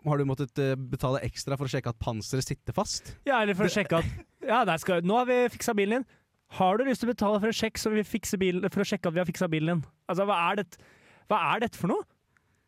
[0.07, 3.15] har du måttet øh, betale ekstra for å sjekke at panseret sitter fast?
[3.27, 4.13] Ja, eller for å sjekke at
[4.45, 6.07] Ja, der skal, nå har vi fiksa bilen din.
[6.55, 8.05] Har du lyst til å betale for en sjekk så vi
[8.39, 9.87] bilen, for å sjekke at vi har fiksa bilen din?
[10.07, 10.67] Altså, hva er, det,
[11.35, 12.07] er dette for noe?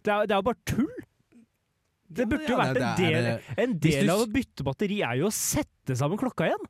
[0.02, 0.96] Det er, det er jo bare tull!
[2.16, 5.20] Det burde jo vært det- en det del, en del av å bytte batteri er
[5.20, 6.66] jo å sette sammen klokka igjen.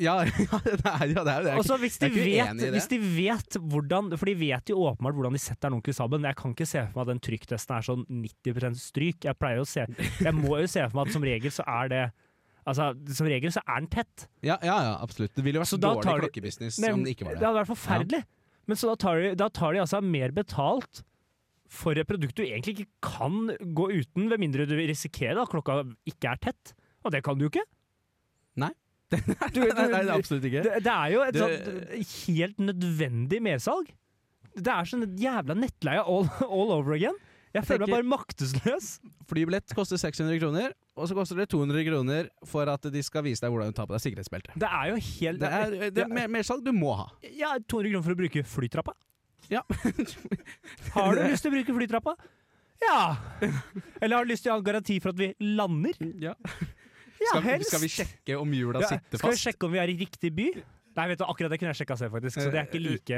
[0.00, 1.32] Ja, ja, det er jo det.
[1.32, 4.72] Er, det er Og så hvis de, vet, hvis de vet hvordan For de vet
[4.72, 6.24] jo åpenbart hvordan de setter en ordentlig sammen.
[6.24, 9.28] Jeg kan ikke se for meg at den trykktesten er sånn 90% stryk.
[9.28, 9.86] Jeg se
[10.24, 12.04] Jeg må jo se for meg at som regel så er det
[12.64, 14.22] Altså, som regel så er den tett.
[14.40, 15.34] Ja, ja, ja, absolutt.
[15.36, 17.48] Det ville jo vært Så dårlig tar klokkebusiness Men om det ikke var Det det.
[17.50, 18.22] hadde vært forferdelig.
[18.64, 21.02] Men så da tar, de, da tar de altså mer betalt
[21.74, 25.82] for et produkt du egentlig ikke kan gå uten, ved mindre du risikerer at klokka
[26.08, 26.72] ikke er tett.
[27.04, 27.64] Og det kan du jo ikke.
[28.62, 28.70] Nei.
[29.54, 30.62] Du, du, Nei, nei, absolutt ikke.
[30.66, 33.92] det, det er jo et Det- sånt helt nødvendig mersalg.
[34.54, 37.16] Det er sånn jævla nettleie all, all over again.
[37.54, 38.86] Jeg føler meg bare maktesløs.
[39.30, 43.42] Flybillett koster 600 kroner, og så koster det 200 kroner for at de skal vise
[43.44, 44.56] deg hvordan du tar på deg sikkerhetsbeltet.
[44.58, 47.06] Det er jo helt Det er, det er mer- mersalg du må ha.
[47.30, 48.96] Ja, 200 kroner for å bruke flytrappa.
[49.52, 49.60] Ja.
[50.94, 52.14] Har du lyst til å bruke flytrappa?
[52.82, 52.98] Ja.
[54.02, 55.94] Eller har du lyst til å ha garanti for at vi lander?
[56.20, 56.34] Ja.
[57.20, 57.68] Ja, Skal, vi- helst.
[57.70, 60.32] skal vi sjekke om hjula Ja, sitter skal vi sjekke om vi er i riktig
[60.34, 60.48] by?
[60.96, 63.16] Nei, vet du, akkurat det kunne jeg sjekka selv, faktisk, så det er ikke like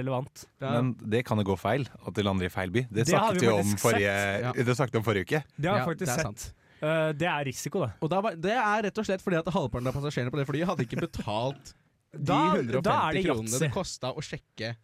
[0.00, 0.46] relevant.
[0.62, 0.70] Ja.
[0.80, 2.86] Men det kan jo gå feil, at de lander i feil by.
[2.88, 4.52] Det Det snakket vi om forrige, Ja.
[4.56, 5.42] det snakket om forrige uke.
[5.60, 6.24] Det har vi faktisk det er sett.
[6.24, 6.54] sant.
[6.80, 7.92] Eh, det er risiko, det.
[8.00, 10.46] Og da var, det er rett og slett fordi at halvparten av passasjerene på det
[10.48, 11.74] flyet hadde ikke betalt
[12.16, 14.76] de Da- 150 da er det kronene det kosta å sjekke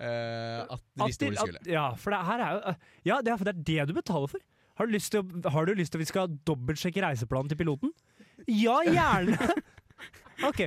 [0.00, 1.58] uh, at de visste hvor de skulle.
[1.62, 2.74] at- Ja, for det her er jo
[3.04, 4.40] Ja, det er, for det er det du betaler for.
[4.78, 7.58] Har du lyst til, å- har du lyst til at vi skal dobbeltsjekke reiseplanen til
[7.60, 7.90] piloten?
[8.46, 9.36] Ja, gjerne!
[10.48, 10.60] OK,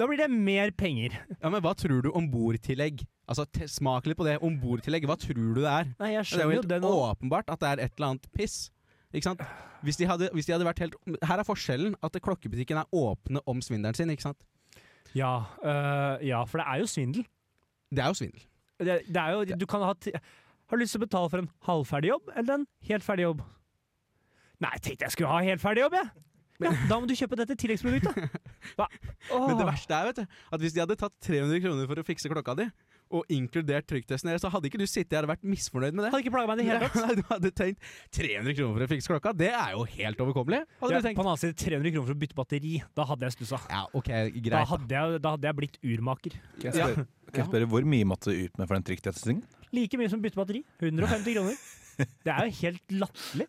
[0.00, 1.18] da blir det mer penger.
[1.42, 3.02] Ja, Men hva tror du om bordtillegg?
[3.30, 4.38] Altså, Smak litt på det.
[4.42, 5.90] Om bordtillegg, hva tror du det er?
[6.00, 6.92] Nei, jeg Det er jo jo helt det nå.
[7.12, 8.56] åpenbart at det er et eller annet piss.
[9.12, 9.42] Ikke sant?
[9.84, 10.96] Hvis de, hadde, hvis de hadde vært helt
[11.26, 11.94] Her er forskjellen.
[12.02, 14.10] At klokkebutikken er åpne om svindelen sin.
[14.12, 14.40] ikke sant?
[15.14, 15.34] Ja,
[15.66, 17.24] øh, ja, for det er jo svindel.
[17.90, 18.44] Det er jo svindel.
[18.80, 19.92] Det, det er jo, du kan ha
[20.70, 23.40] Har du lyst til å betale for en halvferdig jobb eller en helt ferdig jobb?
[24.62, 26.10] Nei, jeg tenkte jeg skulle ha helt ferdig jobb, jeg.
[26.60, 28.36] Ja, da må du kjøpe dette tilleggsproduktet.
[29.32, 32.04] Men det verste er vet du, at hvis de hadde tatt 300 kroner for å
[32.06, 32.66] fikse klokka di,
[33.10, 36.10] og inkludert trykktesten deres, så hadde ikke du sittet her og vært misfornøyd med det.
[36.14, 37.16] Hadde ikke plaga meg det hele tatt.
[37.18, 40.60] Du hadde tenkt 300 kroner for å fikse klokka, det er jo helt overkommelig.
[40.80, 42.74] Hadde Ja, du på en den annen side 300 kroner for å bytte batteri.
[42.94, 43.60] Da hadde jeg stussa.
[43.70, 44.50] Ja, ok, Da greit.
[44.54, 44.64] da.
[44.74, 46.38] hadde, jeg, da hadde jeg blitt urmaker.
[46.62, 49.42] Kan jeg spørre, kan jeg spørre hvor mye måtte du ut med for den trykktestingen?
[49.74, 50.64] Like mye som bytte batteri.
[50.82, 51.58] 150 kroner.
[52.24, 53.46] Det er jo helt latterlig.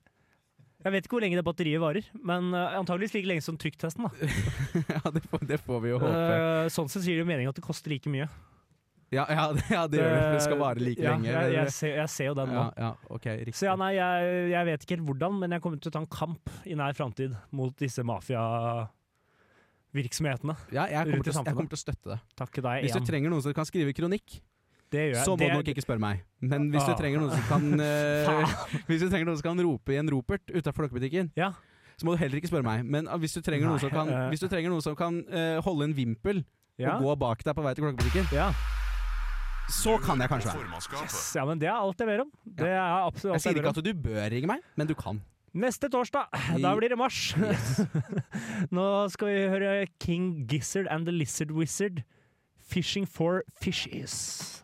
[0.81, 4.07] Jeg vet ikke hvor lenge det batteriet varer, men uh, antageligvis like lenge som trykktesten.
[4.09, 4.29] da.
[4.97, 6.21] Ja, det får, det får vi jo håpe.
[6.25, 8.25] Uh, sånn sett sier det jo meningen at det koster like mye.
[9.11, 10.23] Ja, ja, det, ja, det gjør det.
[10.37, 11.27] Det skal vare like ja, lenge.
[11.33, 12.61] Jeg, jeg, ser, jeg ser jo den nå.
[12.61, 13.25] ja, ja, ok.
[13.51, 14.13] Så ja, nei, jeg,
[14.53, 16.93] jeg vet ikke helt hvordan, men jeg kommer til å ta en kamp i nær
[16.95, 20.55] framtid mot disse mafiavirksomhetene.
[20.71, 22.19] ja, jeg, kommer til, jeg kommer til å støtte det.
[22.39, 23.09] Takk deg Hvis du igjen.
[23.11, 24.39] trenger noen som kan skrive kronikk,
[24.91, 26.15] så må det, du nok ikke spørre meg.
[26.43, 26.97] Men hvis du Ah.
[26.99, 27.85] trenger noen som kan uh,
[28.89, 31.49] Hvis du trenger noen som kan rope i en ropert utenfor klokkebutikken, Ja.
[31.99, 32.79] så må du heller ikke spørre meg.
[32.87, 34.31] Men ah, hvis du trenger noen som kan, eh.
[34.35, 36.43] du trenger noen som kan eh, holde en vimpel
[36.79, 36.95] Ja.
[36.97, 38.51] og gå bak deg på vei til klokkebutikken, ja.
[39.71, 41.03] Så kan jeg kanskje være.
[41.03, 42.31] yes, Ja, men det er alt jeg ber om.
[42.45, 43.79] Det er absolutt Jeg alt sier jeg ber ikke om.
[43.79, 45.21] at du bør ringe meg, men du kan.
[45.53, 46.27] Neste torsdag,
[46.63, 47.33] da blir det mars.
[48.75, 52.03] Nå skal vi høre King Gizzard and the Lizard Wizard,
[52.59, 54.61] 'Fishing for Fishes'.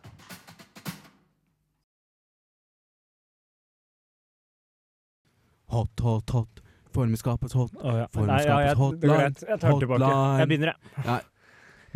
[5.68, 6.60] Hot, hot, hot.
[6.94, 7.70] Formannskapets hot.
[7.82, 8.06] Oh, ja.
[8.12, 9.18] Formannskapets Nei, ja, jeg, hotline.
[9.18, 9.42] greit.
[9.48, 10.12] Jeg tar tilbake.
[10.40, 10.72] Jeg begynner,
[11.04, 11.18] jeg.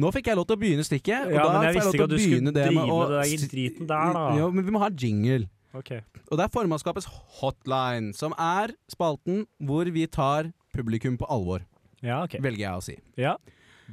[0.01, 2.07] Nå fikk jeg lov til å begynne stikket, og Ja, da men jeg visste ikke
[2.07, 4.23] at du skulle drive det med drive å driten der, da.
[4.39, 5.49] Jo, men vi må ha jingle.
[5.77, 5.91] Ok.
[6.31, 7.09] Og det er formannskapets
[7.41, 11.65] hotline, som er spalten hvor vi tar publikum på alvor,
[12.05, 12.39] Ja, ok.
[12.41, 12.97] velger jeg å si.
[13.21, 13.37] Ja,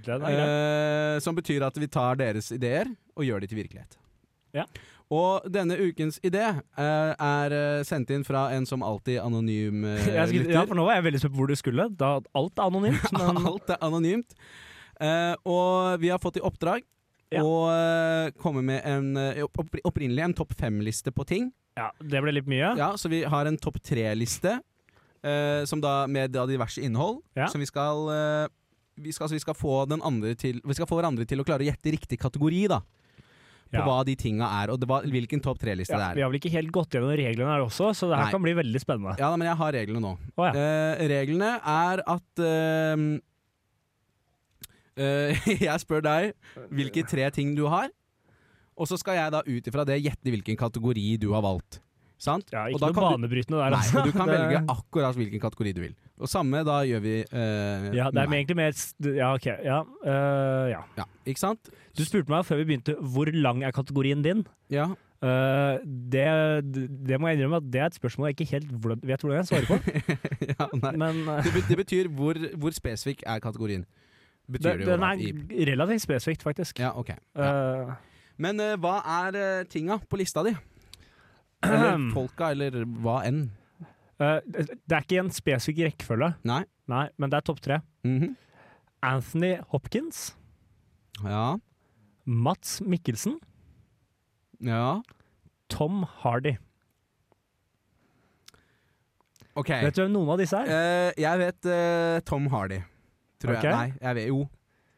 [0.05, 0.45] den er grei.
[0.45, 3.99] Eh, som betyr at vi tar deres ideer og gjør de til virkelighet.
[4.55, 4.65] Ja.
[5.09, 10.05] Og denne ukens idé eh, er eh, sendt inn fra en som alltid anonym eh,
[10.29, 10.51] lytter.
[10.53, 11.87] ja, for nå var jeg veldig spent på hvor du skulle.
[11.97, 13.07] Da, alt er anonymt.
[13.17, 14.35] Men Alt er anonymt.
[14.99, 16.83] Eh, og vi har fått i oppdrag
[17.31, 17.43] Ja.
[17.45, 21.51] å uh, komme med en eh, opp, opp- opprinnelig en topp fem-liste på ting.
[21.77, 22.75] ja, det ble litt mye.
[22.75, 24.57] Ja, Så vi har en topp tre-liste
[25.23, 27.21] uh, som da med da diverse innhold.
[27.37, 27.47] Ja.
[27.47, 28.01] Som vi skal,
[28.97, 31.45] vi skal altså vi skal få den andre til Vi skal få hverandre til å
[31.45, 32.81] klare å gjette riktig kategori, da.
[33.69, 33.85] På Ja.
[33.85, 36.25] hva de tinga er, og det var, hvilken topp tre-liste Ja, det vi er.
[36.25, 38.31] har vel ikke helt gått gjennom reglene her også, så det her Nei.
[38.33, 39.13] kan bli veldig spennende.
[39.21, 40.17] Ja, men jeg har reglene nå.
[40.35, 40.53] Oh, ja.
[40.57, 43.19] Eh, reglene er at eh,
[45.67, 46.33] Jeg spør deg
[46.75, 47.91] hvilke tre ting du har,
[48.79, 51.81] og så skal jeg da ut ifra det gjette hvilken kategori du har valgt.
[52.19, 52.51] Sant?
[52.51, 54.01] Ja, Og ikke da noe banebrytende der, altså.
[54.01, 55.93] Nei, du kan velge akkurat hvilken kategori du vil.
[56.19, 58.73] Og samme da gjør vi uh, Ja, det er egentlig mer
[59.15, 59.47] Ja, OK.
[59.63, 59.77] Ja.
[60.03, 60.81] uh, ja.
[60.99, 61.71] Ja, ikke sant?
[61.95, 64.43] Du spurte meg før vi begynte hvor lang er kategorien din.
[64.71, 64.89] Ja.
[65.23, 66.27] Uh, det,
[67.07, 68.69] det må jeg innrømme at det er et spørsmål jeg ikke helt
[69.07, 69.79] vet hvordan jeg svarer på.
[70.51, 70.93] ja nei.
[70.99, 73.87] Men uh, det betyr hvor, hvor spesifikk er kategorien.
[74.49, 75.09] Betyr det, det jo den da.
[75.61, 76.79] er relativt spesifikt, faktisk.
[76.81, 77.09] Ja, ok.
[77.37, 77.49] Ja.
[77.85, 77.93] Øh,
[78.41, 80.55] Men uh, hva er uh, tinga på lista di?
[81.63, 83.49] Eller folka, eller hva enn.
[84.19, 86.63] det er ikke i en spesifikk rekkefølge, Nei?
[86.91, 87.77] Nei, men det er topp tre.
[88.07, 88.33] Mhm.
[89.03, 90.35] Anthony Hopkins,
[91.23, 91.57] Ja.
[92.25, 93.37] Mats Mikkelsen,
[94.61, 95.01] Ja.
[95.69, 96.55] Tom Hardy.
[99.55, 99.69] OK.
[99.83, 101.13] Vet du hvem noen av disse er?
[101.19, 101.69] Jeg vet
[102.27, 102.79] Tom Hardy.
[103.39, 103.69] Tror okay.
[103.69, 103.75] jeg.
[103.75, 104.39] Nei, jeg vet jo.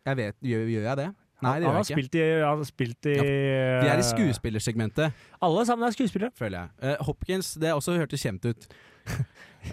[0.06, 1.10] Jeg vet, gjør, gjør jeg det?
[1.42, 1.94] Nei, det gjør jeg ikke.
[1.96, 6.32] spilt i, han har spilt i Vi er i øh, skuespillersegmentet, Alle sammen er skuespillere.
[6.38, 6.70] føler jeg.
[7.00, 8.68] Uh, Hopkins, det også hørtes kjent ut.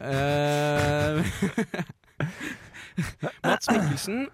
[0.00, 1.24] uh,
[3.44, 4.26] Mats Mikkelsen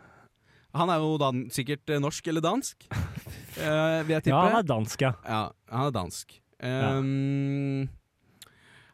[0.75, 4.35] Han er jo sikkert eh, norsk eller dansk, uh, vil jeg tippe.
[4.35, 5.13] Ja, han er dansk, ja.
[5.23, 6.41] Ja, han er dansk.
[6.65, 7.89] Um,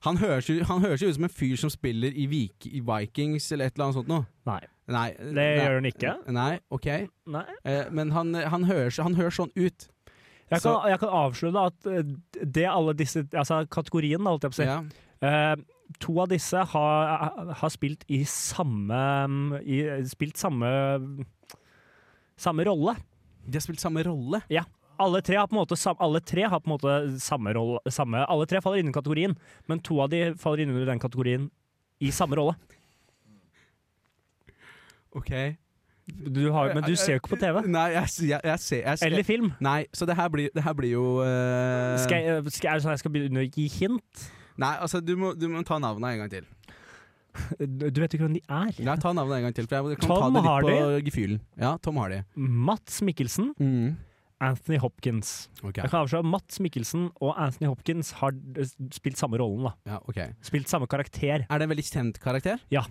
[0.07, 2.81] han, høres jo, han høres jo ut som en fyr som spiller i, Vik i
[2.85, 4.27] Vikings eller et eller annet sånt noe.
[4.49, 4.61] Nei.
[4.91, 6.13] Nei, Det nei, gjør han ikke.
[6.35, 6.89] Nei, ok.
[7.31, 7.45] Nei.
[7.69, 9.87] Eh, men han, han, høres, han høres sånn ut.
[10.51, 12.09] Jeg kan, jeg kan avsløre at eh,
[12.43, 14.67] det alle disse Altså kategorien, holdt jeg på å si.
[14.67, 14.81] Ja.
[15.21, 15.55] Eh,
[16.03, 18.99] to av disse har, har spilt i samme
[19.63, 20.71] i, Spilt samme
[22.41, 22.97] Samme rolle.
[23.45, 24.41] De har spilt samme rolle.
[25.01, 26.95] Alle tre har på en måte, alle tre har på en måte
[27.25, 29.37] samme rolle samme, Alle tre faller innen kategorien,
[29.71, 31.49] men to av de faller innunder den kategorien
[32.01, 32.55] i samme rolle.
[35.17, 35.31] Ok.
[36.11, 37.61] Du har, men du ser jo ikke på TV.
[37.71, 39.53] Nei, jeg, jeg, jeg ser jeg, ser- Eller film.
[39.63, 41.95] Nei, så det her blir, det her blir jo uh...
[42.03, 44.25] Skal jeg, skal, er det sånn jeg skal begynne å gi hint?
[44.61, 46.49] Nei, altså, du må, du må ta navnet en gang til.
[47.63, 48.73] Du vet ikke hvem de er.
[48.83, 50.73] Nei, ta navnet en gang til, for jeg kan Tom ta det litt Hardy.
[50.75, 51.41] på gefühlen.
[51.63, 52.23] Ja, Tom Hardy.
[52.35, 53.93] Mats Mikkelsen, Mm.
[54.41, 55.49] Anthony Hopkins.
[55.63, 55.77] Ok.
[55.83, 59.67] Jeg kan avsløre at Mats Mikkelsen og Anthony Hopkins har eh, spilt samme rollen.
[59.69, 60.21] da Ja, ok.
[60.43, 61.45] Spilt samme karakter.
[61.51, 62.59] Er det en veldig kjent karakter?
[62.73, 62.83] Ja.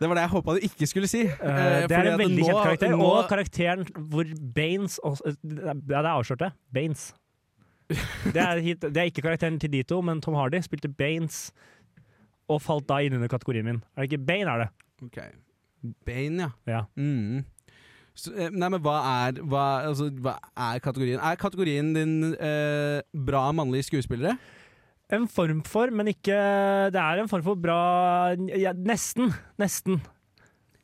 [0.00, 1.20] Det var det jeg håpa du ikke skulle si.
[1.22, 2.88] Eh, Eh, det er en veldig nå- kjent karakter.
[2.90, 4.24] nå- Og karakteren hvor
[4.54, 6.52] Baines også, Ja, det er avslørt, det.
[6.72, 7.12] Baines.
[7.88, 11.52] Det er, hit, det er ikke karakteren til de to, men Tom Hardy spilte Baines
[12.48, 13.82] og falt da inn under kategorien min.
[13.96, 14.70] Er det ikke Bane, er det?
[15.04, 15.18] Ok.
[16.04, 16.50] Bane, ja.
[16.66, 16.82] Ja.
[16.96, 17.44] Mm.
[18.14, 21.18] Så, eh, nei, men hva er, hva, altså, hva er kategorien?
[21.18, 24.36] Er kategorien din eh, bra mannlige skuespillere?
[25.12, 26.36] En form for, men ikke
[26.94, 27.78] Det er en form for bra
[28.56, 29.34] ja, Nesten.
[29.60, 30.00] Nesten.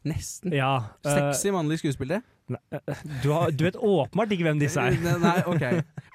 [0.05, 0.53] Nesten.
[0.57, 0.75] Ja.
[1.07, 2.23] eh, Sexy mannlige skuespillere?
[3.23, 4.97] du, har, du vet åpenbart ikke hvem disse er.
[5.07, 5.63] Eh, Nei, ok.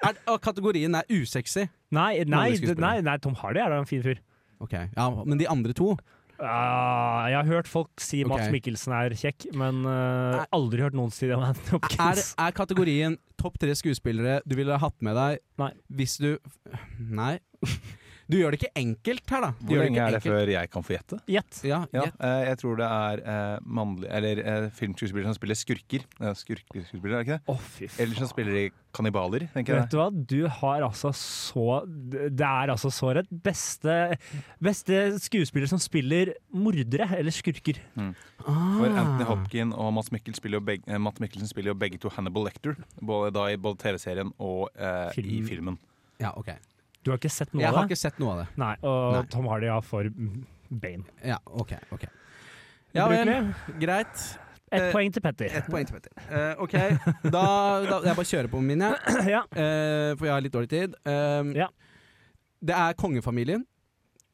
[0.04, 1.64] Er, kategorien er usexy?
[1.96, 4.20] Nei, nei, nei Tom Hardy er da en fin fyr.
[4.60, 5.94] Ok, ja, Men de andre to?
[6.40, 8.52] Ah, jeg har hørt folk si Mats Ok.
[8.56, 12.56] Mikkelsen er kjekk, men uh, Er- aldri hørt noen si det om Anthony Er, er
[12.56, 15.70] kategorien topp tre skuespillere du ville hatt med deg Nei.
[15.96, 16.34] hvis du
[16.98, 17.38] Nei.
[18.28, 19.50] Du gjør det ikke enkelt her, da.
[19.60, 21.18] Du Hvor lenge er det ikke før jeg kan få gjette?
[21.30, 21.60] Gjett.
[21.68, 26.06] Ja, Ja, eh, jeg tror det er eh, mannlig, eller eh, filmskuespillere som spiller skurker.
[26.20, 27.54] Eh, Skurkeskuespillere, er det ikke det?
[27.54, 28.02] Oh, fy faen.
[28.02, 28.66] Eller som spiller i
[28.96, 29.90] kannibaler, tenker Vet jeg.
[29.92, 33.28] du hva, du har altså så Det er altså så rett.
[33.30, 33.96] Beste,
[34.64, 37.78] beste skuespiller som spiller mordere eller skurker.
[37.94, 38.14] For
[38.46, 39.00] Ah.
[39.00, 42.08] Anthony Hopkin og Mads, Mikkelsen spiller jo begge, eh, Matt Mikkelsen spiller jo begge to
[42.14, 42.76] Hannibal Lecter.
[43.00, 45.78] Både, da i både TV-serien og eh, i filmen.
[46.20, 46.52] Ja, ok.
[47.06, 48.46] Du har ikke sett noe Jeg av har ikke sett noe av det.
[48.58, 49.20] Nei, og Nei.
[49.30, 51.04] Tom Hardy har for Bane.
[51.22, 52.08] Ja, ok, ok.
[52.96, 53.30] Ja vel,
[53.78, 54.24] greit.
[54.66, 55.52] Ett Eh, poeng til Petter.
[55.54, 56.10] Et poeng til Petter.
[56.26, 56.72] Eh, ok,
[57.30, 57.42] da,
[57.86, 58.96] da Jeg bare kjører på med min, jeg.
[59.36, 59.44] ja.
[59.54, 60.96] Eh, for jeg har litt dårlig tid.
[61.06, 61.68] Eh, Ja.
[62.66, 63.62] Det er kongefamilien.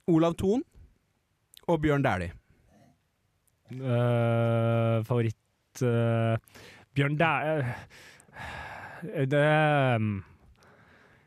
[0.09, 0.63] Olav Thon
[1.69, 2.33] og Bjørn Dæhlie.
[3.73, 6.37] Uh, favoritt uh,
[6.93, 7.75] Bjørn Dæhlie
[9.33, 9.45] det
[9.97, 10.23] um,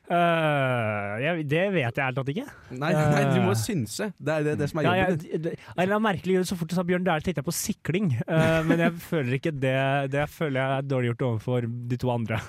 [0.10, 2.46] eh, jeg, Det vet jeg ærlig talt ikke.
[2.78, 3.60] Nei, nei, du må Eh.
[3.60, 4.08] synse.
[4.20, 5.42] Det er det, det som er Ja, jobben jeg, din.
[5.42, 8.12] det, av en eller merkelig så fort du sa Bjørn Dæhlie, tenkte jeg på sikling.
[8.28, 12.12] Uh, men jeg føler ikke det Det føler jeg er dårlig gjort overfor de to
[12.14, 12.40] andre.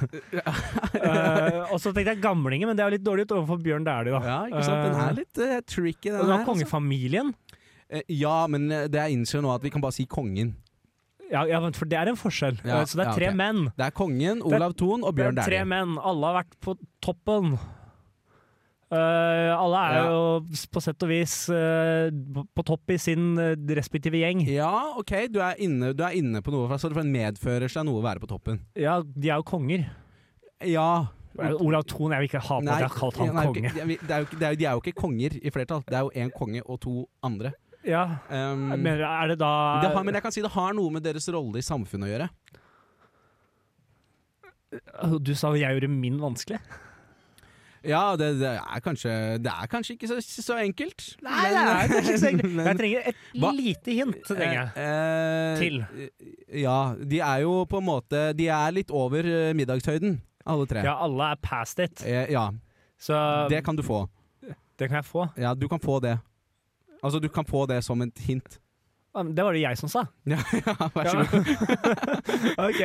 [0.97, 4.13] Uh, og så tenkte jeg gamlinger, men det er litt dårlig gjort overfor Bjørn Dæhlie,
[4.13, 4.21] da.
[4.27, 4.85] Ja, ikke sant?
[4.87, 6.37] Den er litt tricky, den her.
[6.41, 7.35] Og kongefamilien.
[7.89, 10.55] Eh, ja, men det jeg innser nå at vi kan bare si kongen.
[11.31, 12.61] Ja, ja, for det er en forskjell.
[12.65, 13.35] Ja, Eh, så det er tre ok.
[13.37, 13.65] menn.
[13.77, 15.67] Det er kongen, Olav Thon og Bjørn er tre Dæhlie.
[15.67, 15.97] menn.
[15.99, 17.59] Alle har vært på toppen.
[18.87, 20.19] Uh, alle er jo
[20.71, 22.07] på sett og vis uh,
[22.55, 23.35] på- topp i sin
[23.75, 24.45] respektive gjeng.
[24.47, 26.79] Ja, OK, du er inne, du er inne på noe.
[26.79, 28.61] Så det medfører seg noe å være på toppen.
[28.79, 29.89] Ja, de er jo konger.
[30.63, 31.09] Ja.
[31.37, 33.69] Olav Thon, jeg vil ikke ha på at jeg har kalt han nei, konge.
[33.75, 35.83] ikke- det er jo- De er jo ikke konger i flertall.
[35.85, 37.53] Det er jo én konge og to andre.
[37.87, 39.51] Ja, Um, men er det da
[39.85, 42.13] det har, men jeg kan si det har noe med deres rolle i samfunnet å
[42.17, 42.29] gjøre.
[45.23, 46.59] Du sa jeg gjorde min vanskelig.
[47.87, 51.05] Ja, det, det, er, kanskje, det er kanskje ikke så, så enkelt.
[51.23, 52.55] Nei, det er kanskje ikke så enkelt.
[52.57, 53.51] men- Jeg trenger et Hva?
[53.55, 54.19] lite hint.
[54.27, 54.71] trenger jeg.
[54.75, 54.87] Eh,
[55.47, 55.77] eh, Til.
[56.65, 60.19] Ja, de er jo på en måte De er litt over eh, middagshøyden,
[60.51, 60.83] alle tre.
[60.89, 62.03] Ja, alle er past it.
[62.03, 62.49] Eh, ja,
[62.99, 63.15] Så
[63.55, 64.03] det kan du få.
[64.43, 65.29] det kan jeg få.
[65.39, 66.17] Ja, du kan få det.
[67.03, 68.59] Altså, du kan få det som et hint.
[69.17, 70.05] Det var det jeg som sa.
[70.33, 71.51] Ja, ja vær så god.
[72.69, 72.83] ok.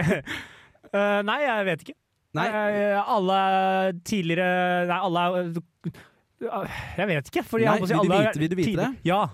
[0.91, 1.97] Uh, nei, jeg vet ikke.
[2.38, 7.43] Nei, Uh, alle er tidligere Nei, alle uh, Jeg vet ikke.
[7.59, 8.89] Nei, jeg si vil du vite- vil du vite det?
[9.05, 9.26] Ja.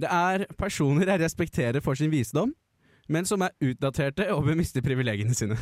[0.00, 2.54] det er personer jeg respekterer for sin visdom,
[3.08, 5.58] men som er utdaterte og bør miste privilegiene sine.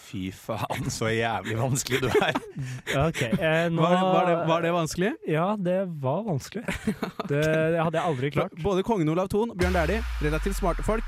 [0.00, 2.38] Fy faen, så jævlig vanskelig du er.
[3.06, 5.12] okay, eh, nå, Var var det, var det vanskelig?
[5.28, 6.64] Ja, det var vanskelig.
[7.30, 8.54] Det, det hadde jeg aldri klart.
[8.62, 11.06] Både kongen Olav Thon og Bjørn Dæhlie, relativt smarte folk.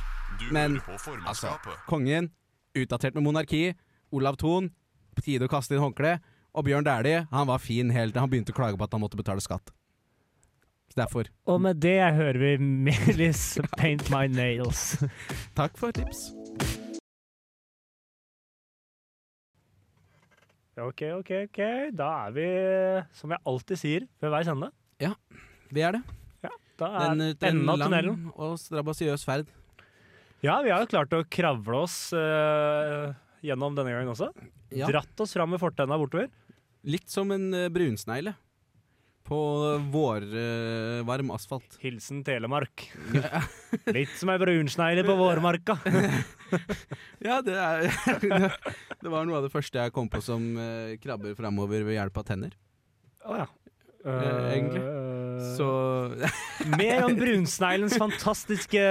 [0.55, 0.79] Men,
[1.27, 1.57] altså.
[1.89, 2.31] Kongen,
[2.79, 3.73] utdatert med monarki.
[4.15, 4.71] Olav Thon,
[5.17, 6.19] på tide å kaste inn håndkle.
[6.55, 9.03] Og Bjørn Dæhlie, han var fin helt til han begynte å klage på at han
[9.03, 9.75] måtte betale skatt.
[10.97, 11.25] Derfor.
[11.49, 15.01] Og med det hører vi Melis 'Paint My Nails'.
[15.57, 16.82] Takk for tips.
[20.81, 21.59] Ok, ok, ok.
[21.93, 22.45] Da er vi,
[23.19, 24.71] som jeg alltid sier ved hver
[25.03, 25.13] Ja,
[25.69, 26.03] Vi er det.
[26.43, 28.33] Ja, da er Den, eh, enden av tunnelen.
[28.35, 29.47] og strabasiøs ferd.
[30.43, 33.13] Ja, vi har jo klart å kravle oss uh,
[33.45, 34.33] gjennom denne gangen også.
[34.73, 34.89] Ja.
[34.89, 36.31] Dratt oss fram med fortenna bortover.
[36.83, 38.35] Litt som en eh, brunsnegle
[39.27, 39.39] på
[39.93, 41.77] vårvarm asfalt.
[41.83, 42.89] Hilsen Telemark.
[43.97, 45.79] Litt som ei brunsnegle på vårmarka.
[47.23, 47.87] Ja, det er
[49.03, 52.19] Det var noe av det første jeg kom på som uh, krabber framover ved hjelp
[52.21, 52.53] av tenner.
[53.25, 53.47] Å ja.
[54.03, 54.83] Uh, egentlig.
[54.83, 55.69] Eh, Så
[56.75, 58.83] Mer om brunsneglens fantastiske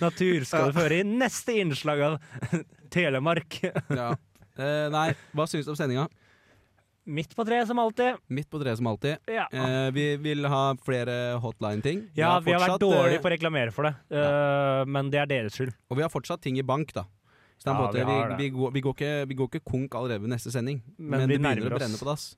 [0.00, 2.18] natur skal du føre i neste innslag av
[2.94, 3.58] Telemark.
[3.90, 4.14] ja.
[4.60, 6.06] Eh, nei, hva syns du om sendinga?
[7.10, 8.18] Midt på treet som alltid.
[8.30, 9.18] Midt på treet som alltid.
[9.26, 12.04] Ja, Eh, vi vil ha flere hotline-ting.
[12.14, 15.26] ja vi har vært dårlige eh, på å reklamere for det, Eh, men det er
[15.26, 15.72] deres skyld.
[15.90, 17.04] Og vi har fortsatt ting i bank, da.
[17.60, 20.22] Så Ja, måte, vi vi, vi, går, vi, går ikke, vi går ikke konk allerede
[20.22, 20.82] ved neste sending.
[20.96, 22.00] Men Men, vi det begynner å brenne oss.
[22.00, 22.36] på dass.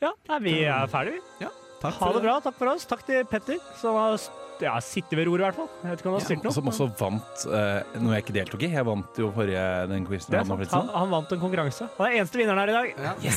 [0.00, 1.46] Ja, nei, vi er ferdige, vi.
[1.82, 2.40] Ha det bra.
[2.40, 2.86] Takk for oss.
[2.86, 4.16] Takk til Petter, som har
[4.64, 5.68] ja, sittet ved roret, i hvert fall.
[5.82, 6.54] Jeg vet ikke om han har styrt noe.
[6.58, 8.70] Som også vant uh, noe jeg ikke deltok i.
[8.74, 10.34] Jeg vant jo forrige den quizen.
[10.34, 10.70] Det er sant.
[10.74, 11.90] Han, han vant en konkurranse.
[11.98, 13.18] Han er eneste vinneren her i dag.
[13.26, 13.36] Ja.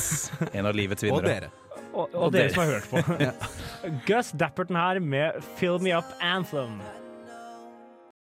[0.53, 1.51] En av livets Og vinnere.
[1.51, 1.51] dere.
[1.91, 2.55] Og, og, Og dere dere.
[2.55, 3.91] som har hørt på.
[4.07, 6.79] Gus Dapperton her med 'Fill Me Up Anthem'.